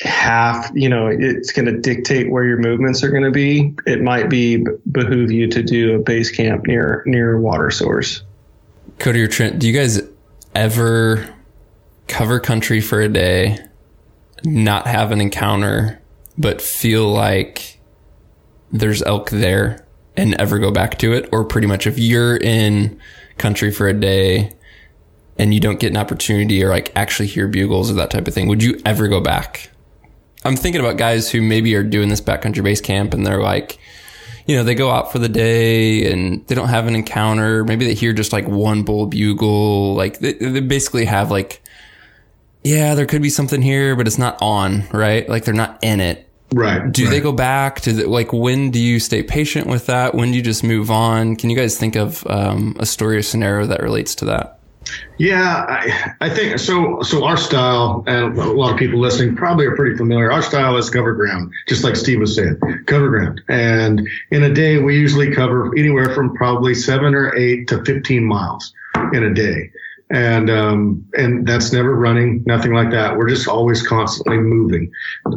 have, 0.00 0.70
you 0.74 0.88
know, 0.88 1.08
it's 1.08 1.52
going 1.52 1.66
to 1.66 1.80
dictate 1.80 2.30
where 2.30 2.44
your 2.44 2.58
movements 2.58 3.02
are 3.02 3.10
going 3.10 3.24
to 3.24 3.30
be. 3.30 3.74
It 3.86 4.00
might 4.00 4.30
be 4.30 4.64
behoove 4.90 5.32
you 5.32 5.48
to 5.48 5.62
do 5.62 5.96
a 5.96 5.98
base 5.98 6.30
camp 6.30 6.66
near, 6.66 7.02
near 7.06 7.34
a 7.34 7.40
water 7.40 7.70
source. 7.70 8.22
Cody 8.98 9.22
or 9.22 9.28
Trent, 9.28 9.58
do 9.58 9.66
you 9.66 9.72
guys 9.72 10.00
ever 10.54 11.28
cover 12.08 12.40
country 12.40 12.80
for 12.80 13.00
a 13.00 13.08
day, 13.08 13.58
not 14.44 14.86
have 14.86 15.12
an 15.12 15.20
encounter, 15.20 16.00
but 16.36 16.60
feel 16.60 17.08
like 17.08 17.80
there's 18.72 19.02
elk 19.02 19.30
there 19.30 19.86
and 20.16 20.34
ever 20.34 20.58
go 20.58 20.70
back 20.70 20.98
to 20.98 21.12
it? 21.12 21.28
Or 21.32 21.44
pretty 21.44 21.66
much 21.66 21.86
if 21.86 21.98
you're 21.98 22.36
in 22.36 22.98
country 23.38 23.70
for 23.70 23.88
a 23.88 23.94
day 23.94 24.52
and 25.38 25.54
you 25.54 25.60
don't 25.60 25.78
get 25.78 25.90
an 25.90 25.96
opportunity 25.96 26.62
or 26.62 26.70
like 26.70 26.92
actually 26.96 27.28
hear 27.28 27.46
bugles 27.46 27.90
or 27.90 27.94
that 27.94 28.10
type 28.10 28.26
of 28.26 28.34
thing, 28.34 28.48
would 28.48 28.62
you 28.62 28.80
ever 28.84 29.08
go 29.08 29.20
back? 29.20 29.70
I'm 30.44 30.56
thinking 30.56 30.80
about 30.80 30.96
guys 30.96 31.30
who 31.30 31.42
maybe 31.42 31.74
are 31.74 31.82
doing 31.82 32.08
this 32.08 32.20
backcountry 32.20 32.62
base 32.62 32.80
camp 32.80 33.14
and 33.14 33.26
they're 33.26 33.42
like, 33.42 33.78
you 34.46 34.56
know, 34.56 34.64
they 34.64 34.74
go 34.74 34.90
out 34.90 35.12
for 35.12 35.18
the 35.18 35.28
day 35.28 36.10
and 36.10 36.46
they 36.46 36.54
don't 36.54 36.68
have 36.68 36.86
an 36.86 36.94
encounter. 36.94 37.64
Maybe 37.64 37.84
they 37.84 37.94
hear 37.94 38.12
just 38.12 38.32
like 38.32 38.48
one 38.48 38.82
bull 38.82 39.06
bugle. 39.06 39.94
Like 39.94 40.20
they, 40.20 40.32
they 40.34 40.60
basically 40.60 41.04
have 41.04 41.30
like 41.30 41.62
yeah, 42.68 42.94
there 42.94 43.06
could 43.06 43.22
be 43.22 43.30
something 43.30 43.62
here, 43.62 43.96
but 43.96 44.06
it's 44.06 44.18
not 44.18 44.36
on, 44.42 44.86
right? 44.92 45.26
Like 45.26 45.44
they're 45.44 45.54
not 45.54 45.78
in 45.82 46.00
it. 46.00 46.28
Right. 46.52 46.92
Do 46.92 47.04
right. 47.04 47.10
they 47.10 47.20
go 47.20 47.32
back 47.32 47.80
to 47.82 47.92
the, 47.94 48.08
like 48.08 48.32
when 48.32 48.70
do 48.70 48.78
you 48.78 49.00
stay 49.00 49.22
patient 49.22 49.66
with 49.66 49.86
that? 49.86 50.14
When 50.14 50.30
do 50.30 50.36
you 50.36 50.42
just 50.42 50.62
move 50.62 50.90
on? 50.90 51.36
Can 51.36 51.48
you 51.48 51.56
guys 51.56 51.78
think 51.78 51.96
of 51.96 52.26
um, 52.26 52.76
a 52.78 52.84
story 52.84 53.16
or 53.16 53.22
scenario 53.22 53.66
that 53.66 53.82
relates 53.82 54.14
to 54.16 54.26
that? 54.26 54.60
Yeah, 55.18 55.64
I, 55.68 56.14
I 56.20 56.28
think 56.30 56.58
so. 56.58 57.00
So 57.02 57.24
our 57.24 57.36
style, 57.38 58.04
and 58.06 58.38
a 58.38 58.52
lot 58.52 58.72
of 58.72 58.78
people 58.78 59.00
listening 59.00 59.34
probably 59.34 59.66
are 59.66 59.74
pretty 59.74 59.96
familiar. 59.96 60.30
Our 60.30 60.42
style 60.42 60.76
is 60.76 60.90
cover 60.90 61.14
ground, 61.14 61.52
just 61.68 61.84
like 61.84 61.96
Steve 61.96 62.20
was 62.20 62.36
saying, 62.36 62.58
cover 62.86 63.08
ground. 63.08 63.42
And 63.48 64.06
in 64.30 64.42
a 64.42 64.52
day, 64.52 64.78
we 64.78 64.96
usually 64.98 65.34
cover 65.34 65.76
anywhere 65.76 66.14
from 66.14 66.34
probably 66.34 66.74
seven 66.74 67.14
or 67.14 67.34
eight 67.34 67.68
to 67.68 67.84
15 67.84 68.24
miles 68.24 68.72
in 69.12 69.24
a 69.24 69.34
day. 69.34 69.70
And 70.10 70.48
um, 70.48 71.06
and 71.14 71.46
that's 71.46 71.72
never 71.72 71.94
running, 71.94 72.42
nothing 72.46 72.72
like 72.72 72.90
that. 72.90 73.16
We're 73.16 73.28
just 73.28 73.46
always 73.46 73.86
constantly 73.86 74.38
moving, 74.38 74.90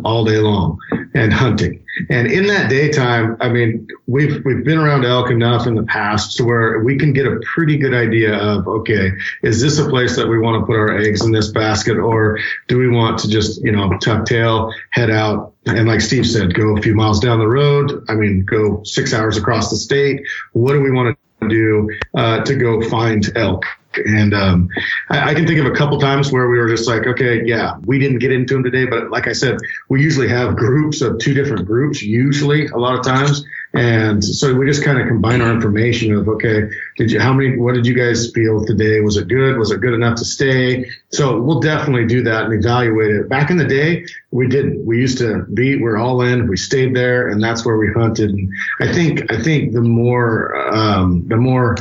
all 0.06 0.24
day 0.24 0.38
long, 0.38 0.80
and 1.14 1.34
hunting. 1.34 1.84
And 2.10 2.28
in 2.28 2.48
that 2.48 2.70
daytime, 2.70 3.36
I 3.42 3.50
mean, 3.50 3.88
we've 4.08 4.44
we've 4.46 4.64
been 4.64 4.78
around 4.78 5.04
elk 5.04 5.30
enough 5.30 5.68
in 5.68 5.76
the 5.76 5.84
past 5.84 6.38
to 6.38 6.46
where 6.46 6.80
we 6.80 6.98
can 6.98 7.12
get 7.12 7.28
a 7.28 7.42
pretty 7.54 7.78
good 7.78 7.94
idea 7.94 8.34
of 8.34 8.66
okay, 8.68 9.12
is 9.44 9.62
this 9.62 9.78
a 9.78 9.90
place 9.90 10.16
that 10.16 10.28
we 10.28 10.40
want 10.40 10.62
to 10.62 10.66
put 10.66 10.78
our 10.78 10.98
eggs 10.98 11.24
in 11.24 11.32
this 11.32 11.50
basket, 11.50 11.98
or 11.98 12.40
do 12.70 12.78
we 12.78 12.88
want 12.88 13.20
to 13.20 13.30
just 13.30 13.62
you 13.64 13.74
know 13.74 13.98
tuck 13.98 14.26
tail, 14.26 14.74
head 14.92 15.12
out, 15.12 15.54
and 15.66 15.88
like 15.88 16.00
Steve 16.00 16.26
said, 16.26 16.54
go 16.54 16.78
a 16.78 16.82
few 16.82 16.96
miles 16.96 17.20
down 17.20 17.40
the 17.40 17.48
road. 17.48 18.06
I 18.08 18.16
mean, 18.16 18.46
go 18.46 18.84
six 18.84 19.14
hours 19.14 19.36
across 19.36 19.70
the 19.70 19.76
state. 19.76 20.22
What 20.54 20.74
do 20.74 20.82
we 20.82 20.92
want 20.92 21.18
to 21.42 21.48
do 21.50 21.90
uh, 22.16 22.44
to 22.46 22.56
go 22.56 22.82
find 22.90 23.26
elk? 23.36 23.66
And 23.94 24.34
um, 24.34 24.70
I, 25.10 25.32
I, 25.32 25.34
can 25.34 25.46
think 25.46 25.60
of 25.60 25.66
a 25.66 25.76
couple 25.76 26.00
times 26.00 26.32
where 26.32 26.50
we 26.50 26.58
were 26.58 26.70
just 26.70 26.88
like, 26.88 27.08
okay, 27.08 27.44
yeah, 27.46 27.78
we 27.84 28.00
didn't 28.00 28.20
get 28.20 28.32
into 28.32 28.54
them 28.54 28.64
today, 28.64 28.86
but 28.86 29.12
like 29.12 29.28
I 29.28 29.34
said, 29.34 29.58
we 29.90 30.02
usually 30.02 30.30
have 30.30 30.56
groups 30.56 31.02
of 31.02 31.20
two 31.20 31.34
different 31.34 31.66
groups, 31.66 32.02
usually 32.02 32.68
a 32.68 32.78
lot 32.78 32.98
of 32.98 33.04
times, 33.04 33.46
and 33.74 34.24
so 34.24 34.54
we 34.54 34.66
just 34.66 34.84
kind 34.84 35.00
of 35.00 35.08
combine 35.08 35.42
our 35.42 35.52
information 35.52 36.14
of, 36.14 36.28
okay, 36.28 36.70
did 36.98 37.12
you, 37.12 37.22
how 37.22 37.32
many, 37.32 37.58
what 37.58 37.74
did 37.74 37.86
you 37.86 37.94
guys 37.94 38.32
feel 38.32 38.66
today? 38.66 39.00
Was 39.00 39.16
it 39.16 39.30
good? 39.30 39.58
Was 39.58 39.72
it 39.72 39.80
good 39.80 39.94
enough 39.94 40.18
to 40.18 40.26
stay? 40.26 40.90
So 41.10 41.42
we'll 41.42 41.62
definitely 41.62 42.06
do 42.06 42.24
that 42.24 42.46
and 42.46 42.54
evaluate 42.54 43.12
it. 43.12 43.30
Back 43.30 43.50
in 43.50 43.58
the 43.58 43.66
day, 43.66 44.06
we 44.32 44.48
didn't. 44.48 44.86
We 44.86 44.98
used 45.00 45.20
to 45.20 45.46
be, 45.54 45.82
we're 45.82 45.98
all 45.98 46.22
in, 46.22 46.50
we 46.50 46.58
stayed 46.58 46.94
there, 46.94 47.30
and 47.30 47.42
that's 47.42 47.66
where 47.66 47.78
we 47.78 47.92
hunted. 47.94 48.32
And 48.32 48.52
I 48.82 48.92
think, 48.92 49.32
I 49.32 49.42
think 49.42 49.72
the 49.72 49.82
more, 49.82 50.56
um, 50.74 51.28
the 51.28 51.38
more, 51.38 51.78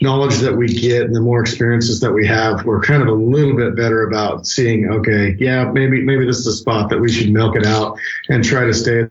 knowledge 0.00 0.38
that 0.38 0.56
we 0.56 0.68
get 0.68 1.02
and 1.02 1.14
the 1.14 1.20
more 1.20 1.40
experiences 1.40 2.00
that 2.00 2.12
we 2.12 2.26
have, 2.26 2.64
we're 2.64 2.80
kind 2.80 3.02
of 3.02 3.08
a 3.08 3.12
little 3.12 3.56
bit 3.56 3.76
better 3.76 4.06
about 4.06 4.46
seeing, 4.46 4.88
okay, 4.90 5.36
yeah, 5.38 5.64
maybe, 5.64 6.02
maybe 6.02 6.24
this 6.24 6.38
is 6.38 6.46
a 6.46 6.52
spot 6.52 6.90
that 6.90 6.98
we 6.98 7.10
should 7.10 7.30
milk 7.30 7.56
it 7.56 7.66
out 7.66 7.98
and 8.28 8.44
try 8.44 8.64
to 8.64 8.74
stay. 8.74 9.08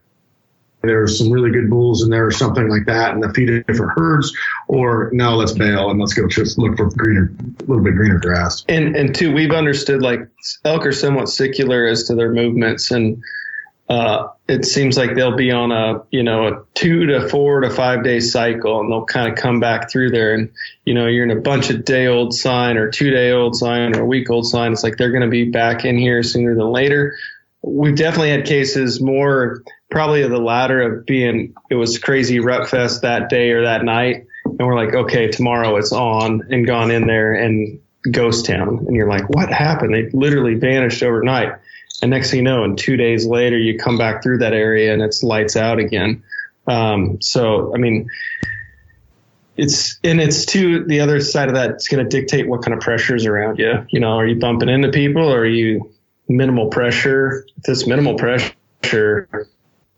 There's 0.82 1.18
some 1.18 1.32
really 1.32 1.52
good 1.52 1.70
bulls 1.70 2.04
in 2.04 2.10
there 2.10 2.26
or 2.26 2.32
something 2.32 2.70
like 2.70 2.86
that 2.86 3.14
and 3.14 3.26
a 3.26 3.34
few 3.34 3.64
different 3.64 3.92
herds 3.96 4.32
or 4.68 5.10
now 5.12 5.34
let's 5.34 5.52
bail 5.52 5.90
and 5.90 6.00
let's 6.00 6.14
go 6.14 6.28
just 6.28 6.58
look 6.58 6.78
for 6.78 6.90
greener, 6.92 7.34
a 7.40 7.64
little 7.64 7.84
bit 7.84 7.96
greener 7.96 8.20
grass. 8.20 8.64
And, 8.70 8.96
and 8.96 9.14
two, 9.14 9.34
we've 9.34 9.52
understood 9.52 10.02
like 10.02 10.22
elk 10.64 10.86
are 10.86 10.94
somewhat 10.94 11.30
secular 11.30 11.88
as 11.88 12.04
to 12.06 12.16
their 12.16 12.32
movements 12.32 12.92
and, 12.92 13.22
uh, 13.90 14.28
it 14.50 14.66
seems 14.66 14.98
like 14.98 15.16
they'll 15.16 15.36
be 15.36 15.52
on 15.52 15.72
a 15.72 16.04
you 16.12 16.24
know 16.24 16.48
a 16.48 16.64
two 16.74 17.06
to 17.06 17.28
four 17.30 17.62
to 17.62 17.70
five 17.70 18.04
day 18.04 18.20
cycle 18.20 18.82
and 18.82 18.92
they'll 18.92 19.06
kind 19.06 19.32
of 19.32 19.38
come 19.38 19.60
back 19.60 19.90
through 19.90 20.12
there. 20.12 20.34
And 20.34 20.52
you 20.86 20.94
know 20.94 21.08
you're 21.08 21.24
in 21.24 21.32
a 21.32 21.42
bunch 21.42 21.70
of 21.70 21.86
day 21.86 22.08
old 22.08 22.34
sign 22.34 22.78
or 22.78 22.90
two 22.92 23.12
day 23.12 23.32
old 23.32 23.56
sign 23.56 23.96
or 23.96 24.06
week 24.06 24.30
old 24.30 24.46
sign. 24.46 24.74
It's 24.74 24.84
like 24.84 24.98
they're 24.98 25.12
going 25.12 25.24
to 25.24 25.30
be 25.30 25.50
back 25.50 25.86
in 25.86 25.98
here 25.98 26.22
sooner 26.22 26.54
than 26.56 26.70
later. 26.70 27.16
We've 27.62 27.96
definitely 27.96 28.32
had 28.32 28.46
cases 28.46 29.02
more 29.02 29.64
probably 29.90 30.22
of 30.22 30.32
the 30.32 30.38
latter 30.38 30.82
of 30.82 31.06
being 31.06 31.56
it 31.70 31.76
was 31.76 31.98
crazy 31.98 32.40
rut 32.40 32.70
fest 32.70 33.04
that 33.04 33.30
day 33.30 33.52
or 33.52 33.64
that 33.64 33.86
night. 33.86 34.28
And 34.44 34.60
we're 34.60 34.76
like 34.76 34.94
okay 34.94 35.30
tomorrow 35.30 35.78
it's 35.78 35.94
on 35.94 36.48
and 36.50 36.68
gone 36.68 36.92
in 36.92 37.08
there 37.08 37.34
and 37.34 37.80
ghost 38.12 38.48
town. 38.48 38.86
And 38.86 38.96
you're 38.98 39.10
like 39.10 39.30
what 39.30 39.50
happened? 39.50 39.94
They 39.94 40.10
literally 40.10 40.56
vanished 40.56 41.02
overnight 41.04 41.54
and 42.02 42.12
next 42.12 42.30
thing 42.30 42.38
you 42.38 42.44
know, 42.44 42.64
and 42.64 42.78
two 42.78 42.98
days 42.98 43.26
later, 43.26 43.58
you 43.58 43.78
come 43.78 43.98
back 43.98 44.22
through 44.22 44.40
that 44.40 44.54
area 44.54 44.94
and 44.94 45.02
it's 45.02 45.24
lights 45.24 45.56
out 45.56 45.80
again. 45.80 46.24
Um, 46.68 47.22
so, 47.22 47.74
I 47.74 47.78
mean, 47.78 48.10
it's 49.56 49.98
and 50.04 50.22
it's 50.22 50.46
to 50.48 50.86
the 50.86 51.00
other 51.00 51.20
side 51.20 51.48
of 51.48 51.56
that. 51.56 51.72
It's 51.72 51.88
going 51.88 52.08
to 52.08 52.10
dictate 52.10 52.48
what 52.48 52.62
kind 52.62 52.76
of 52.76 52.80
pressures 52.80 53.26
around 53.26 53.58
you. 53.58 53.86
You 53.90 54.00
know, 54.00 54.18
are 54.18 54.28
you 54.28 54.36
bumping 54.36 54.70
into 54.70 54.90
people? 54.90 55.24
Or 55.24 55.40
are 55.40 55.46
you 55.46 55.92
minimal 56.28 56.70
pressure? 56.70 57.46
If 57.58 57.70
it's 57.70 57.88
minimal 57.88 58.16
pressure, 58.16 59.48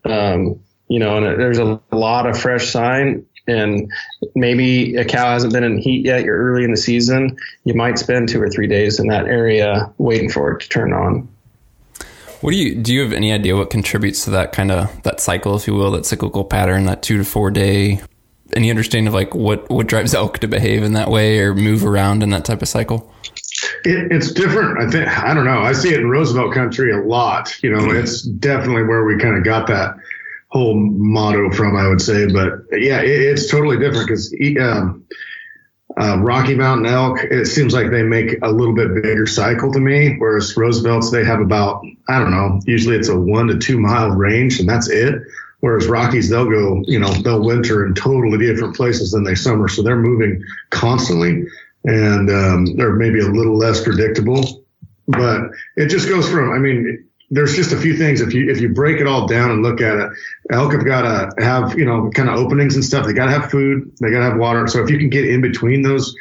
um, 0.04 0.60
you 0.88 0.98
know, 0.98 1.18
and 1.18 1.38
there's 1.38 1.58
a 1.58 1.78
lot 1.92 2.26
of 2.26 2.40
fresh 2.40 2.70
sign, 2.70 3.26
and 3.46 3.92
maybe 4.34 4.96
a 4.96 5.04
cow 5.04 5.32
hasn't 5.32 5.52
been 5.52 5.64
in 5.64 5.76
heat 5.76 6.06
yet. 6.06 6.24
You're 6.24 6.38
early 6.38 6.64
in 6.64 6.70
the 6.70 6.78
season. 6.78 7.36
You 7.64 7.74
might 7.74 7.98
spend 7.98 8.30
two 8.30 8.40
or 8.40 8.48
three 8.48 8.66
days 8.66 8.98
in 8.98 9.08
that 9.08 9.26
area 9.26 9.92
waiting 9.98 10.30
for 10.30 10.52
it 10.52 10.60
to 10.60 10.68
turn 10.70 10.94
on. 10.94 11.28
What 12.40 12.52
do 12.52 12.56
you 12.56 12.74
do? 12.74 12.94
You 12.94 13.02
have 13.02 13.12
any 13.12 13.32
idea 13.32 13.56
what 13.56 13.68
contributes 13.68 14.24
to 14.24 14.30
that 14.30 14.52
kind 14.52 14.70
of 14.70 15.02
that 15.02 15.20
cycle, 15.20 15.56
if 15.56 15.66
you 15.66 15.74
will, 15.74 15.90
that 15.92 16.06
cyclical 16.06 16.44
pattern, 16.44 16.86
that 16.86 17.02
two 17.02 17.18
to 17.18 17.24
four 17.24 17.50
day? 17.50 18.00
Any 18.54 18.70
understanding 18.70 19.08
of 19.08 19.14
like 19.14 19.34
what 19.34 19.68
what 19.68 19.86
drives 19.86 20.14
elk 20.14 20.38
to 20.38 20.48
behave 20.48 20.82
in 20.82 20.94
that 20.94 21.10
way 21.10 21.38
or 21.38 21.54
move 21.54 21.84
around 21.84 22.22
in 22.22 22.30
that 22.30 22.44
type 22.46 22.62
of 22.62 22.68
cycle? 22.68 23.12
It, 23.84 24.10
it's 24.10 24.32
different. 24.32 24.80
I 24.80 24.90
think 24.90 25.06
I 25.06 25.34
don't 25.34 25.44
know. 25.44 25.60
I 25.60 25.72
see 25.72 25.92
it 25.92 26.00
in 26.00 26.08
Roosevelt 26.08 26.54
country 26.54 26.92
a 26.92 27.02
lot. 27.02 27.62
You 27.62 27.70
know, 27.76 27.90
it's 27.90 28.22
definitely 28.22 28.84
where 28.84 29.04
we 29.04 29.18
kind 29.18 29.36
of 29.36 29.44
got 29.44 29.66
that 29.66 29.96
whole 30.48 30.74
motto 30.74 31.50
from. 31.50 31.76
I 31.76 31.88
would 31.88 32.00
say, 32.00 32.26
but 32.26 32.52
yeah, 32.72 33.02
it, 33.02 33.20
it's 33.20 33.50
totally 33.50 33.78
different 33.78 34.08
because 34.08 34.34
um, 34.60 35.06
uh, 35.96 36.18
Rocky 36.18 36.54
Mountain 36.54 36.86
elk, 36.86 37.18
it 37.24 37.46
seems 37.46 37.74
like 37.74 37.90
they 37.90 38.02
make 38.02 38.38
a 38.42 38.50
little 38.50 38.74
bit 38.74 39.02
bigger 39.02 39.26
cycle 39.26 39.72
to 39.72 39.80
me, 39.80 40.16
whereas 40.18 40.56
Roosevelt's, 40.56 41.10
they 41.10 41.24
have 41.24 41.40
about, 41.40 41.84
I 42.08 42.18
don't 42.18 42.30
know, 42.30 42.60
usually 42.64 42.96
it's 42.96 43.08
a 43.08 43.18
one 43.18 43.48
to 43.48 43.58
two 43.58 43.78
mile 43.78 44.10
range 44.10 44.60
and 44.60 44.68
that's 44.68 44.88
it. 44.88 45.22
Whereas 45.60 45.88
Rockies, 45.88 46.30
they'll 46.30 46.48
go, 46.48 46.82
you 46.86 46.98
know, 46.98 47.10
they'll 47.10 47.44
winter 47.44 47.84
in 47.84 47.94
totally 47.94 48.38
different 48.38 48.76
places 48.76 49.10
than 49.10 49.24
they 49.24 49.34
summer. 49.34 49.68
So 49.68 49.82
they're 49.82 49.96
moving 49.96 50.42
constantly 50.70 51.44
and 51.84 52.30
um, 52.30 52.76
they're 52.76 52.94
maybe 52.94 53.20
a 53.20 53.28
little 53.28 53.58
less 53.58 53.82
predictable. 53.82 54.64
But 55.06 55.50
it 55.76 55.88
just 55.88 56.08
goes 56.08 56.28
from, 56.28 56.52
I 56.52 56.58
mean, 56.58 57.09
there's 57.30 57.54
just 57.54 57.72
a 57.72 57.76
few 57.76 57.96
things. 57.96 58.20
If 58.20 58.34
you 58.34 58.50
if 58.50 58.60
you 58.60 58.70
break 58.70 59.00
it 59.00 59.06
all 59.06 59.26
down 59.26 59.50
and 59.50 59.62
look 59.62 59.80
at 59.80 59.96
it, 59.96 60.10
elk 60.50 60.72
have 60.72 60.84
got 60.84 61.02
to 61.02 61.44
have 61.44 61.78
you 61.78 61.84
know 61.84 62.10
kind 62.10 62.28
of 62.28 62.36
openings 62.36 62.74
and 62.74 62.84
stuff. 62.84 63.06
They 63.06 63.12
got 63.12 63.26
to 63.26 63.32
have 63.32 63.50
food. 63.50 63.92
They 64.00 64.10
got 64.10 64.18
to 64.18 64.24
have 64.24 64.36
water. 64.38 64.66
So 64.66 64.82
if 64.82 64.90
you 64.90 64.98
can 64.98 65.10
get 65.10 65.26
in 65.26 65.40
between 65.40 65.82
those, 65.82 66.14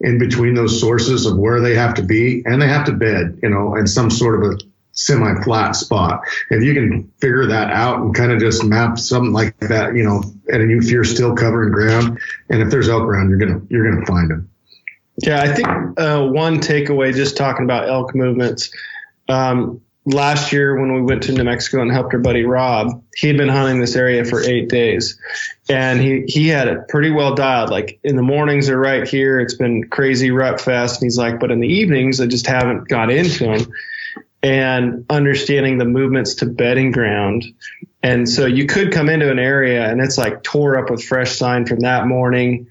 in 0.00 0.18
between 0.18 0.54
those 0.54 0.80
sources 0.80 1.24
of 1.26 1.38
where 1.38 1.60
they 1.60 1.74
have 1.74 1.94
to 1.94 2.02
be, 2.02 2.42
and 2.44 2.60
they 2.60 2.68
have 2.68 2.86
to 2.86 2.92
bed, 2.92 3.38
you 3.42 3.48
know, 3.48 3.76
in 3.76 3.86
some 3.86 4.10
sort 4.10 4.42
of 4.42 4.50
a 4.50 4.56
semi-flat 4.92 5.76
spot. 5.76 6.22
If 6.50 6.62
you 6.62 6.74
can 6.74 7.12
figure 7.20 7.46
that 7.46 7.70
out 7.70 8.00
and 8.00 8.14
kind 8.14 8.32
of 8.32 8.40
just 8.40 8.64
map 8.64 8.98
something 8.98 9.32
like 9.32 9.56
that, 9.60 9.94
you 9.94 10.02
know, 10.02 10.22
and 10.48 10.70
if 10.70 10.90
you're 10.90 11.04
still 11.04 11.36
covering 11.36 11.70
ground, 11.70 12.18
and 12.50 12.62
if 12.62 12.70
there's 12.70 12.88
elk 12.88 13.02
around, 13.02 13.28
you're 13.28 13.38
gonna 13.38 13.60
you're 13.68 13.88
gonna 13.88 14.06
find 14.06 14.30
them. 14.30 14.50
Yeah, 15.18 15.42
I 15.42 15.54
think 15.54 15.68
uh, 15.98 16.26
one 16.26 16.58
takeaway, 16.58 17.14
just 17.14 17.36
talking 17.36 17.64
about 17.64 17.88
elk 17.88 18.14
movements. 18.14 18.70
Um, 19.28 19.80
last 20.06 20.52
year 20.52 20.80
when 20.80 20.94
we 20.94 21.02
went 21.02 21.24
to 21.24 21.32
New 21.32 21.44
Mexico 21.44 21.82
and 21.82 21.90
helped 21.90 22.14
our 22.14 22.20
buddy 22.20 22.44
Rob, 22.44 23.02
he'd 23.16 23.36
been 23.36 23.48
hunting 23.48 23.80
this 23.80 23.96
area 23.96 24.24
for 24.24 24.40
eight 24.40 24.68
days, 24.68 25.18
and 25.68 26.00
he 26.00 26.24
he 26.26 26.48
had 26.48 26.68
it 26.68 26.88
pretty 26.88 27.10
well 27.10 27.34
dialed. 27.34 27.70
Like 27.70 27.98
in 28.02 28.16
the 28.16 28.22
mornings 28.22 28.70
are 28.70 28.78
right 28.78 29.06
here. 29.06 29.40
It's 29.40 29.54
been 29.54 29.88
crazy 29.88 30.30
rut 30.30 30.60
fest, 30.60 31.02
and 31.02 31.06
he's 31.06 31.18
like, 31.18 31.40
but 31.40 31.50
in 31.50 31.60
the 31.60 31.68
evenings 31.68 32.20
I 32.20 32.26
just 32.26 32.46
haven't 32.46 32.88
got 32.88 33.10
into 33.10 33.44
them. 33.44 33.72
And 34.42 35.06
understanding 35.10 35.78
the 35.78 35.86
movements 35.86 36.36
to 36.36 36.46
bedding 36.46 36.92
ground. 36.92 37.44
And 38.00 38.28
so 38.28 38.46
you 38.46 38.66
could 38.66 38.92
come 38.92 39.08
into 39.08 39.28
an 39.28 39.40
area 39.40 39.90
and 39.90 40.00
it's 40.00 40.16
like 40.16 40.44
tore 40.44 40.78
up 40.78 40.88
with 40.88 41.02
fresh 41.02 41.32
sign 41.36 41.66
from 41.66 41.80
that 41.80 42.06
morning. 42.06 42.68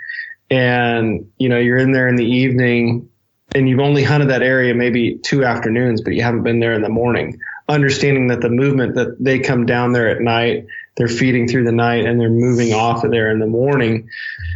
And, 0.49 1.31
you 1.37 1.49
know, 1.49 1.57
you're 1.57 1.79
in 1.79 1.91
there 1.91 2.07
in 2.07 2.15
the 2.15 2.23
evening 2.25 3.09
and 3.55 3.69
you've 3.69 3.79
only 3.79 4.03
hunted 4.03 4.29
that 4.29 4.43
area 4.43 4.75
maybe 4.75 5.15
two 5.15 5.45
afternoons, 5.45 6.01
but 6.01 6.13
you 6.13 6.21
haven't 6.21 6.43
been 6.43 6.59
there 6.59 6.73
in 6.73 6.81
the 6.81 6.89
morning. 6.89 7.39
Understanding 7.69 8.27
that 8.27 8.41
the 8.41 8.49
movement 8.49 8.95
that 8.95 9.15
they 9.17 9.39
come 9.39 9.65
down 9.65 9.93
there 9.93 10.09
at 10.09 10.21
night, 10.21 10.67
they're 10.97 11.07
feeding 11.07 11.47
through 11.47 11.63
the 11.63 11.71
night 11.71 12.05
and 12.05 12.19
they're 12.19 12.29
moving 12.29 12.73
off 12.73 13.05
of 13.05 13.11
there 13.11 13.31
in 13.31 13.39
the 13.39 13.47
morning. 13.47 14.09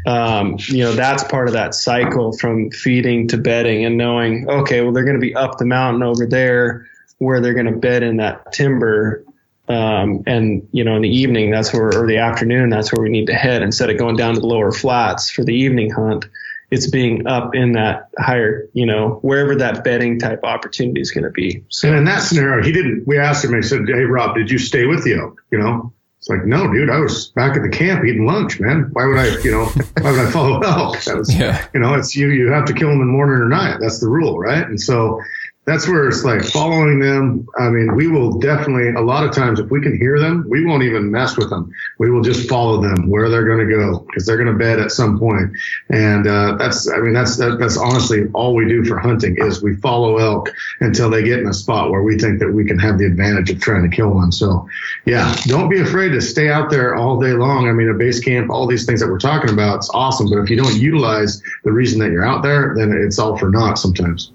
Um, 0.05 0.57
you 0.67 0.83
know, 0.83 0.91
that's 0.91 1.23
part 1.23 1.47
of 1.47 1.53
that 1.53 1.73
cycle 1.73 2.33
from 2.37 2.71
feeding 2.71 3.29
to 3.29 3.37
bedding 3.37 3.85
and 3.85 3.97
knowing, 3.97 4.49
okay, 4.49 4.81
well, 4.81 4.91
they're 4.91 5.05
going 5.05 5.19
to 5.19 5.21
be 5.21 5.33
up 5.33 5.57
the 5.57 5.65
mountain 5.65 6.03
over 6.03 6.25
there 6.25 6.85
where 7.19 7.39
they're 7.39 7.53
going 7.53 7.65
to 7.67 7.79
bed 7.79 8.03
in 8.03 8.17
that 8.17 8.51
timber. 8.51 9.23
Um, 9.69 10.23
and 10.27 10.67
you 10.73 10.83
know, 10.83 10.97
in 10.97 11.03
the 11.03 11.09
evening, 11.09 11.51
that's 11.51 11.71
where, 11.71 11.97
or 11.97 12.05
the 12.05 12.17
afternoon, 12.17 12.69
that's 12.69 12.91
where 12.91 13.01
we 13.01 13.09
need 13.09 13.27
to 13.27 13.33
head 13.33 13.61
instead 13.61 13.89
of 13.89 13.97
going 13.97 14.17
down 14.17 14.33
to 14.33 14.41
the 14.41 14.47
lower 14.47 14.73
flats 14.73 15.29
for 15.29 15.45
the 15.45 15.53
evening 15.53 15.89
hunt 15.89 16.25
it's 16.71 16.87
being 16.87 17.25
up 17.27 17.55
in 17.55 17.73
that 17.73 18.09
higher, 18.19 18.69
you 18.73 18.85
know, 18.85 19.19
wherever 19.21 19.55
that 19.55 19.83
bedding 19.83 20.19
type 20.19 20.43
opportunity 20.43 21.01
is 21.01 21.11
going 21.11 21.23
to 21.23 21.31
be. 21.31 21.63
So 21.69 21.87
and 21.87 21.97
in 21.97 22.03
that 22.05 22.19
scenario, 22.19 22.63
he 22.63 22.71
didn't. 22.71 23.07
We 23.07 23.17
asked 23.17 23.43
him. 23.43 23.55
I 23.55 23.61
said, 23.61 23.81
"Hey, 23.87 24.03
Rob, 24.03 24.35
did 24.35 24.51
you 24.51 24.59
stay 24.59 24.85
with 24.85 25.03
the 25.03 25.15
elk?" 25.15 25.41
You 25.51 25.57
know, 25.57 25.93
it's 26.19 26.27
like, 26.27 26.45
no, 26.45 26.71
dude, 26.71 26.89
I 26.89 26.99
was 26.99 27.29
back 27.29 27.55
at 27.55 27.63
the 27.63 27.69
camp 27.69 28.03
eating 28.03 28.25
lunch, 28.25 28.59
man. 28.59 28.89
Why 28.91 29.05
would 29.05 29.17
I, 29.17 29.37
you 29.39 29.51
know, 29.51 29.65
why 30.01 30.11
would 30.11 30.19
I 30.19 30.29
follow 30.29 30.59
elk? 30.59 31.01
That 31.05 31.17
was, 31.17 31.33
yeah. 31.33 31.65
you 31.73 31.79
know, 31.79 31.93
it's 31.93 32.13
you. 32.13 32.27
You 32.27 32.51
have 32.51 32.65
to 32.65 32.73
kill 32.73 32.89
them 32.89 32.99
in 32.99 33.07
the 33.07 33.13
morning 33.13 33.35
or 33.35 33.47
night. 33.47 33.77
That's 33.79 34.01
the 34.01 34.09
rule, 34.09 34.37
right? 34.37 34.67
And 34.67 34.79
so 34.79 35.21
that's 35.69 35.87
where 35.87 36.07
it's 36.07 36.23
like 36.23 36.43
following 36.43 36.99
them. 36.99 37.47
I 37.59 37.69
mean, 37.69 37.95
we 37.95 38.07
will 38.07 38.39
definitely, 38.39 38.89
a 38.89 39.01
lot 39.01 39.23
of 39.23 39.31
times, 39.31 39.59
if 39.59 39.69
we 39.69 39.81
can 39.81 39.95
hear 39.97 40.19
them, 40.19 40.43
we 40.49 40.65
won't 40.65 40.81
even 40.81 41.11
mess 41.11 41.37
with 41.37 41.51
them. 41.51 41.71
We 41.99 42.09
will 42.09 42.23
just 42.23 42.49
follow 42.49 42.81
them 42.81 43.07
where 43.07 43.29
they're 43.29 43.45
going 43.45 43.67
to 43.67 43.75
go 43.75 43.99
because 43.99 44.25
they're 44.25 44.37
going 44.37 44.51
to 44.51 44.57
bed 44.57 44.79
at 44.79 44.91
some 44.91 45.19
point. 45.19 45.51
And, 45.89 46.25
uh, 46.25 46.55
that's, 46.55 46.89
I 46.89 46.97
mean, 46.97 47.13
that's, 47.13 47.37
that, 47.37 47.59
that's 47.59 47.77
honestly 47.77 48.27
all 48.33 48.55
we 48.55 48.67
do 48.67 48.83
for 48.83 48.97
hunting 48.97 49.37
is 49.37 49.61
we 49.61 49.75
follow 49.75 50.17
elk 50.17 50.49
until 50.79 51.09
they 51.09 51.23
get 51.23 51.37
in 51.37 51.47
a 51.47 51.53
spot 51.53 51.91
where 51.91 52.01
we 52.01 52.17
think 52.17 52.39
that 52.39 52.51
we 52.51 52.65
can 52.65 52.79
have 52.79 52.97
the 52.97 53.05
advantage 53.05 53.51
of 53.51 53.61
trying 53.61 53.87
to 53.87 53.95
kill 53.95 54.09
one. 54.09 54.31
So 54.31 54.67
yeah, 55.05 55.35
don't 55.43 55.69
be 55.69 55.81
afraid 55.81 56.09
to 56.09 56.21
stay 56.21 56.49
out 56.49 56.71
there 56.71 56.95
all 56.95 57.19
day 57.19 57.33
long. 57.33 57.69
I 57.69 57.73
mean, 57.73 57.89
a 57.89 57.93
base 57.93 58.19
camp, 58.19 58.49
all 58.49 58.65
these 58.65 58.87
things 58.87 59.01
that 59.01 59.07
we're 59.07 59.19
talking 59.19 59.51
about, 59.51 59.77
it's 59.77 59.89
awesome. 59.91 60.29
But 60.29 60.39
if 60.39 60.49
you 60.49 60.55
don't 60.55 60.77
utilize 60.77 61.43
the 61.63 61.71
reason 61.71 61.99
that 61.99 62.09
you're 62.09 62.25
out 62.25 62.41
there, 62.41 62.73
then 62.75 62.91
it's 62.91 63.19
all 63.19 63.37
for 63.37 63.49
naught 63.49 63.77
sometimes. 63.77 64.31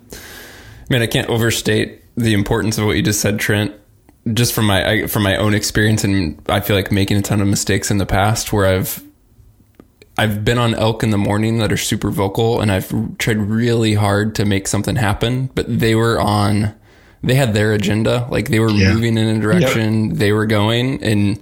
Man, 0.90 1.02
I 1.02 1.06
can't 1.06 1.28
overstate 1.28 2.02
the 2.16 2.34
importance 2.34 2.78
of 2.78 2.86
what 2.86 2.96
you 2.96 3.02
just 3.02 3.20
said, 3.20 3.38
Trent. 3.38 3.74
Just 4.32 4.54
from 4.54 4.66
my 4.66 4.88
I, 4.88 5.06
from 5.06 5.22
my 5.22 5.36
own 5.36 5.54
experience, 5.54 6.02
and 6.02 6.40
I 6.48 6.60
feel 6.60 6.76
like 6.76 6.90
making 6.90 7.18
a 7.18 7.22
ton 7.22 7.42
of 7.42 7.48
mistakes 7.48 7.90
in 7.90 7.98
the 7.98 8.06
past 8.06 8.52
where 8.52 8.66
I've 8.66 9.02
I've 10.16 10.44
been 10.44 10.58
on 10.58 10.74
elk 10.74 11.02
in 11.02 11.10
the 11.10 11.18
morning 11.18 11.58
that 11.58 11.72
are 11.72 11.76
super 11.76 12.10
vocal, 12.10 12.60
and 12.60 12.70
I've 12.70 13.18
tried 13.18 13.38
really 13.38 13.94
hard 13.94 14.34
to 14.36 14.44
make 14.44 14.66
something 14.66 14.96
happen, 14.96 15.50
but 15.54 15.66
they 15.68 15.94
were 15.94 16.20
on. 16.20 16.74
They 17.22 17.34
had 17.34 17.54
their 17.54 17.72
agenda, 17.72 18.26
like 18.30 18.48
they 18.48 18.60
were 18.60 18.70
yeah. 18.70 18.92
moving 18.92 19.16
in 19.16 19.36
a 19.36 19.40
direction 19.40 20.10
yep. 20.10 20.18
they 20.18 20.32
were 20.32 20.46
going, 20.46 21.02
and 21.02 21.38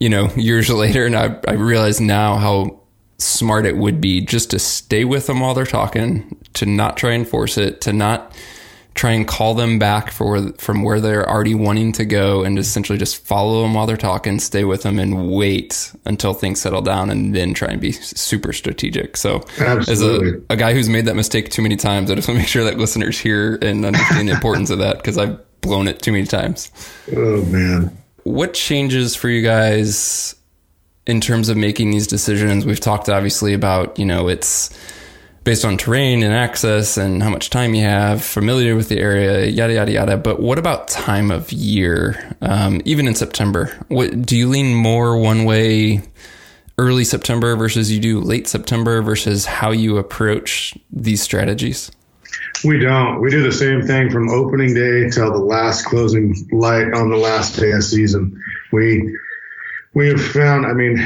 you 0.00 0.08
know, 0.08 0.30
years 0.34 0.68
later, 0.84 1.06
and 1.06 1.16
I 1.16 1.38
I 1.46 1.52
realize 1.52 2.00
now 2.00 2.36
how 2.36 2.80
smart 3.18 3.64
it 3.64 3.76
would 3.76 4.00
be 4.00 4.20
just 4.20 4.50
to 4.50 4.58
stay 4.58 5.04
with 5.04 5.26
them 5.26 5.40
while 5.40 5.54
they're 5.54 5.64
talking, 5.64 6.36
to 6.54 6.66
not 6.66 6.96
try 6.96 7.12
and 7.12 7.26
force 7.26 7.58
it, 7.58 7.80
to 7.82 7.92
not 7.92 8.34
try 8.94 9.10
and 9.10 9.26
call 9.26 9.54
them 9.54 9.78
back 9.78 10.10
for 10.10 10.52
from 10.52 10.82
where 10.82 11.00
they're 11.00 11.28
already 11.28 11.54
wanting 11.54 11.90
to 11.90 12.04
go 12.04 12.44
and 12.44 12.58
essentially 12.58 12.96
just 12.96 13.16
follow 13.26 13.62
them 13.62 13.74
while 13.74 13.86
they're 13.86 13.96
talking, 13.96 14.38
stay 14.38 14.64
with 14.64 14.82
them 14.82 14.98
and 14.98 15.30
wait 15.30 15.92
until 16.04 16.32
things 16.32 16.60
settle 16.60 16.80
down 16.80 17.10
and 17.10 17.34
then 17.34 17.52
try 17.54 17.68
and 17.68 17.80
be 17.80 17.90
super 17.90 18.52
strategic. 18.52 19.16
So 19.16 19.44
Absolutely. 19.58 20.28
as 20.28 20.34
a, 20.34 20.40
a 20.50 20.56
guy 20.56 20.72
who's 20.74 20.88
made 20.88 21.06
that 21.06 21.16
mistake 21.16 21.50
too 21.50 21.62
many 21.62 21.76
times, 21.76 22.10
I 22.10 22.14
just 22.14 22.28
want 22.28 22.36
to 22.36 22.42
make 22.42 22.48
sure 22.48 22.64
that 22.64 22.78
listeners 22.78 23.18
hear 23.18 23.58
and 23.60 23.84
understand 23.84 24.28
the 24.28 24.32
importance 24.32 24.70
of 24.70 24.78
that 24.78 24.98
because 24.98 25.18
I've 25.18 25.38
blown 25.60 25.88
it 25.88 26.00
too 26.00 26.12
many 26.12 26.26
times. 26.26 26.70
Oh 27.16 27.44
man. 27.46 27.96
What 28.22 28.54
changes 28.54 29.16
for 29.16 29.28
you 29.28 29.42
guys 29.42 30.36
in 31.06 31.20
terms 31.20 31.48
of 31.48 31.56
making 31.56 31.90
these 31.90 32.06
decisions? 32.06 32.64
We've 32.64 32.80
talked 32.80 33.08
obviously 33.08 33.54
about, 33.54 33.98
you 33.98 34.06
know, 34.06 34.28
it's 34.28 34.70
based 35.44 35.64
on 35.64 35.76
terrain 35.76 36.22
and 36.22 36.34
access 36.34 36.96
and 36.96 37.22
how 37.22 37.30
much 37.30 37.50
time 37.50 37.74
you 37.74 37.84
have, 37.84 38.24
familiar 38.24 38.74
with 38.74 38.88
the 38.88 38.98
area, 38.98 39.46
yada 39.46 39.74
yada 39.74 39.92
yada. 39.92 40.16
But 40.16 40.40
what 40.40 40.58
about 40.58 40.88
time 40.88 41.30
of 41.30 41.52
year? 41.52 42.36
Um, 42.40 42.80
even 42.84 43.06
in 43.06 43.14
September, 43.14 43.66
what 43.88 44.22
do 44.22 44.36
you 44.36 44.48
lean 44.48 44.74
more 44.74 45.16
one 45.18 45.44
way? 45.44 46.02
Early 46.76 47.04
September 47.04 47.54
versus 47.54 47.92
you 47.92 48.00
do 48.00 48.18
late 48.18 48.48
September 48.48 49.00
versus 49.00 49.46
how 49.46 49.70
you 49.70 49.96
approach 49.96 50.76
these 50.90 51.22
strategies? 51.22 51.92
We 52.64 52.80
don't. 52.80 53.20
We 53.20 53.30
do 53.30 53.44
the 53.44 53.52
same 53.52 53.82
thing 53.82 54.10
from 54.10 54.28
opening 54.28 54.74
day 54.74 55.08
till 55.08 55.30
the 55.30 55.38
last 55.38 55.84
closing 55.84 56.34
light 56.50 56.92
on 56.92 57.10
the 57.10 57.16
last 57.16 57.60
day 57.60 57.70
of 57.70 57.84
season. 57.84 58.42
We 58.72 59.16
we 59.92 60.08
have 60.08 60.20
found. 60.20 60.66
I 60.66 60.72
mean, 60.72 60.98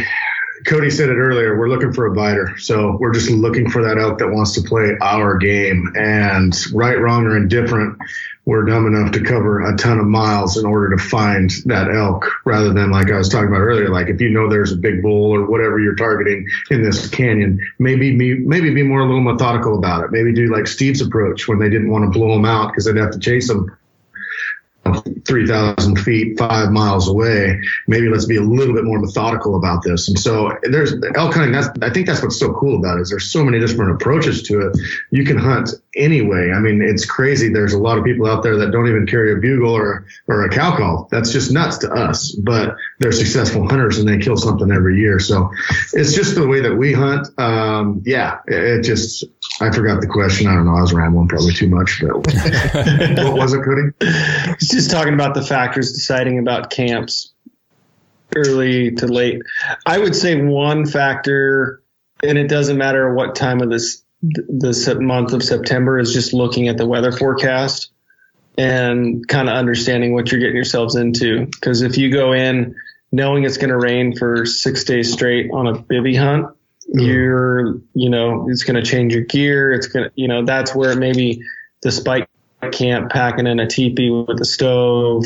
Cody 0.68 0.90
said 0.90 1.08
it 1.08 1.16
earlier. 1.16 1.58
We're 1.58 1.70
looking 1.70 1.94
for 1.94 2.04
a 2.06 2.12
biter, 2.12 2.58
so 2.58 2.98
we're 3.00 3.14
just 3.14 3.30
looking 3.30 3.70
for 3.70 3.82
that 3.84 3.96
elk 3.96 4.18
that 4.18 4.28
wants 4.28 4.52
to 4.52 4.60
play 4.60 4.98
our 5.00 5.38
game. 5.38 5.94
And 5.96 6.54
right, 6.74 7.00
wrong, 7.00 7.24
or 7.24 7.38
indifferent, 7.38 7.96
we're 8.44 8.64
dumb 8.64 8.86
enough 8.86 9.12
to 9.12 9.24
cover 9.24 9.64
a 9.64 9.76
ton 9.78 9.98
of 9.98 10.04
miles 10.04 10.58
in 10.58 10.66
order 10.66 10.94
to 10.94 11.02
find 11.02 11.50
that 11.64 11.90
elk, 11.90 12.30
rather 12.44 12.74
than 12.74 12.90
like 12.90 13.10
I 13.10 13.16
was 13.16 13.30
talking 13.30 13.48
about 13.48 13.60
earlier. 13.60 13.88
Like 13.88 14.08
if 14.08 14.20
you 14.20 14.28
know 14.28 14.50
there's 14.50 14.72
a 14.72 14.76
big 14.76 15.00
bull 15.00 15.34
or 15.34 15.46
whatever 15.46 15.80
you're 15.80 15.94
targeting 15.94 16.46
in 16.70 16.82
this 16.82 17.08
canyon, 17.08 17.58
maybe 17.78 18.14
be 18.14 18.34
maybe 18.40 18.74
be 18.74 18.82
more 18.82 19.00
a 19.00 19.06
little 19.06 19.22
methodical 19.22 19.78
about 19.78 20.04
it. 20.04 20.10
Maybe 20.12 20.34
do 20.34 20.52
like 20.52 20.66
Steve's 20.66 21.00
approach 21.00 21.48
when 21.48 21.58
they 21.58 21.70
didn't 21.70 21.88
want 21.88 22.04
to 22.04 22.10
blow 22.10 22.34
them 22.34 22.44
out 22.44 22.72
because 22.72 22.84
they'd 22.84 22.96
have 22.96 23.12
to 23.12 23.18
chase 23.18 23.48
them 23.48 23.74
3,000 24.94 25.96
feet, 25.98 26.38
five 26.38 26.70
miles 26.70 27.08
away. 27.08 27.60
Maybe 27.86 28.08
let's 28.08 28.26
be 28.26 28.36
a 28.36 28.42
little 28.42 28.74
bit 28.74 28.84
more 28.84 28.98
methodical 28.98 29.56
about 29.56 29.82
this. 29.82 30.08
And 30.08 30.18
so 30.18 30.52
there's 30.62 30.92
elk 31.14 31.34
hunting. 31.34 31.52
That's, 31.52 31.68
I 31.82 31.90
think 31.90 32.06
that's 32.06 32.22
what's 32.22 32.38
so 32.38 32.52
cool 32.54 32.78
about 32.78 32.98
it 32.98 33.02
is 33.02 33.10
there's 33.10 33.30
so 33.30 33.44
many 33.44 33.60
different 33.60 33.92
approaches 33.92 34.42
to 34.44 34.68
it. 34.68 34.78
You 35.10 35.24
can 35.24 35.38
hunt 35.38 35.70
anyway. 35.98 36.52
I 36.52 36.60
mean, 36.60 36.80
it's 36.80 37.04
crazy. 37.04 37.52
There's 37.52 37.74
a 37.74 37.78
lot 37.78 37.98
of 37.98 38.04
people 38.04 38.26
out 38.26 38.42
there 38.42 38.56
that 38.58 38.70
don't 38.70 38.88
even 38.88 39.06
carry 39.06 39.32
a 39.32 39.36
bugle 39.36 39.72
or, 39.72 40.06
or 40.26 40.44
a 40.44 40.48
cow 40.48 40.76
call. 40.76 41.08
That's 41.10 41.32
just 41.32 41.52
nuts 41.52 41.78
to 41.78 41.90
us, 41.90 42.32
but 42.32 42.76
they're 42.98 43.12
successful 43.12 43.68
hunters 43.68 43.98
and 43.98 44.08
they 44.08 44.18
kill 44.18 44.36
something 44.36 44.70
every 44.70 44.98
year. 44.98 45.18
So 45.18 45.50
it's 45.92 46.14
just 46.14 46.34
the 46.34 46.46
way 46.46 46.60
that 46.60 46.74
we 46.74 46.92
hunt. 46.92 47.28
Um, 47.38 48.02
yeah, 48.06 48.40
it 48.46 48.82
just, 48.82 49.24
I 49.60 49.70
forgot 49.70 50.00
the 50.00 50.06
question. 50.06 50.46
I 50.46 50.54
don't 50.54 50.64
know. 50.64 50.76
I 50.76 50.80
was 50.80 50.92
rambling 50.92 51.28
probably 51.28 51.52
too 51.52 51.68
much, 51.68 52.00
but 52.00 52.16
what 52.16 53.34
was 53.34 53.52
it, 53.52 53.62
Cody? 53.64 53.90
It's 54.00 54.68
just 54.68 54.90
talking 54.90 55.14
about 55.14 55.34
the 55.34 55.42
factors 55.42 55.92
deciding 55.92 56.38
about 56.38 56.70
camps 56.70 57.32
early 58.36 58.92
to 58.92 59.06
late. 59.06 59.42
I 59.86 59.98
would 59.98 60.14
say 60.14 60.40
one 60.40 60.86
factor, 60.86 61.82
and 62.22 62.38
it 62.38 62.48
doesn't 62.48 62.78
matter 62.78 63.14
what 63.14 63.34
time 63.34 63.60
of 63.60 63.70
this 63.70 64.02
the 64.22 64.98
month 65.00 65.32
of 65.32 65.42
September 65.42 65.98
is 65.98 66.12
just 66.12 66.32
looking 66.32 66.68
at 66.68 66.76
the 66.76 66.86
weather 66.86 67.12
forecast 67.12 67.90
and 68.56 69.26
kind 69.28 69.48
of 69.48 69.54
understanding 69.54 70.12
what 70.12 70.30
you're 70.30 70.40
getting 70.40 70.56
yourselves 70.56 70.96
into. 70.96 71.46
Because 71.46 71.82
if 71.82 71.96
you 71.96 72.10
go 72.12 72.32
in 72.32 72.74
knowing 73.12 73.44
it's 73.44 73.56
going 73.56 73.70
to 73.70 73.76
rain 73.76 74.16
for 74.16 74.44
six 74.44 74.84
days 74.84 75.12
straight 75.12 75.50
on 75.52 75.66
a 75.68 75.74
bivy 75.74 76.18
hunt, 76.18 76.46
mm. 76.94 77.06
you're, 77.06 77.80
you 77.94 78.10
know, 78.10 78.48
it's 78.50 78.64
going 78.64 78.74
to 78.74 78.82
change 78.82 79.14
your 79.14 79.22
gear. 79.22 79.72
It's 79.72 79.86
going 79.86 80.06
to, 80.06 80.12
you 80.16 80.26
know, 80.26 80.44
that's 80.44 80.74
where 80.74 80.96
maybe 80.96 81.40
the 81.82 81.92
spike 81.92 82.28
camp 82.72 83.10
packing 83.10 83.46
in 83.46 83.60
a 83.60 83.68
teepee 83.68 84.10
with 84.10 84.40
a 84.40 84.44
stove, 84.44 85.24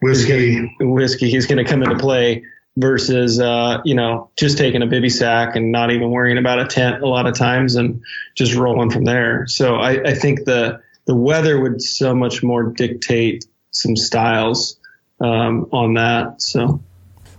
whiskey, 0.00 0.74
whiskey, 0.80 1.30
he's 1.30 1.46
going 1.46 1.64
to 1.64 1.70
come 1.70 1.82
into 1.82 1.96
play 1.96 2.42
versus 2.76 3.38
uh, 3.38 3.80
you 3.84 3.94
know 3.94 4.30
just 4.36 4.58
taking 4.58 4.82
a 4.82 4.86
bivy 4.86 5.12
sack 5.12 5.56
and 5.56 5.72
not 5.72 5.90
even 5.90 6.10
worrying 6.10 6.38
about 6.38 6.58
a 6.58 6.66
tent 6.66 7.02
a 7.02 7.06
lot 7.06 7.26
of 7.26 7.36
times 7.36 7.74
and 7.74 8.02
just 8.34 8.54
rolling 8.54 8.90
from 8.90 9.04
there. 9.04 9.46
So 9.46 9.76
I, 9.76 10.10
I 10.10 10.14
think 10.14 10.44
the 10.44 10.80
the 11.04 11.16
weather 11.16 11.60
would 11.60 11.82
so 11.82 12.14
much 12.14 12.42
more 12.42 12.64
dictate 12.64 13.46
some 13.70 13.96
styles 13.96 14.78
um, 15.20 15.68
on 15.72 15.94
that. 15.94 16.40
So, 16.40 16.82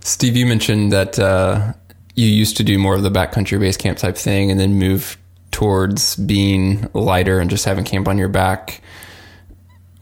Steve, 0.00 0.36
you 0.36 0.46
mentioned 0.46 0.92
that 0.92 1.18
uh, 1.18 1.72
you 2.14 2.26
used 2.26 2.56
to 2.58 2.64
do 2.64 2.78
more 2.78 2.94
of 2.94 3.02
the 3.02 3.10
backcountry 3.10 3.58
base 3.58 3.76
camp 3.76 3.98
type 3.98 4.16
thing, 4.16 4.50
and 4.50 4.60
then 4.60 4.74
move 4.74 5.18
towards 5.50 6.16
being 6.16 6.88
lighter 6.94 7.38
and 7.38 7.48
just 7.48 7.64
having 7.64 7.84
camp 7.84 8.08
on 8.08 8.18
your 8.18 8.28
back 8.28 8.80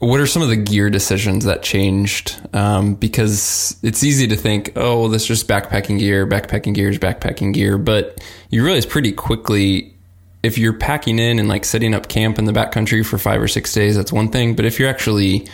what 0.03 0.19
are 0.19 0.27
some 0.27 0.41
of 0.41 0.49
the 0.49 0.55
gear 0.55 0.89
decisions 0.89 1.45
that 1.45 1.63
changed? 1.63 2.39
Um, 2.53 2.95
because 2.95 3.77
it's 3.83 4.03
easy 4.03 4.27
to 4.27 4.35
think, 4.35 4.73
oh, 4.75 5.01
well, 5.01 5.09
this 5.09 5.23
is 5.23 5.27
just 5.27 5.47
backpacking 5.47 5.99
gear, 5.99 6.27
backpacking 6.27 6.73
gear 6.73 6.89
is 6.89 6.99
backpacking 6.99 7.53
gear. 7.53 7.77
But 7.77 8.23
you 8.49 8.63
realize 8.63 8.85
pretty 8.85 9.11
quickly 9.11 9.93
if 10.43 10.57
you're 10.57 10.73
packing 10.73 11.19
in 11.19 11.39
and 11.39 11.47
like 11.47 11.63
setting 11.63 11.93
up 11.93 12.09
camp 12.09 12.37
in 12.37 12.45
the 12.45 12.51
backcountry 12.51 13.05
for 13.05 13.17
five 13.17 13.41
or 13.41 13.47
six 13.47 13.73
days, 13.73 13.95
that's 13.95 14.11
one 14.11 14.29
thing. 14.29 14.55
But 14.55 14.65
if 14.65 14.77
you're 14.77 14.89
actually 14.89 15.47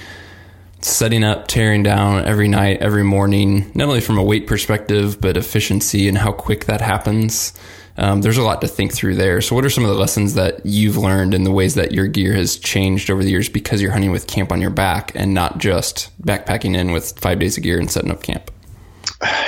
setting 0.82 1.24
up, 1.24 1.48
tearing 1.48 1.84
down 1.84 2.26
every 2.26 2.48
night, 2.48 2.82
every 2.82 3.04
morning, 3.04 3.72
not 3.76 3.88
only 3.88 4.02
from 4.02 4.18
a 4.18 4.24
weight 4.24 4.48
perspective, 4.48 5.22
but 5.22 5.38
efficiency 5.38 6.08
and 6.08 6.18
how 6.18 6.32
quick 6.32 6.66
that 6.66 6.82
happens, 6.82 7.54
um, 8.00 8.22
there's 8.22 8.38
a 8.38 8.44
lot 8.44 8.62
to 8.62 8.68
think 8.68 8.94
through 8.94 9.16
there. 9.16 9.42
So, 9.42 9.56
what 9.56 9.66
are 9.66 9.70
some 9.70 9.84
of 9.84 9.90
the 9.90 9.98
lessons 9.98 10.36
that 10.36 10.66
you've 10.66 10.98
learned 10.98 11.34
in 11.34 11.44
the 11.44 11.52
ways 11.52 11.76
that 11.76 11.92
your 11.92 12.08
gear 12.08 12.34
has 12.34 12.58
changed 12.58 13.12
over 13.12 13.24
the 13.24 13.30
years 13.30 13.50
because 13.50 13.82
you're 13.82 13.92
hunting 13.92 14.12
with 14.12 14.26
camp 14.26 14.54
on 14.54 14.62
your 14.62 14.70
back 14.70 15.12
and 15.16 15.34
not 15.34 15.58
just 15.58 16.10
backpacking 16.22 16.78
in 16.78 16.92
with 16.94 17.20
five 17.20 17.40
days 17.40 17.58
of 17.58 17.64
gear 17.64 17.78
and 17.78 17.92
setting 17.92 18.10
up 18.10 18.24
camp? 18.24 18.52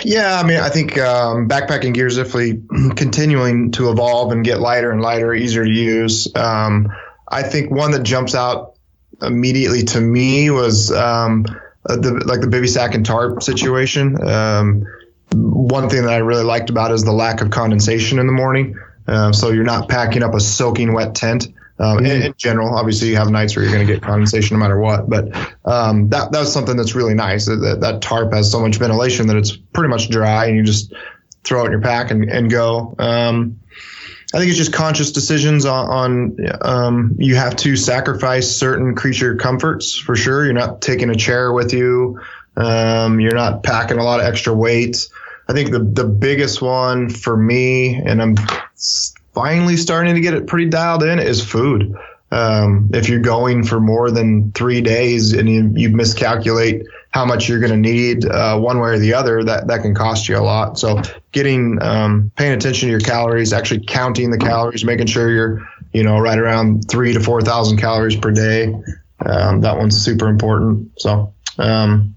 Yeah, 0.04 0.38
I 0.38 0.46
mean, 0.46 0.60
I 0.60 0.68
think 0.68 0.98
um, 0.98 1.48
backpacking 1.48 1.94
gear 1.94 2.08
is 2.08 2.18
definitely 2.18 2.62
continuing 2.96 3.72
to 3.72 3.90
evolve 3.90 4.34
and 4.34 4.44
get 4.44 4.60
lighter 4.60 4.92
and 4.92 5.02
lighter, 5.02 5.34
easier 5.34 5.64
to 5.64 5.72
use. 5.72 6.28
Um, 6.36 6.92
I 7.26 7.44
think 7.44 7.72
one 7.72 7.92
that 7.92 8.04
jumps 8.04 8.36
out 8.36 8.76
immediately 9.22 9.84
to 9.84 10.02
me 10.02 10.50
was 10.50 10.92
um, 10.92 11.44
the 11.84 12.22
like 12.26 12.42
the 12.42 12.48
bivy 12.48 12.68
sack 12.68 12.96
and 12.96 13.06
tarp 13.06 13.42
situation. 13.44 14.22
Um, 14.22 14.86
one 15.34 15.90
thing 15.90 16.04
that 16.04 16.14
I 16.14 16.18
really 16.18 16.44
liked 16.44 16.70
about 16.70 16.92
is 16.92 17.04
the 17.04 17.12
lack 17.12 17.42
of 17.42 17.50
condensation 17.50 18.20
in 18.20 18.28
the 18.28 18.34
morning. 18.34 18.78
Uh, 19.08 19.32
so 19.32 19.52
you're 19.52 19.64
not 19.64 19.90
packing 19.90 20.24
up 20.24 20.34
a 20.34 20.40
soaking 20.40 20.94
wet 20.94 21.16
tent. 21.16 21.48
Um, 21.80 22.06
in, 22.06 22.22
in, 22.22 22.34
general, 22.38 22.76
obviously 22.76 23.10
you 23.10 23.16
have 23.16 23.32
nights 23.32 23.56
where 23.56 23.66
you're 23.66 23.74
going 23.74 23.88
to 23.88 23.92
get 23.92 24.04
condensation 24.04 24.56
no 24.56 24.60
matter 24.60 24.80
what, 24.80 25.10
but 25.10 25.36
um, 25.66 26.10
that 26.10 26.32
that's 26.32 26.52
something 26.52 26.78
that's 26.78 26.94
really 26.94 27.16
nice. 27.16 27.48
That, 27.48 27.80
that 27.82 28.02
tarp 28.04 28.34
has 28.34 28.52
so 28.52 28.60
much 28.60 28.76
ventilation 28.76 29.28
that 29.28 29.38
it's 29.38 29.58
pretty 29.58 29.90
much 29.90 30.10
dry, 30.10 30.46
and 30.46 30.56
you 30.56 30.64
just 30.64 30.94
throw 31.44 31.64
it 31.64 31.68
in 31.68 31.72
your 31.72 31.82
pack 31.82 32.12
and, 32.12 32.30
and 32.30 32.52
go. 32.52 32.94
Um, 33.00 33.62
I 34.34 34.38
think 34.38 34.50
it's 34.50 34.60
just 34.60 34.74
conscious 34.74 35.12
decisions 35.12 35.66
on, 35.66 35.90
on 35.90 36.38
um, 36.62 37.16
you 37.18 37.36
have 37.36 37.56
to 37.58 37.76
sacrifice 37.76 38.56
certain 38.56 38.96
creature 38.96 39.36
comforts 39.36 39.98
for 39.98 40.16
sure. 40.16 40.46
You're 40.46 40.54
not 40.54 40.82
taking 40.82 41.10
a 41.10 41.16
chair 41.16 41.52
with 41.52 41.74
you. 41.74 42.22
Um, 42.56 43.20
you're 43.20 43.36
not 43.36 43.64
packing 43.64 43.98
a 43.98 44.04
lot 44.04 44.20
of 44.20 44.26
extra 44.28 44.54
weight. 44.54 45.10
I 45.52 45.54
think 45.54 45.72
the 45.72 45.80
the 45.80 46.06
biggest 46.06 46.62
one 46.62 47.10
for 47.10 47.36
me, 47.36 47.96
and 47.96 48.22
I'm 48.22 48.38
finally 49.34 49.76
starting 49.76 50.16
to 50.16 50.22
get 50.22 50.34
it 50.34 50.48
pretty 50.48 50.70
dialed 50.70 51.04
in, 51.04 51.20
is 51.20 51.44
food. 51.44 51.94
Um, 52.32 52.92
if 52.94 53.10
you're 53.10 53.20
going 53.20 53.66
for 53.66 53.82
more 53.82 54.12
than 54.12 54.54
three 54.54 54.80
days 54.80 55.34
and 55.34 55.50
you, 55.50 55.70
you 55.76 55.90
miscalculate 55.90 56.84
how 57.10 57.26
much 57.26 57.50
you're 57.50 57.60
going 57.60 57.74
to 57.74 57.78
need 57.78 58.26
uh, 58.26 58.58
one 58.58 58.80
way 58.80 58.92
or 58.92 58.98
the 58.98 59.14
other, 59.14 59.44
that 59.44 59.68
that 59.68 59.82
can 59.82 59.94
cost 59.94 60.30
you 60.30 60.38
a 60.38 60.40
lot. 60.40 60.80
So 60.80 61.02
getting 61.34 61.80
um, 61.82 62.32
paying 62.38 62.54
attention 62.54 62.88
to 62.88 62.92
your 62.92 63.02
calories, 63.02 63.52
actually 63.52 63.84
counting 63.86 64.32
the 64.32 64.38
calories, 64.38 64.86
making 64.86 65.08
sure 65.08 65.30
you're 65.30 65.68
you 65.92 66.04
know 66.04 66.18
right 66.18 66.40
around 66.40 66.90
three 66.90 67.12
to 67.12 67.20
four 67.20 67.42
thousand 67.42 67.78
calories 67.78 68.16
per 68.16 68.32
day. 68.32 68.74
Um, 69.26 69.60
that 69.62 69.78
one's 69.78 70.02
super 70.02 70.30
important. 70.30 70.94
So 70.98 71.34
um, 71.58 72.16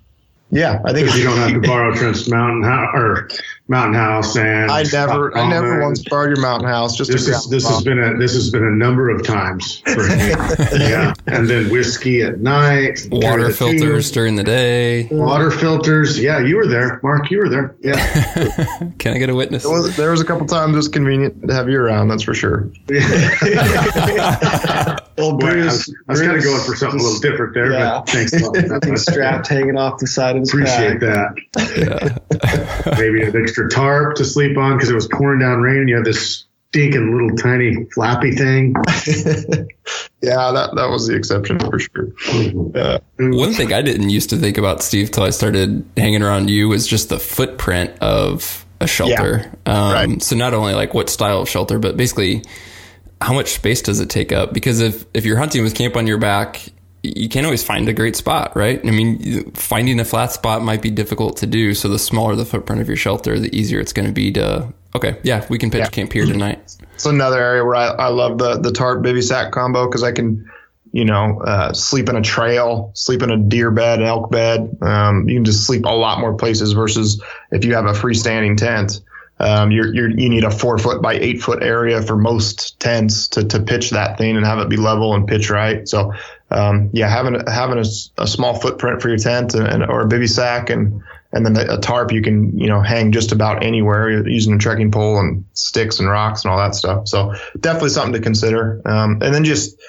yeah, 0.55 0.81
I 0.85 0.93
think 0.93 1.13
you 1.17 1.25
don't 1.25 1.37
have 1.37 1.51
to 1.51 1.61
borrow 1.69 1.93
Trent's 1.93 2.29
mountain 2.29 2.65
or 2.65 3.29
mountain 3.67 3.95
house 3.95 4.37
and 4.37 4.71
I 4.71 4.83
never 4.93 5.37
I 5.37 5.49
never 5.49 5.83
once 5.83 6.05
borrowed 6.07 6.37
your 6.37 6.41
mountain 6.41 6.69
house. 6.69 6.97
Just 6.97 7.11
this 7.11 7.27
is, 7.27 7.49
this 7.49 7.67
has 7.67 7.83
been 7.83 7.99
a 7.99 8.17
this 8.19 8.35
has 8.35 8.51
been 8.51 8.62
a 8.62 8.71
number 8.71 9.09
of 9.09 9.25
times 9.25 9.81
for 9.81 10.07
me. 10.07 10.17
yeah, 10.73 11.15
and 11.27 11.49
then 11.49 11.71
whiskey 11.71 12.23
at 12.23 12.41
night, 12.41 13.09
water 13.11 13.51
filters 13.51 14.11
during 14.11 14.37
the 14.37 14.45
day, 14.45 15.09
water 15.11 15.51
filters. 15.51 16.19
Yeah, 16.19 16.41
you 16.41 16.57
were 16.57 16.67
there, 16.67 17.01
Mark. 17.03 17.31
You 17.31 17.39
were 17.39 17.49
there. 17.49 17.75
Yeah. 17.81 18.91
Can 18.99 19.15
I 19.15 19.19
get 19.19 19.31
a 19.31 19.35
witness? 19.35 19.62
There 19.62 19.73
was, 19.73 19.97
there 19.97 20.11
was 20.11 20.21
a 20.21 20.27
couple 20.27 20.47
times 20.47 20.75
it 20.75 20.77
was 20.77 20.89
convenient 20.89 21.49
to 21.49 21.55
have 21.55 21.69
you 21.69 21.81
around. 21.81 22.09
That's 22.09 22.23
for 22.23 22.35
sure. 22.35 22.71
Well, 25.17 25.37
Bruce, 25.37 25.89
I 26.09 26.12
was, 26.12 26.19
was 26.19 26.23
kind 26.23 26.37
of 26.37 26.43
going 26.43 26.65
for 26.65 26.75
something 26.75 26.99
just, 26.99 27.09
a 27.09 27.15
little 27.15 27.21
different 27.21 27.55
there, 27.55 27.73
yeah. 27.73 28.01
but 28.01 28.09
thanks. 28.09 28.33
Nothing 28.33 28.97
strapped 28.97 29.47
hanging 29.47 29.79
off 29.79 30.01
the 30.01 30.09
side 30.09 30.35
of 30.35 30.41
his 30.41 30.53
Appreciate 30.53 31.01
pack. 31.01 31.37
that. 31.55 31.77
Yeah. 31.77 32.19
Maybe 32.99 33.23
an 33.23 33.29
extra 33.55 33.69
tarp 33.69 34.17
to 34.17 34.25
sleep 34.25 34.59
on 34.59 34.77
because 34.77 34.91
it 34.91 34.95
was 34.95 35.07
pouring 35.07 35.39
down 35.39 35.61
rain. 35.61 35.81
And 35.81 35.89
you 35.89 35.95
have 35.95 36.05
this 36.05 36.45
stinking 36.71 37.13
little 37.13 37.37
tiny 37.37 37.85
flappy 37.95 38.33
thing. 38.33 38.75
yeah, 40.21 40.51
that 40.51 40.71
that 40.75 40.89
was 40.91 41.07
the 41.07 41.15
exception 41.15 41.61
for 41.61 41.79
sure. 41.79 42.09
Yeah. 42.75 42.99
One 43.19 43.53
thing 43.53 43.73
I 43.73 43.81
didn't 43.81 44.11
used 44.11 44.31
to 44.31 44.37
think 44.37 44.59
about 44.59 44.83
Steve 44.83 45.13
till 45.13 45.23
I 45.23 45.31
started 45.31 45.89
hanging 45.97 46.23
around 46.23 46.51
you 46.51 46.69
was 46.69 46.87
just 46.87 47.11
the 47.11 47.21
footprint 47.21 47.97
of 48.01 48.67
a 48.81 48.89
shelter. 48.89 49.53
Yeah. 49.67 49.73
Um, 49.73 49.93
right. 49.93 50.23
So 50.23 50.35
not 50.35 50.53
only 50.53 50.75
like 50.75 50.95
what 50.95 51.09
style 51.09 51.41
of 51.41 51.49
shelter, 51.49 51.79
but 51.79 51.97
basically 51.97 52.43
how 53.21 53.35
much 53.35 53.53
space 53.53 53.83
does 53.83 54.01
it 54.01 54.11
take 54.11 54.33
up? 54.33 54.53
Because 54.53 54.81
if, 54.81 55.05
if 55.15 55.25
you're 55.25 55.39
hunting 55.39 55.63
with 55.63 55.77
camp 55.77 55.97
on 55.97 56.09
your 56.09 56.19
back, 56.19 56.61
you 57.05 57.29
can't 57.29 57.45
always 57.45 57.63
find 57.63 57.87
a 57.89 57.93
great 57.93 58.17
spot, 58.17 58.57
right? 58.57 58.81
I 58.85 58.91
mean, 58.91 59.51
finding 59.53 60.01
a 60.01 60.05
flat 60.05 60.33
spot 60.33 60.63
might 60.63 60.81
be 60.81 60.91
difficult 60.91 61.37
to 61.39 61.47
do. 61.47 61.75
So 61.75 61.89
the 61.89 61.99
smaller 61.99 62.35
the 62.35 62.47
footprint 62.47 62.81
of 62.81 62.89
your 62.89 62.97
shelter, 62.97 63.39
the 63.39 63.55
easier 63.55 63.79
it's 63.79 63.93
going 63.93 64.07
to 64.07 64.13
be 64.13 64.33
to, 64.33 64.73
okay, 64.95 65.19
yeah, 65.23 65.45
we 65.51 65.59
can 65.59 65.71
pitch 65.71 65.81
yeah. 65.81 65.89
camp 65.89 66.13
here 66.15 66.25
tonight. 66.25 66.77
It's 66.95 67.05
another 67.05 67.39
area 67.39 67.63
where 67.63 67.75
I, 67.75 67.89
I 67.89 68.09
love 68.09 68.39
the, 68.39 68.59
the 68.59 68.73
tarp 68.73 69.03
bivy 69.05 69.23
sack 69.23 69.53
combo 69.53 69.87
because 69.87 70.03
I 70.03 70.13
can, 70.13 70.51
you 70.93 71.05
know, 71.05 71.43
uh, 71.43 71.75
sleep 71.75 72.09
in 72.09 72.17
a 72.17 72.23
trail, 72.23 72.91
sleep 72.95 73.23
in 73.23 73.31
a 73.31 73.37
deer 73.37 73.71
bed, 73.71 74.01
elk 74.01 74.31
bed. 74.31 74.79
Um, 74.81 75.29
you 75.29 75.37
can 75.37 75.45
just 75.45 75.67
sleep 75.67 75.85
a 75.85 75.95
lot 75.95 76.21
more 76.21 76.35
places 76.35 76.73
versus 76.73 77.23
if 77.51 77.67
you 77.67 77.75
have 77.75 77.85
a 77.85 77.93
freestanding 77.93 78.57
tent. 78.57 79.03
Um, 79.41 79.73
you're, 79.73 79.93
you're, 79.93 80.11
you 80.11 80.29
need 80.29 80.45
a 80.45 80.51
four 80.51 80.79
foot 80.79 81.03
by 81.03 81.15
eight 81.15 81.43
foot 81.43 81.63
area 81.63 82.01
for 82.01 82.17
most 82.17 82.79
tents 82.79 83.29
to, 83.29 83.45
to 83.45 83.61
pitch 83.61 83.91
that 83.91 84.17
thing 84.17 84.37
and 84.37 84.47
have 84.47 84.61
it 84.61 84.69
be 84.69 84.77
level 84.77 85.15
and 85.15 85.27
pitch 85.27 85.51
right. 85.51 85.87
So, 85.89 86.13
um, 86.55 86.91
yeah, 86.93 87.09
having 87.09 87.41
having 87.49 87.79
a, 87.79 88.23
a, 88.23 88.27
small 88.27 88.55
footprint 88.55 89.03
for 89.03 89.09
your 89.09 89.19
tent 89.19 89.55
and, 89.55 89.83
or 89.83 90.03
a 90.03 90.09
bivy 90.09 90.29
sack 90.29 90.71
and 90.71 91.03
and 91.33 91.45
then 91.45 91.57
a 91.57 91.79
tarp 91.79 92.13
you 92.13 92.23
can 92.23 92.57
you 92.57 92.69
know 92.69 92.81
hang 92.81 93.11
just 93.11 93.33
about 93.33 93.65
anywhere 93.65 94.25
using 94.29 94.55
a 94.55 94.59
trekking 94.59 94.93
pole 94.93 95.19
and 95.19 95.45
sticks 95.55 95.99
and 95.99 96.09
rocks 96.09 96.45
and 96.45 96.53
all 96.53 96.59
that 96.59 96.77
stuff. 96.77 97.09
So 97.09 97.35
definitely 97.59 97.91
something 97.91 98.13
to 98.13 98.21
consider. 98.21 98.81
Um, 98.85 99.19
and 99.21 99.35
then 99.35 99.43
just 99.43 99.81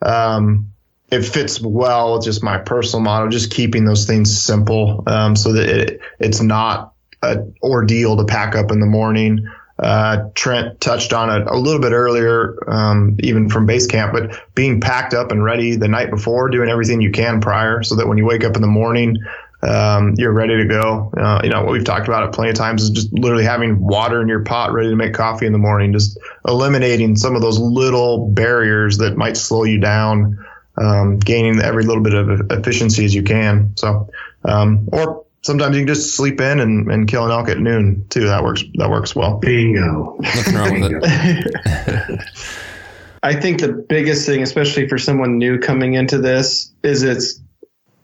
um, 0.00 0.72
it 1.10 1.22
fits 1.22 1.60
well 1.60 2.14
with 2.14 2.24
just 2.24 2.42
my 2.42 2.58
personal 2.58 3.02
motto, 3.02 3.28
just 3.28 3.50
keeping 3.50 3.84
those 3.84 4.06
things 4.06 4.40
simple 4.40 5.02
um, 5.08 5.34
so 5.34 5.54
that 5.54 5.68
it, 5.68 6.00
it's 6.20 6.40
not 6.40 6.94
an 7.20 7.54
ordeal 7.62 8.16
to 8.16 8.24
pack 8.24 8.54
up 8.54 8.70
in 8.70 8.78
the 8.78 8.86
morning. 8.86 9.48
Uh, 9.82 10.30
Trent 10.34 10.80
touched 10.80 11.12
on 11.12 11.28
it 11.28 11.48
a 11.48 11.56
little 11.56 11.80
bit 11.80 11.90
earlier, 11.90 12.56
um, 12.70 13.16
even 13.20 13.50
from 13.50 13.66
base 13.66 13.88
camp, 13.88 14.12
but 14.12 14.40
being 14.54 14.80
packed 14.80 15.12
up 15.12 15.32
and 15.32 15.42
ready 15.42 15.74
the 15.74 15.88
night 15.88 16.08
before, 16.08 16.48
doing 16.50 16.68
everything 16.68 17.00
you 17.00 17.10
can 17.10 17.40
prior 17.40 17.82
so 17.82 17.96
that 17.96 18.06
when 18.06 18.16
you 18.16 18.24
wake 18.24 18.44
up 18.44 18.54
in 18.54 18.62
the 18.62 18.68
morning, 18.68 19.16
um, 19.62 20.14
you're 20.16 20.32
ready 20.32 20.56
to 20.56 20.66
go. 20.66 21.12
Uh, 21.16 21.40
you 21.42 21.50
know, 21.50 21.64
what 21.64 21.72
we've 21.72 21.84
talked 21.84 22.06
about 22.06 22.28
it 22.28 22.32
plenty 22.32 22.50
of 22.50 22.56
times 22.56 22.82
is 22.82 22.90
just 22.90 23.12
literally 23.12 23.44
having 23.44 23.80
water 23.80 24.22
in 24.22 24.28
your 24.28 24.44
pot 24.44 24.72
ready 24.72 24.90
to 24.90 24.96
make 24.96 25.14
coffee 25.14 25.46
in 25.46 25.52
the 25.52 25.58
morning, 25.58 25.92
just 25.92 26.16
eliminating 26.46 27.16
some 27.16 27.34
of 27.34 27.42
those 27.42 27.58
little 27.58 28.28
barriers 28.28 28.98
that 28.98 29.16
might 29.16 29.36
slow 29.36 29.64
you 29.64 29.80
down, 29.80 30.44
um, 30.76 31.18
gaining 31.18 31.60
every 31.60 31.84
little 31.84 32.02
bit 32.02 32.14
of 32.14 32.50
efficiency 32.50 33.04
as 33.04 33.14
you 33.14 33.22
can. 33.24 33.72
So, 33.76 34.10
um, 34.44 34.88
or 34.92 35.24
sometimes 35.42 35.76
you 35.76 35.82
can 35.82 35.94
just 35.94 36.16
sleep 36.16 36.40
in 36.40 36.60
and, 36.60 36.90
and 36.90 37.08
kill 37.08 37.24
an 37.24 37.30
elk 37.30 37.48
at 37.48 37.58
noon 37.58 38.06
too. 38.08 38.26
That 38.26 38.42
works. 38.42 38.64
That 38.74 38.90
works 38.90 39.14
well. 39.14 39.38
Bingo. 39.38 40.16
Nothing 40.20 40.54
wrong 40.54 40.80
with 40.80 41.02
it. 41.04 42.20
I 43.24 43.34
think 43.34 43.60
the 43.60 43.72
biggest 43.72 44.26
thing, 44.26 44.42
especially 44.42 44.88
for 44.88 44.98
someone 44.98 45.38
new 45.38 45.58
coming 45.58 45.94
into 45.94 46.18
this, 46.18 46.72
is 46.82 47.02
it's 47.02 47.40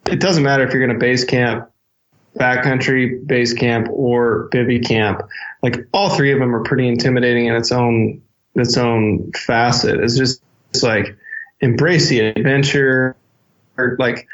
it 0.07 0.21
doesn't 0.21 0.43
matter 0.43 0.65
if 0.65 0.73
you're 0.73 0.85
going 0.85 0.97
to 0.97 1.05
base 1.05 1.25
camp, 1.25 1.71
backcountry 2.37 3.27
base 3.27 3.53
camp, 3.53 3.89
or 3.91 4.49
bivy 4.53 4.85
camp. 4.85 5.23
Like 5.63 5.87
all 5.93 6.11
three 6.11 6.33
of 6.33 6.39
them 6.39 6.55
are 6.55 6.63
pretty 6.63 6.87
intimidating 6.89 7.47
in 7.47 7.57
its 7.57 7.73
own 7.73 8.23
its 8.55 8.77
own 8.77 9.33
facet. 9.33 10.01
It's 10.01 10.17
just 10.17 10.43
it's 10.71 10.83
like 10.83 11.17
embrace 11.61 12.09
the 12.09 12.21
adventure, 12.21 13.17
or 13.77 13.97
like 13.99 14.29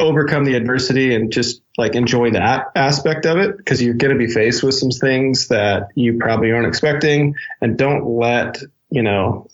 overcome 0.00 0.44
the 0.44 0.54
adversity 0.54 1.14
and 1.14 1.32
just 1.32 1.62
like 1.76 1.94
enjoy 1.94 2.32
that 2.32 2.66
aspect 2.74 3.26
of 3.26 3.38
it 3.38 3.56
because 3.56 3.82
you're 3.82 3.94
going 3.94 4.12
to 4.12 4.18
be 4.18 4.32
faced 4.32 4.62
with 4.62 4.74
some 4.74 4.90
things 4.90 5.48
that 5.48 5.88
you 5.94 6.18
probably 6.18 6.52
aren't 6.52 6.66
expecting. 6.66 7.34
And 7.60 7.78
don't 7.78 8.06
let 8.06 8.62
you 8.90 9.02
know 9.02 9.48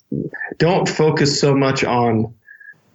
don't 0.58 0.88
focus 0.88 1.38
so 1.40 1.54
much 1.54 1.84
on 1.84 2.34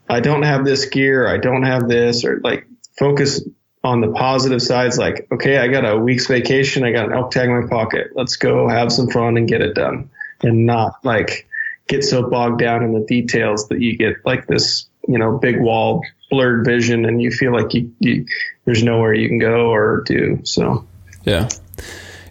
i 0.09 0.19
don't 0.19 0.43
have 0.43 0.65
this 0.65 0.85
gear 0.85 1.27
i 1.27 1.37
don't 1.37 1.63
have 1.63 1.87
this 1.87 2.25
or 2.25 2.39
like 2.43 2.67
focus 2.97 3.43
on 3.83 4.01
the 4.01 4.11
positive 4.11 4.61
sides 4.61 4.97
like 4.97 5.27
okay 5.31 5.57
i 5.57 5.67
got 5.67 5.87
a 5.87 5.97
week's 5.97 6.27
vacation 6.27 6.83
i 6.83 6.91
got 6.91 7.05
an 7.05 7.13
elk 7.13 7.31
tag 7.31 7.47
in 7.47 7.61
my 7.61 7.67
pocket 7.67 8.07
let's 8.15 8.37
go 8.37 8.67
have 8.67 8.91
some 8.91 9.09
fun 9.09 9.37
and 9.37 9.47
get 9.47 9.61
it 9.61 9.73
done. 9.75 10.09
And 10.43 10.65
not 10.65 11.05
like 11.05 11.47
get 11.87 12.03
so 12.03 12.27
bogged 12.27 12.59
down 12.59 12.83
in 12.83 12.93
the 12.93 13.05
details 13.05 13.67
that 13.67 13.79
you 13.79 13.95
get 13.95 14.25
like 14.25 14.47
this 14.47 14.89
you 15.07 15.19
know 15.19 15.37
big 15.37 15.61
wall 15.61 16.01
blurred 16.31 16.65
vision 16.65 17.05
and 17.05 17.21
you 17.21 17.29
feel 17.29 17.53
like 17.53 17.73
you, 17.73 17.93
you 17.99 18.25
there's 18.65 18.83
nowhere 18.83 19.13
you 19.13 19.27
can 19.27 19.37
go 19.37 19.69
or 19.69 20.03
do. 20.05 20.39
So 20.43 20.87
yeah, 21.23 21.49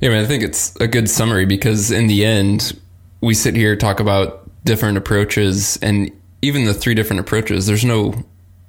yeah. 0.01 0.09
I 0.09 0.13
mean, 0.13 0.25
I 0.25 0.27
think 0.27 0.43
it's 0.43 0.75
a 0.77 0.89
good 0.89 1.09
summary 1.09 1.47
because 1.47 1.93
in 1.93 2.09
the 2.09 2.25
end, 2.25 2.77
we 3.21 3.35
sit 3.35 3.55
here 3.55 3.77
talk 3.77 4.01
about 4.01 4.51
different 4.65 4.99
approaches, 4.99 5.77
and 5.83 6.11
even 6.43 6.65
the 6.65 6.75
three 6.75 6.95
different 6.95 7.21
approaches. 7.21 7.67
There's 7.67 7.85
no 7.85 8.25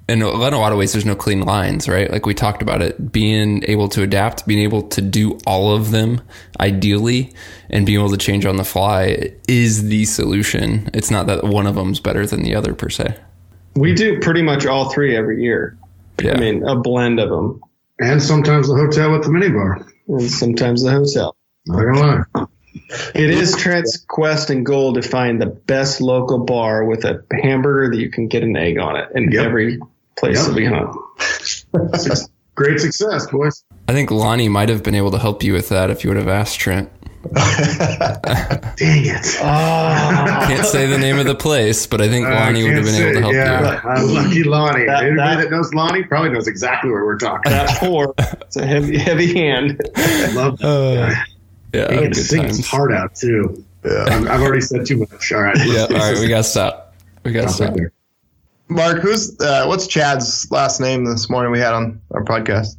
in 0.08 0.20
a 0.20 0.28
lot 0.28 0.72
of 0.72 0.78
ways, 0.78 0.92
there's 0.92 1.06
no 1.06 1.14
clean 1.14 1.40
lines, 1.40 1.88
right? 1.88 2.10
Like 2.10 2.26
we 2.26 2.34
talked 2.34 2.60
about 2.60 2.82
it, 2.82 3.12
being 3.12 3.64
able 3.64 3.88
to 3.90 4.02
adapt, 4.02 4.46
being 4.46 4.60
able 4.60 4.82
to 4.88 5.00
do 5.00 5.38
all 5.46 5.74
of 5.74 5.90
them 5.90 6.20
ideally, 6.60 7.32
and 7.70 7.86
being 7.86 7.98
able 7.98 8.10
to 8.10 8.16
change 8.16 8.44
on 8.44 8.56
the 8.56 8.64
fly 8.64 9.32
is 9.48 9.88
the 9.88 10.04
solution. 10.04 10.90
It's 10.92 11.10
not 11.10 11.26
that 11.28 11.44
one 11.44 11.66
of 11.66 11.76
them's 11.76 12.00
better 12.00 12.26
than 12.26 12.42
the 12.42 12.54
other 12.54 12.74
per 12.74 12.90
se. 12.90 13.16
We 13.74 13.94
do 13.94 14.20
pretty 14.20 14.42
much 14.42 14.66
all 14.66 14.90
three 14.90 15.16
every 15.16 15.42
year. 15.42 15.78
Yeah. 16.22 16.34
I 16.34 16.40
mean, 16.40 16.64
a 16.64 16.76
blend 16.76 17.20
of 17.20 17.30
them. 17.30 17.60
And 17.98 18.22
sometimes 18.22 18.68
the 18.68 18.74
hotel 18.74 19.12
with 19.12 19.22
the 19.22 19.28
minibar. 19.28 19.88
And 20.08 20.30
sometimes 20.30 20.82
the 20.82 20.90
hotel. 20.90 21.36
Not 21.66 21.82
gonna 21.82 22.00
lie. 22.34 22.46
It 23.14 23.30
is 23.30 23.56
Trent's 23.56 23.96
quest 23.96 24.50
and 24.50 24.64
goal 24.64 24.94
to 24.94 25.02
find 25.02 25.40
the 25.40 25.46
best 25.46 26.00
local 26.00 26.38
bar 26.38 26.84
with 26.84 27.04
a 27.04 27.24
hamburger 27.42 27.94
that 27.94 28.00
you 28.00 28.10
can 28.10 28.28
get 28.28 28.42
an 28.42 28.56
egg 28.56 28.78
on 28.78 28.96
it 28.96 29.08
in 29.14 29.30
yep. 29.30 29.46
every 29.46 29.78
place 30.18 30.36
yep. 30.38 30.46
that 30.46 30.54
we 30.54 30.66
hunt. 30.66 32.28
Great 32.54 32.80
success, 32.80 33.26
boys. 33.30 33.64
I 33.88 33.92
think 33.92 34.10
Lonnie 34.10 34.48
might 34.48 34.68
have 34.68 34.82
been 34.82 34.94
able 34.94 35.10
to 35.12 35.18
help 35.18 35.42
you 35.42 35.52
with 35.54 35.68
that 35.70 35.90
if 35.90 36.04
you 36.04 36.10
would 36.10 36.18
have 36.18 36.28
asked 36.28 36.58
Trent. 36.58 36.90
Dang 38.76 39.04
it. 39.06 39.36
Oh. 39.40 40.44
Can't 40.48 40.66
say 40.66 40.86
the 40.86 40.98
name 40.98 41.18
of 41.18 41.26
the 41.26 41.36
place, 41.36 41.86
but 41.86 42.00
I 42.00 42.08
think 42.08 42.26
Lonnie 42.26 42.64
would 42.64 42.72
have 42.74 42.84
been 42.84 42.94
say, 42.94 43.10
able 43.10 43.14
to 43.14 43.20
help 43.20 43.32
yeah, 43.32 43.82
you. 43.82 43.88
I'm 43.88 44.14
lucky 44.14 44.42
Lonnie. 44.42 44.86
That, 44.86 45.04
Anybody 45.04 45.36
that, 45.36 45.42
that, 45.44 45.50
knows 45.50 45.72
Lonnie 45.72 46.02
probably 46.02 46.30
knows 46.30 46.48
exactly 46.48 46.90
where 46.90 47.04
we're 47.04 47.18
talking. 47.18 47.52
That 47.52 47.78
four. 47.78 48.14
It's 48.18 48.56
a 48.56 48.66
heavy, 48.66 48.98
heavy 48.98 49.32
hand. 49.32 49.80
I 49.96 50.32
love 50.32 50.58
that. 50.58 50.66
Uh, 50.66 51.14
yeah, 51.72 51.92
he 51.92 51.98
can 52.00 52.14
sing 52.14 52.42
his 52.44 52.66
heart 52.66 52.92
out 52.92 53.14
too. 53.14 53.64
Yeah. 53.84 54.04
I've 54.08 54.42
already 54.42 54.60
said 54.60 54.84
too 54.84 54.98
much. 54.98 55.32
All 55.32 55.42
right. 55.42 55.56
Yeah. 55.64 55.82
All 55.82 55.96
right. 55.96 56.18
We 56.18 56.28
got 56.28 56.38
to 56.38 56.44
stop. 56.44 56.94
We 57.24 57.32
got 57.32 57.42
to 57.42 57.48
stop. 57.48 57.74
There. 57.74 57.92
Mark, 58.68 58.98
who's 59.00 59.38
uh, 59.40 59.64
what's 59.66 59.86
Chad's 59.86 60.50
last 60.50 60.80
name 60.80 61.04
this 61.04 61.28
morning 61.28 61.52
we 61.52 61.58
had 61.58 61.72
on 61.72 62.00
our 62.10 62.24
podcast? 62.24 62.76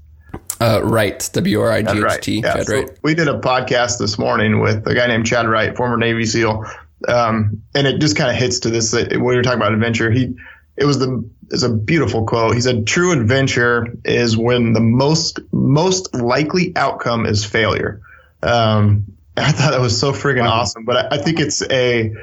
Uh, 0.63 0.79
Wright, 0.81 1.29
W 1.33 1.59
R 1.59 1.71
I 1.73 1.81
G 1.81 2.01
H 2.01 2.21
T. 2.21 2.41
Chad 2.41 2.65
so 2.65 2.73
Wright. 2.73 2.99
We 3.01 3.15
did 3.15 3.27
a 3.27 3.37
podcast 3.37 3.99
this 3.99 4.17
morning 4.17 4.61
with 4.61 4.87
a 4.87 4.95
guy 4.95 5.07
named 5.07 5.25
Chad 5.25 5.45
Wright, 5.45 5.75
former 5.75 5.97
Navy 5.97 6.25
SEAL, 6.25 6.63
um, 7.05 7.63
and 7.75 7.85
it 7.85 7.99
just 7.99 8.15
kind 8.15 8.31
of 8.31 8.37
hits 8.37 8.61
to 8.61 8.69
this. 8.69 8.93
When 8.93 9.21
we 9.21 9.35
were 9.35 9.41
talking 9.41 9.59
about 9.59 9.73
adventure, 9.73 10.09
he 10.09 10.37
it 10.77 10.85
was 10.85 10.99
the 10.99 11.29
is 11.49 11.63
a 11.63 11.69
beautiful 11.69 12.25
quote. 12.25 12.55
He 12.55 12.61
said, 12.61 12.87
"True 12.87 13.11
adventure 13.11 13.93
is 14.05 14.37
when 14.37 14.71
the 14.71 14.79
most 14.79 15.41
most 15.51 16.15
likely 16.15 16.71
outcome 16.77 17.25
is 17.25 17.43
failure." 17.43 17.99
Um, 18.41 19.17
I 19.35 19.51
thought 19.51 19.71
that 19.71 19.81
was 19.81 19.99
so 19.99 20.13
friggin' 20.13 20.43
wow. 20.43 20.61
awesome. 20.61 20.85
But 20.85 21.11
I, 21.11 21.15
I, 21.15 21.17
think 21.17 21.41
it's 21.41 21.61
a 21.61 22.13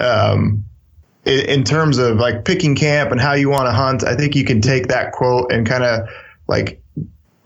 um, 0.00 0.64
in 1.24 1.62
terms 1.62 1.98
of 1.98 2.16
like 2.16 2.44
picking 2.44 2.74
camp 2.74 3.12
and 3.12 3.20
how 3.20 3.34
you 3.34 3.48
want 3.48 3.66
to 3.66 3.72
hunt. 3.72 4.02
I 4.02 4.16
think 4.16 4.34
you 4.34 4.44
can 4.44 4.60
take 4.60 4.88
that 4.88 5.12
quote 5.12 5.52
and 5.52 5.64
kind 5.64 5.84
of 5.84 6.08
like 6.48 6.82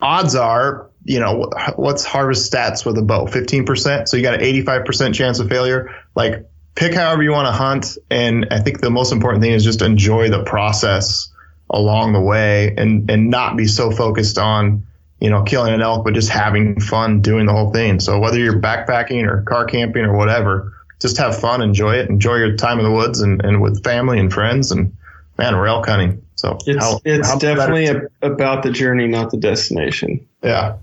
odds 0.01 0.35
are 0.35 0.91
you 1.05 1.19
know, 1.19 1.51
what's 1.77 2.05
harvest 2.05 2.53
stats 2.53 2.85
with 2.85 2.99
a 2.99 3.03
bow? 3.03 3.25
15%. 3.25 4.09
So 4.09 4.17
you 4.17 4.23
got 4.23 4.35
an 4.35 4.41
85% 4.41 5.15
chance 5.15 5.39
of 5.39 5.49
failure. 5.49 5.95
Like 6.15 6.47
pick 6.75 6.95
however 6.95 7.23
you 7.23 7.33
want 7.33 7.47
to 7.47 7.53
hunt. 7.53 7.97
And 8.11 8.49
I 8.51 8.61
think 8.61 8.81
the 8.81 8.91
most 8.91 9.13
important 9.13 9.43
thing 9.43 9.53
is 9.53 9.65
just 9.65 9.83
enjoy 9.83 10.31
the 10.31 10.45
process 10.45 11.33
along 11.71 12.13
the 12.13 12.21
way 12.21 12.75
and, 12.77 13.11
and 13.11 13.31
not 13.31 13.57
be 13.57 13.67
so 13.67 13.91
focused 13.91 14.39
on, 14.39 14.87
you 15.21 15.31
know, 15.31 15.43
killing 15.43 15.73
an 15.73 15.81
elk, 15.81 16.05
but 16.05 16.15
just 16.15 16.29
having 16.29 16.81
fun 16.81 17.23
doing 17.23 17.47
the 17.47 17.53
whole 17.53 17.73
thing. 17.73 18.01
So 18.01 18.19
whether 18.19 18.39
you're 18.39 18.61
backpacking 18.61 19.27
or 19.27 19.43
car 19.43 19.65
camping 19.65 20.05
or 20.05 20.17
whatever, 20.17 20.75
just 21.01 21.17
have 21.17 21.39
fun, 21.39 21.63
enjoy 21.63 21.95
it, 21.95 22.11
enjoy 22.11 22.37
your 22.37 22.57
time 22.57 22.79
in 22.79 22.85
the 22.85 22.91
woods 22.91 23.21
and, 23.21 23.43
and 23.45 23.63
with 23.63 23.83
family 23.85 24.19
and 24.19 24.33
friends 24.33 24.71
and 24.71 24.97
man, 25.39 25.57
we're 25.57 25.67
elk 25.67 25.87
hunting. 25.87 26.23
So 26.41 26.57
it's, 26.67 26.83
how, 26.83 27.01
it's 27.05 27.29
how 27.29 27.39
definitely 27.39 27.87
a, 27.87 28.01
about 28.23 28.63
the 28.63 28.71
journey, 28.71 29.07
not 29.07 29.31
the 29.31 29.37
destination. 29.37 30.27
Yeah. 30.43 30.79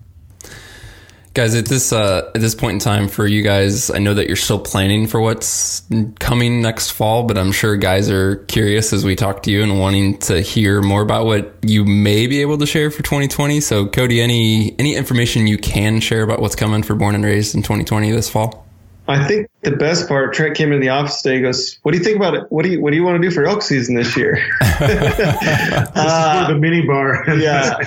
Guys 1.33 1.55
at 1.55 1.65
this 1.65 1.91
uh, 1.91 2.31
at 2.35 2.41
this 2.41 2.53
point 2.53 2.73
in 2.73 2.79
time 2.79 3.07
for 3.07 3.27
you 3.27 3.43
guys 3.43 3.91
i 3.91 3.99
know 3.99 4.15
that 4.15 4.25
you're 4.25 4.35
still 4.35 4.57
planning 4.57 5.05
for 5.05 5.21
what's 5.21 5.83
coming 6.17 6.63
next 6.63 6.89
fall 6.89 7.25
but 7.25 7.37
i'm 7.37 7.51
sure 7.51 7.77
guys 7.77 8.09
are 8.09 8.37
curious 8.47 8.91
as 8.91 9.05
we 9.05 9.15
talk 9.15 9.43
to 9.43 9.51
you 9.51 9.61
and 9.61 9.79
wanting 9.79 10.17
to 10.17 10.41
hear 10.41 10.81
more 10.81 11.03
about 11.03 11.27
what 11.27 11.53
you 11.61 11.85
may 11.85 12.25
be 12.25 12.41
able 12.41 12.57
to 12.57 12.65
share 12.65 12.89
for 12.89 13.03
2020 13.03 13.61
so 13.61 13.85
cody 13.85 14.19
any 14.19 14.73
any 14.79 14.95
information 14.95 15.45
you 15.45 15.59
can 15.59 15.99
share 15.99 16.23
about 16.23 16.39
what's 16.39 16.55
coming 16.55 16.81
for 16.81 16.95
born 16.95 17.13
and 17.13 17.23
raised 17.23 17.53
in 17.53 17.61
2020 17.61 18.09
this 18.09 18.27
fall 18.27 18.66
I 19.07 19.25
think 19.25 19.47
the 19.61 19.71
best 19.71 20.07
part, 20.07 20.33
Trent 20.33 20.57
came 20.57 20.73
into 20.73 20.79
the 20.79 20.89
office 20.89 21.21
today. 21.21 21.37
He 21.37 21.41
goes, 21.41 21.79
"What 21.83 21.93
do 21.93 21.97
you 21.97 22.03
think 22.03 22.17
about 22.17 22.33
it? 22.33 22.43
What 22.49 22.63
do 22.63 22.71
you 22.71 22.81
What 22.81 22.91
do 22.91 22.97
you 22.97 23.03
want 23.03 23.21
to 23.21 23.27
do 23.27 23.33
for 23.33 23.45
elk 23.45 23.61
season 23.61 23.95
this 23.95 24.17
year?" 24.17 24.37
uh, 24.61 26.47
the 26.47 26.55
mini 26.55 26.85
bar. 26.85 27.23
yeah. 27.37 27.79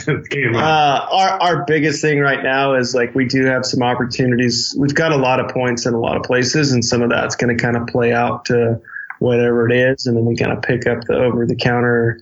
uh, 0.54 1.08
our 1.12 1.28
Our 1.40 1.64
biggest 1.64 2.00
thing 2.00 2.20
right 2.20 2.42
now 2.42 2.74
is 2.74 2.94
like 2.94 3.14
we 3.14 3.26
do 3.26 3.44
have 3.44 3.66
some 3.66 3.82
opportunities. 3.82 4.74
We've 4.78 4.94
got 4.94 5.12
a 5.12 5.16
lot 5.16 5.40
of 5.40 5.50
points 5.50 5.84
in 5.86 5.94
a 5.94 6.00
lot 6.00 6.16
of 6.16 6.22
places, 6.22 6.72
and 6.72 6.84
some 6.84 7.02
of 7.02 7.10
that's 7.10 7.36
going 7.36 7.56
to 7.56 7.62
kind 7.62 7.76
of 7.76 7.86
play 7.86 8.12
out 8.12 8.46
to 8.46 8.80
whatever 9.18 9.68
it 9.68 9.76
is, 9.76 10.06
and 10.06 10.16
then 10.16 10.24
we 10.24 10.36
kind 10.36 10.52
of 10.52 10.62
pick 10.62 10.86
up 10.86 11.04
the 11.04 11.14
over 11.14 11.46
the 11.46 11.56
counter 11.56 12.20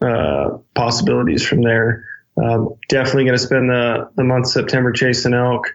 uh, 0.00 0.58
possibilities 0.74 1.44
from 1.46 1.62
there. 1.62 2.04
Um, 2.40 2.74
definitely 2.88 3.24
going 3.24 3.36
to 3.36 3.44
spend 3.44 3.68
the 3.68 4.10
the 4.14 4.22
month 4.22 4.46
of 4.46 4.52
September 4.52 4.92
chasing 4.92 5.34
elk. 5.34 5.74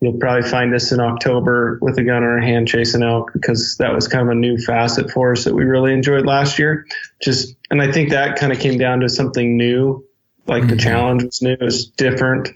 You'll 0.00 0.18
probably 0.18 0.48
find 0.48 0.74
us 0.74 0.92
in 0.92 1.00
October 1.00 1.78
with 1.82 1.98
a 1.98 2.04
gun 2.04 2.18
in 2.18 2.28
our 2.28 2.40
hand 2.40 2.68
chasing 2.68 3.02
elk 3.02 3.32
because 3.32 3.76
that 3.78 3.92
was 3.92 4.06
kind 4.06 4.22
of 4.22 4.30
a 4.30 4.34
new 4.36 4.56
facet 4.56 5.10
for 5.10 5.32
us 5.32 5.44
that 5.44 5.54
we 5.54 5.64
really 5.64 5.92
enjoyed 5.92 6.24
last 6.24 6.58
year. 6.58 6.86
Just, 7.20 7.56
and 7.70 7.82
I 7.82 7.90
think 7.90 8.10
that 8.10 8.38
kind 8.38 8.52
of 8.52 8.60
came 8.60 8.78
down 8.78 9.00
to 9.00 9.08
something 9.08 9.56
new. 9.56 10.04
Like 10.46 10.62
mm-hmm. 10.62 10.70
the 10.70 10.76
challenge 10.76 11.24
was 11.24 11.42
new, 11.42 11.52
it 11.52 11.60
was 11.60 11.86
different. 11.86 12.50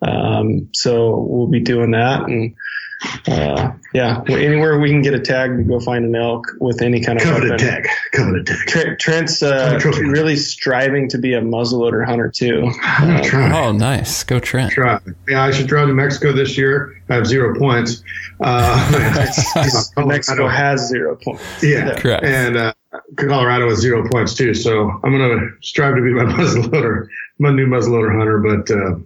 Um, 0.00 0.70
so 0.72 1.20
we'll 1.20 1.46
be 1.48 1.60
doing 1.60 1.92
that 1.92 2.28
and 2.28 2.54
uh, 3.28 3.72
yeah, 3.94 4.22
anywhere 4.28 4.78
we 4.78 4.90
can 4.90 5.02
get 5.02 5.14
a 5.14 5.20
tag 5.20 5.56
to 5.56 5.62
go 5.62 5.80
find 5.80 6.04
an 6.04 6.14
elk 6.14 6.46
with 6.60 6.82
any 6.82 7.00
kind 7.00 7.18
of 7.20 7.24
coveted 7.24 7.58
tag. 7.58 7.88
Coveted 8.12 8.46
tag. 8.46 8.68
Trent, 8.68 8.98
Trent's 8.98 9.42
uh, 9.42 9.80
really 10.00 10.36
striving 10.36 11.08
to 11.08 11.18
be 11.18 11.34
a 11.34 11.40
muzzleloader 11.40 12.04
hunter 12.04 12.30
too. 12.30 12.70
Uh, 12.82 13.50
oh, 13.54 13.72
nice. 13.72 14.24
Go 14.24 14.38
Trent. 14.38 14.72
Try. 14.72 15.00
Yeah, 15.28 15.44
I 15.44 15.50
should 15.50 15.66
drive 15.66 15.88
to 15.88 15.94
Mexico 15.94 16.32
this 16.32 16.56
year. 16.58 17.00
I 17.08 17.14
have 17.14 17.26
zero 17.26 17.58
points. 17.58 18.02
Uh, 18.40 19.26
Mexico 20.06 20.48
has 20.48 20.88
zero 20.88 21.16
points. 21.16 21.42
Yeah, 21.62 21.86
yeah. 21.86 21.98
correct. 21.98 22.24
And 22.24 22.56
uh, 22.56 22.72
Colorado 23.16 23.68
has 23.68 23.78
zero 23.78 24.08
points 24.08 24.34
too. 24.34 24.54
So 24.54 24.90
I'm 25.04 25.16
going 25.16 25.38
to 25.38 25.50
strive 25.62 25.96
to 25.96 26.02
be 26.02 26.12
my 26.12 26.24
muzzleloader, 26.32 27.08
my 27.38 27.50
new 27.50 27.66
muzzleloader 27.66 28.16
hunter, 28.16 28.38
but 28.38 28.70
uh, 28.70 28.98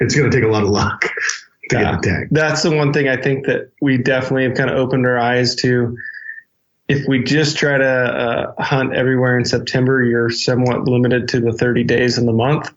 it's 0.00 0.14
going 0.14 0.30
to 0.30 0.36
take 0.36 0.44
a 0.44 0.50
lot 0.50 0.62
of 0.62 0.68
luck 0.68 1.04
yeah, 1.72 1.98
That's 2.30 2.62
the 2.62 2.70
one 2.70 2.92
thing 2.92 3.08
I 3.08 3.16
think 3.16 3.46
that 3.46 3.72
we 3.80 3.98
definitely 3.98 4.44
have 4.44 4.54
kind 4.54 4.70
of 4.70 4.76
opened 4.76 5.06
our 5.06 5.18
eyes 5.18 5.54
to. 5.56 5.96
If 6.88 7.06
we 7.06 7.22
just 7.22 7.58
try 7.58 7.76
to 7.76 7.84
uh, 7.84 8.62
hunt 8.62 8.94
everywhere 8.94 9.38
in 9.38 9.44
September, 9.44 10.02
you're 10.02 10.30
somewhat 10.30 10.84
limited 10.84 11.28
to 11.28 11.40
the 11.40 11.52
30 11.52 11.84
days 11.84 12.16
in 12.16 12.24
the 12.24 12.32
month. 12.32 12.72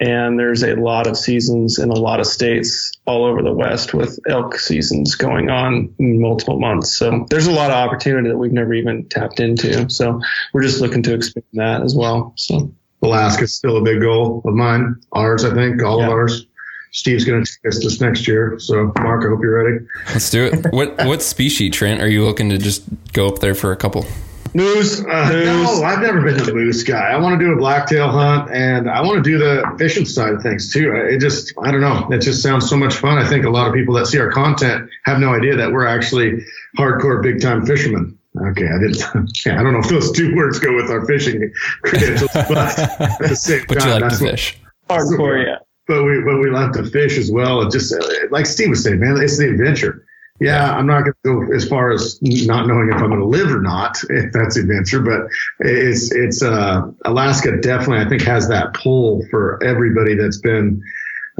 And 0.00 0.38
there's 0.38 0.62
a 0.62 0.76
lot 0.76 1.08
of 1.08 1.16
seasons 1.16 1.80
in 1.80 1.90
a 1.90 1.98
lot 1.98 2.20
of 2.20 2.26
states 2.28 2.92
all 3.04 3.24
over 3.24 3.42
the 3.42 3.52
West 3.52 3.94
with 3.94 4.20
elk 4.28 4.56
seasons 4.56 5.16
going 5.16 5.50
on 5.50 5.92
in 5.98 6.20
multiple 6.20 6.60
months. 6.60 6.96
So 6.96 7.26
there's 7.30 7.48
a 7.48 7.52
lot 7.52 7.70
of 7.70 7.76
opportunity 7.76 8.28
that 8.28 8.38
we've 8.38 8.52
never 8.52 8.74
even 8.74 9.08
tapped 9.08 9.40
into. 9.40 9.90
So 9.90 10.20
we're 10.52 10.62
just 10.62 10.80
looking 10.80 11.02
to 11.02 11.14
expand 11.14 11.46
that 11.54 11.82
as 11.82 11.96
well. 11.96 12.32
So 12.36 12.72
Alaska's 13.02 13.54
still 13.54 13.76
a 13.76 13.82
big 13.82 14.00
goal 14.00 14.42
of 14.44 14.54
mine. 14.54 14.96
Ours, 15.12 15.44
I 15.44 15.54
think, 15.54 15.82
all 15.82 15.98
yeah. 15.98 16.06
of 16.06 16.12
ours. 16.12 16.46
Steve's 16.92 17.24
going 17.24 17.44
to 17.44 17.52
test 17.62 17.82
this 17.82 18.00
next 18.00 18.26
year. 18.26 18.58
So, 18.58 18.92
Mark, 18.98 19.24
I 19.24 19.28
hope 19.28 19.40
you're 19.42 19.64
ready. 19.64 19.86
Let's 20.08 20.30
do 20.30 20.46
it. 20.46 20.66
What 20.78 20.96
what 21.06 21.22
species, 21.22 21.74
Trent? 21.74 22.00
Are 22.00 22.08
you 22.08 22.24
looking 22.24 22.50
to 22.50 22.58
just 22.58 22.84
go 23.12 23.26
up 23.26 23.40
there 23.40 23.54
for 23.54 23.72
a 23.72 23.76
couple? 23.76 24.06
Moose. 24.54 25.00
Uh, 25.00 25.30
moose. 25.32 25.44
No, 25.44 25.82
I've 25.84 26.00
never 26.00 26.22
been 26.22 26.38
a 26.40 26.52
moose 26.52 26.82
guy. 26.82 27.10
I 27.10 27.16
want 27.18 27.38
to 27.38 27.44
do 27.44 27.52
a 27.52 27.56
blacktail 27.56 28.08
hunt, 28.08 28.50
and 28.50 28.88
I 28.88 29.02
want 29.02 29.22
to 29.22 29.30
do 29.30 29.38
the 29.38 29.74
fishing 29.78 30.04
side 30.04 30.34
of 30.34 30.42
things 30.42 30.72
too. 30.72 30.94
It 30.94 31.18
just, 31.18 31.52
I 31.62 31.70
don't 31.70 31.80
know. 31.80 32.08
It 32.10 32.20
just 32.20 32.42
sounds 32.42 32.68
so 32.68 32.76
much 32.76 32.94
fun. 32.94 33.18
I 33.18 33.28
think 33.28 33.44
a 33.44 33.50
lot 33.50 33.68
of 33.68 33.74
people 33.74 33.94
that 33.94 34.06
see 34.06 34.18
our 34.18 34.30
content 34.30 34.88
have 35.04 35.18
no 35.18 35.34
idea 35.34 35.56
that 35.56 35.72
we're 35.72 35.86
actually 35.86 36.44
hardcore, 36.76 37.22
big 37.22 37.40
time 37.40 37.66
fishermen. 37.66 38.18
Okay, 38.50 38.66
I 38.66 38.78
didn't. 38.78 39.30
Yeah, 39.46 39.58
I 39.58 39.62
don't 39.62 39.72
know 39.72 39.80
if 39.80 39.88
those 39.88 40.12
two 40.12 40.34
words 40.36 40.58
go 40.58 40.74
with 40.74 40.90
our 40.90 41.04
fishing 41.06 41.52
credentials, 41.82 42.30
but 42.32 42.78
at 42.78 43.18
the 43.18 43.36
same 43.36 43.64
but 43.68 43.78
time, 43.78 43.88
you 43.88 44.00
like 44.00 44.12
to 44.12 44.18
fish. 44.18 44.58
Hardcore, 44.88 45.44
yeah 45.44 45.56
but 45.88 46.04
we 46.04 46.20
but 46.20 46.38
we 46.38 46.50
love 46.50 46.72
to 46.72 46.84
fish 46.84 47.16
as 47.18 47.32
well. 47.32 47.62
It 47.62 47.72
just 47.72 47.94
like 48.30 48.46
Steve 48.46 48.68
was 48.68 48.84
saying, 48.84 49.00
man, 49.00 49.16
it's 49.20 49.38
the 49.38 49.48
adventure. 49.48 50.04
Yeah, 50.40 50.72
I'm 50.72 50.86
not 50.86 51.00
going 51.00 51.14
to 51.24 51.48
go 51.48 51.56
as 51.56 51.66
far 51.66 51.90
as 51.90 52.20
not 52.22 52.68
knowing 52.68 52.90
if 52.90 52.96
I'm 52.96 53.08
going 53.08 53.18
to 53.18 53.26
live 53.26 53.50
or 53.50 53.60
not, 53.60 53.98
if 54.08 54.32
that's 54.32 54.56
adventure. 54.56 55.00
But 55.00 55.22
it's 55.58 56.12
it's 56.12 56.42
uh, 56.42 56.82
Alaska 57.06 57.56
definitely 57.60 58.04
I 58.04 58.08
think 58.08 58.22
has 58.22 58.48
that 58.48 58.74
pull 58.74 59.26
for 59.30 59.62
everybody 59.64 60.14
that's 60.14 60.38
been 60.38 60.80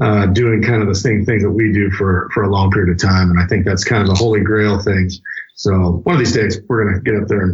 uh, 0.02 0.26
doing 0.26 0.62
kind 0.62 0.82
of 0.82 0.88
the 0.88 0.94
same 0.94 1.24
things 1.24 1.42
that 1.42 1.50
we 1.50 1.72
do 1.72 1.90
for 1.90 2.28
for 2.32 2.42
a 2.42 2.48
long 2.48 2.72
period 2.72 2.90
of 2.90 3.00
time, 3.00 3.30
and 3.30 3.38
I 3.38 3.46
think 3.46 3.66
that's 3.66 3.84
kind 3.84 4.02
of 4.02 4.08
the 4.08 4.14
holy 4.14 4.40
grail 4.40 4.80
thing. 4.80 5.10
So 5.54 6.00
one 6.04 6.16
of 6.16 6.18
these 6.18 6.32
days 6.32 6.58
we're 6.68 6.84
going 6.84 6.96
to 6.96 7.00
get 7.02 7.22
up 7.22 7.28
there 7.28 7.52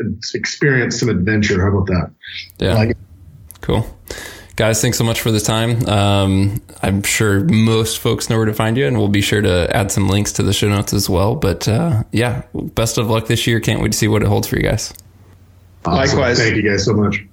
and 0.00 0.22
experience 0.34 1.00
some 1.00 1.08
adventure. 1.08 1.60
How 1.60 1.76
about 1.76 1.86
that? 1.86 2.10
Yeah, 2.58 2.74
like 2.74 2.96
cool 3.62 3.86
guys, 4.58 4.82
thanks 4.82 4.98
so 4.98 5.04
much 5.04 5.20
for 5.20 5.30
the 5.30 5.38
time. 5.38 5.88
Um, 5.88 6.60
I'm 6.82 7.04
sure 7.04 7.44
most 7.44 8.00
folks 8.00 8.28
know 8.28 8.36
where 8.36 8.46
to 8.46 8.52
find 8.52 8.76
you, 8.76 8.88
and 8.88 8.98
we'll 8.98 9.06
be 9.06 9.20
sure 9.20 9.40
to 9.40 9.74
add 9.74 9.92
some 9.92 10.08
links 10.08 10.32
to 10.32 10.42
the 10.42 10.52
show 10.52 10.68
notes 10.68 10.92
as 10.92 11.08
well. 11.08 11.36
But 11.36 11.68
uh, 11.68 12.02
yeah, 12.10 12.42
best 12.52 12.98
of 12.98 13.08
luck 13.08 13.28
this 13.28 13.46
year. 13.46 13.60
Can't 13.60 13.80
wait 13.80 13.92
to 13.92 13.98
see 13.98 14.08
what 14.08 14.20
it 14.20 14.26
holds 14.26 14.48
for 14.48 14.56
you 14.56 14.62
guys. 14.62 14.92
Awesome. 15.84 16.18
Likewise. 16.18 16.38
Thank 16.38 16.56
you 16.56 16.68
guys 16.68 16.84
so 16.84 16.92
much. 16.92 17.24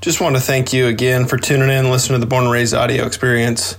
Just 0.00 0.22
want 0.22 0.34
to 0.36 0.40
thank 0.40 0.72
you 0.72 0.86
again 0.86 1.26
for 1.26 1.36
tuning 1.36 1.68
in, 1.68 1.90
listening 1.90 2.16
to 2.16 2.20
the 2.20 2.28
Born 2.28 2.44
and 2.44 2.52
Raised 2.52 2.72
audio 2.72 3.04
experience. 3.04 3.76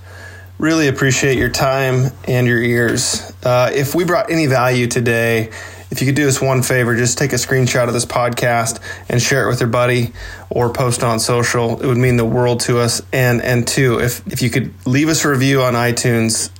Really 0.58 0.86
appreciate 0.86 1.36
your 1.36 1.50
time 1.50 2.12
and 2.28 2.46
your 2.46 2.62
ears. 2.62 3.32
Uh, 3.42 3.72
if 3.74 3.92
we 3.96 4.04
brought 4.04 4.30
any 4.30 4.46
value 4.46 4.86
today, 4.86 5.50
if 5.90 6.00
you 6.00 6.06
could 6.06 6.16
do 6.16 6.28
us 6.28 6.40
one 6.40 6.62
favor, 6.62 6.96
just 6.96 7.18
take 7.18 7.32
a 7.32 7.36
screenshot 7.36 7.86
of 7.88 7.94
this 7.94 8.06
podcast 8.06 8.80
and 9.08 9.20
share 9.20 9.46
it 9.46 9.48
with 9.48 9.60
your 9.60 9.68
buddy 9.68 10.12
or 10.50 10.72
post 10.72 11.02
on 11.02 11.20
social. 11.20 11.80
It 11.80 11.86
would 11.86 11.96
mean 11.96 12.16
the 12.16 12.24
world 12.24 12.60
to 12.60 12.78
us. 12.78 13.02
And 13.12 13.42
and 13.42 13.66
two, 13.66 14.00
if 14.00 14.26
if 14.26 14.42
you 14.42 14.50
could 14.50 14.74
leave 14.86 15.08
us 15.08 15.24
a 15.24 15.28
review 15.28 15.62
on 15.62 15.74
iTunes, 15.74 16.50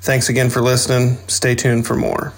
thanks 0.00 0.28
again 0.28 0.50
for 0.50 0.60
listening. 0.60 1.18
Stay 1.28 1.54
tuned 1.54 1.86
for 1.86 1.96
more. 1.96 2.32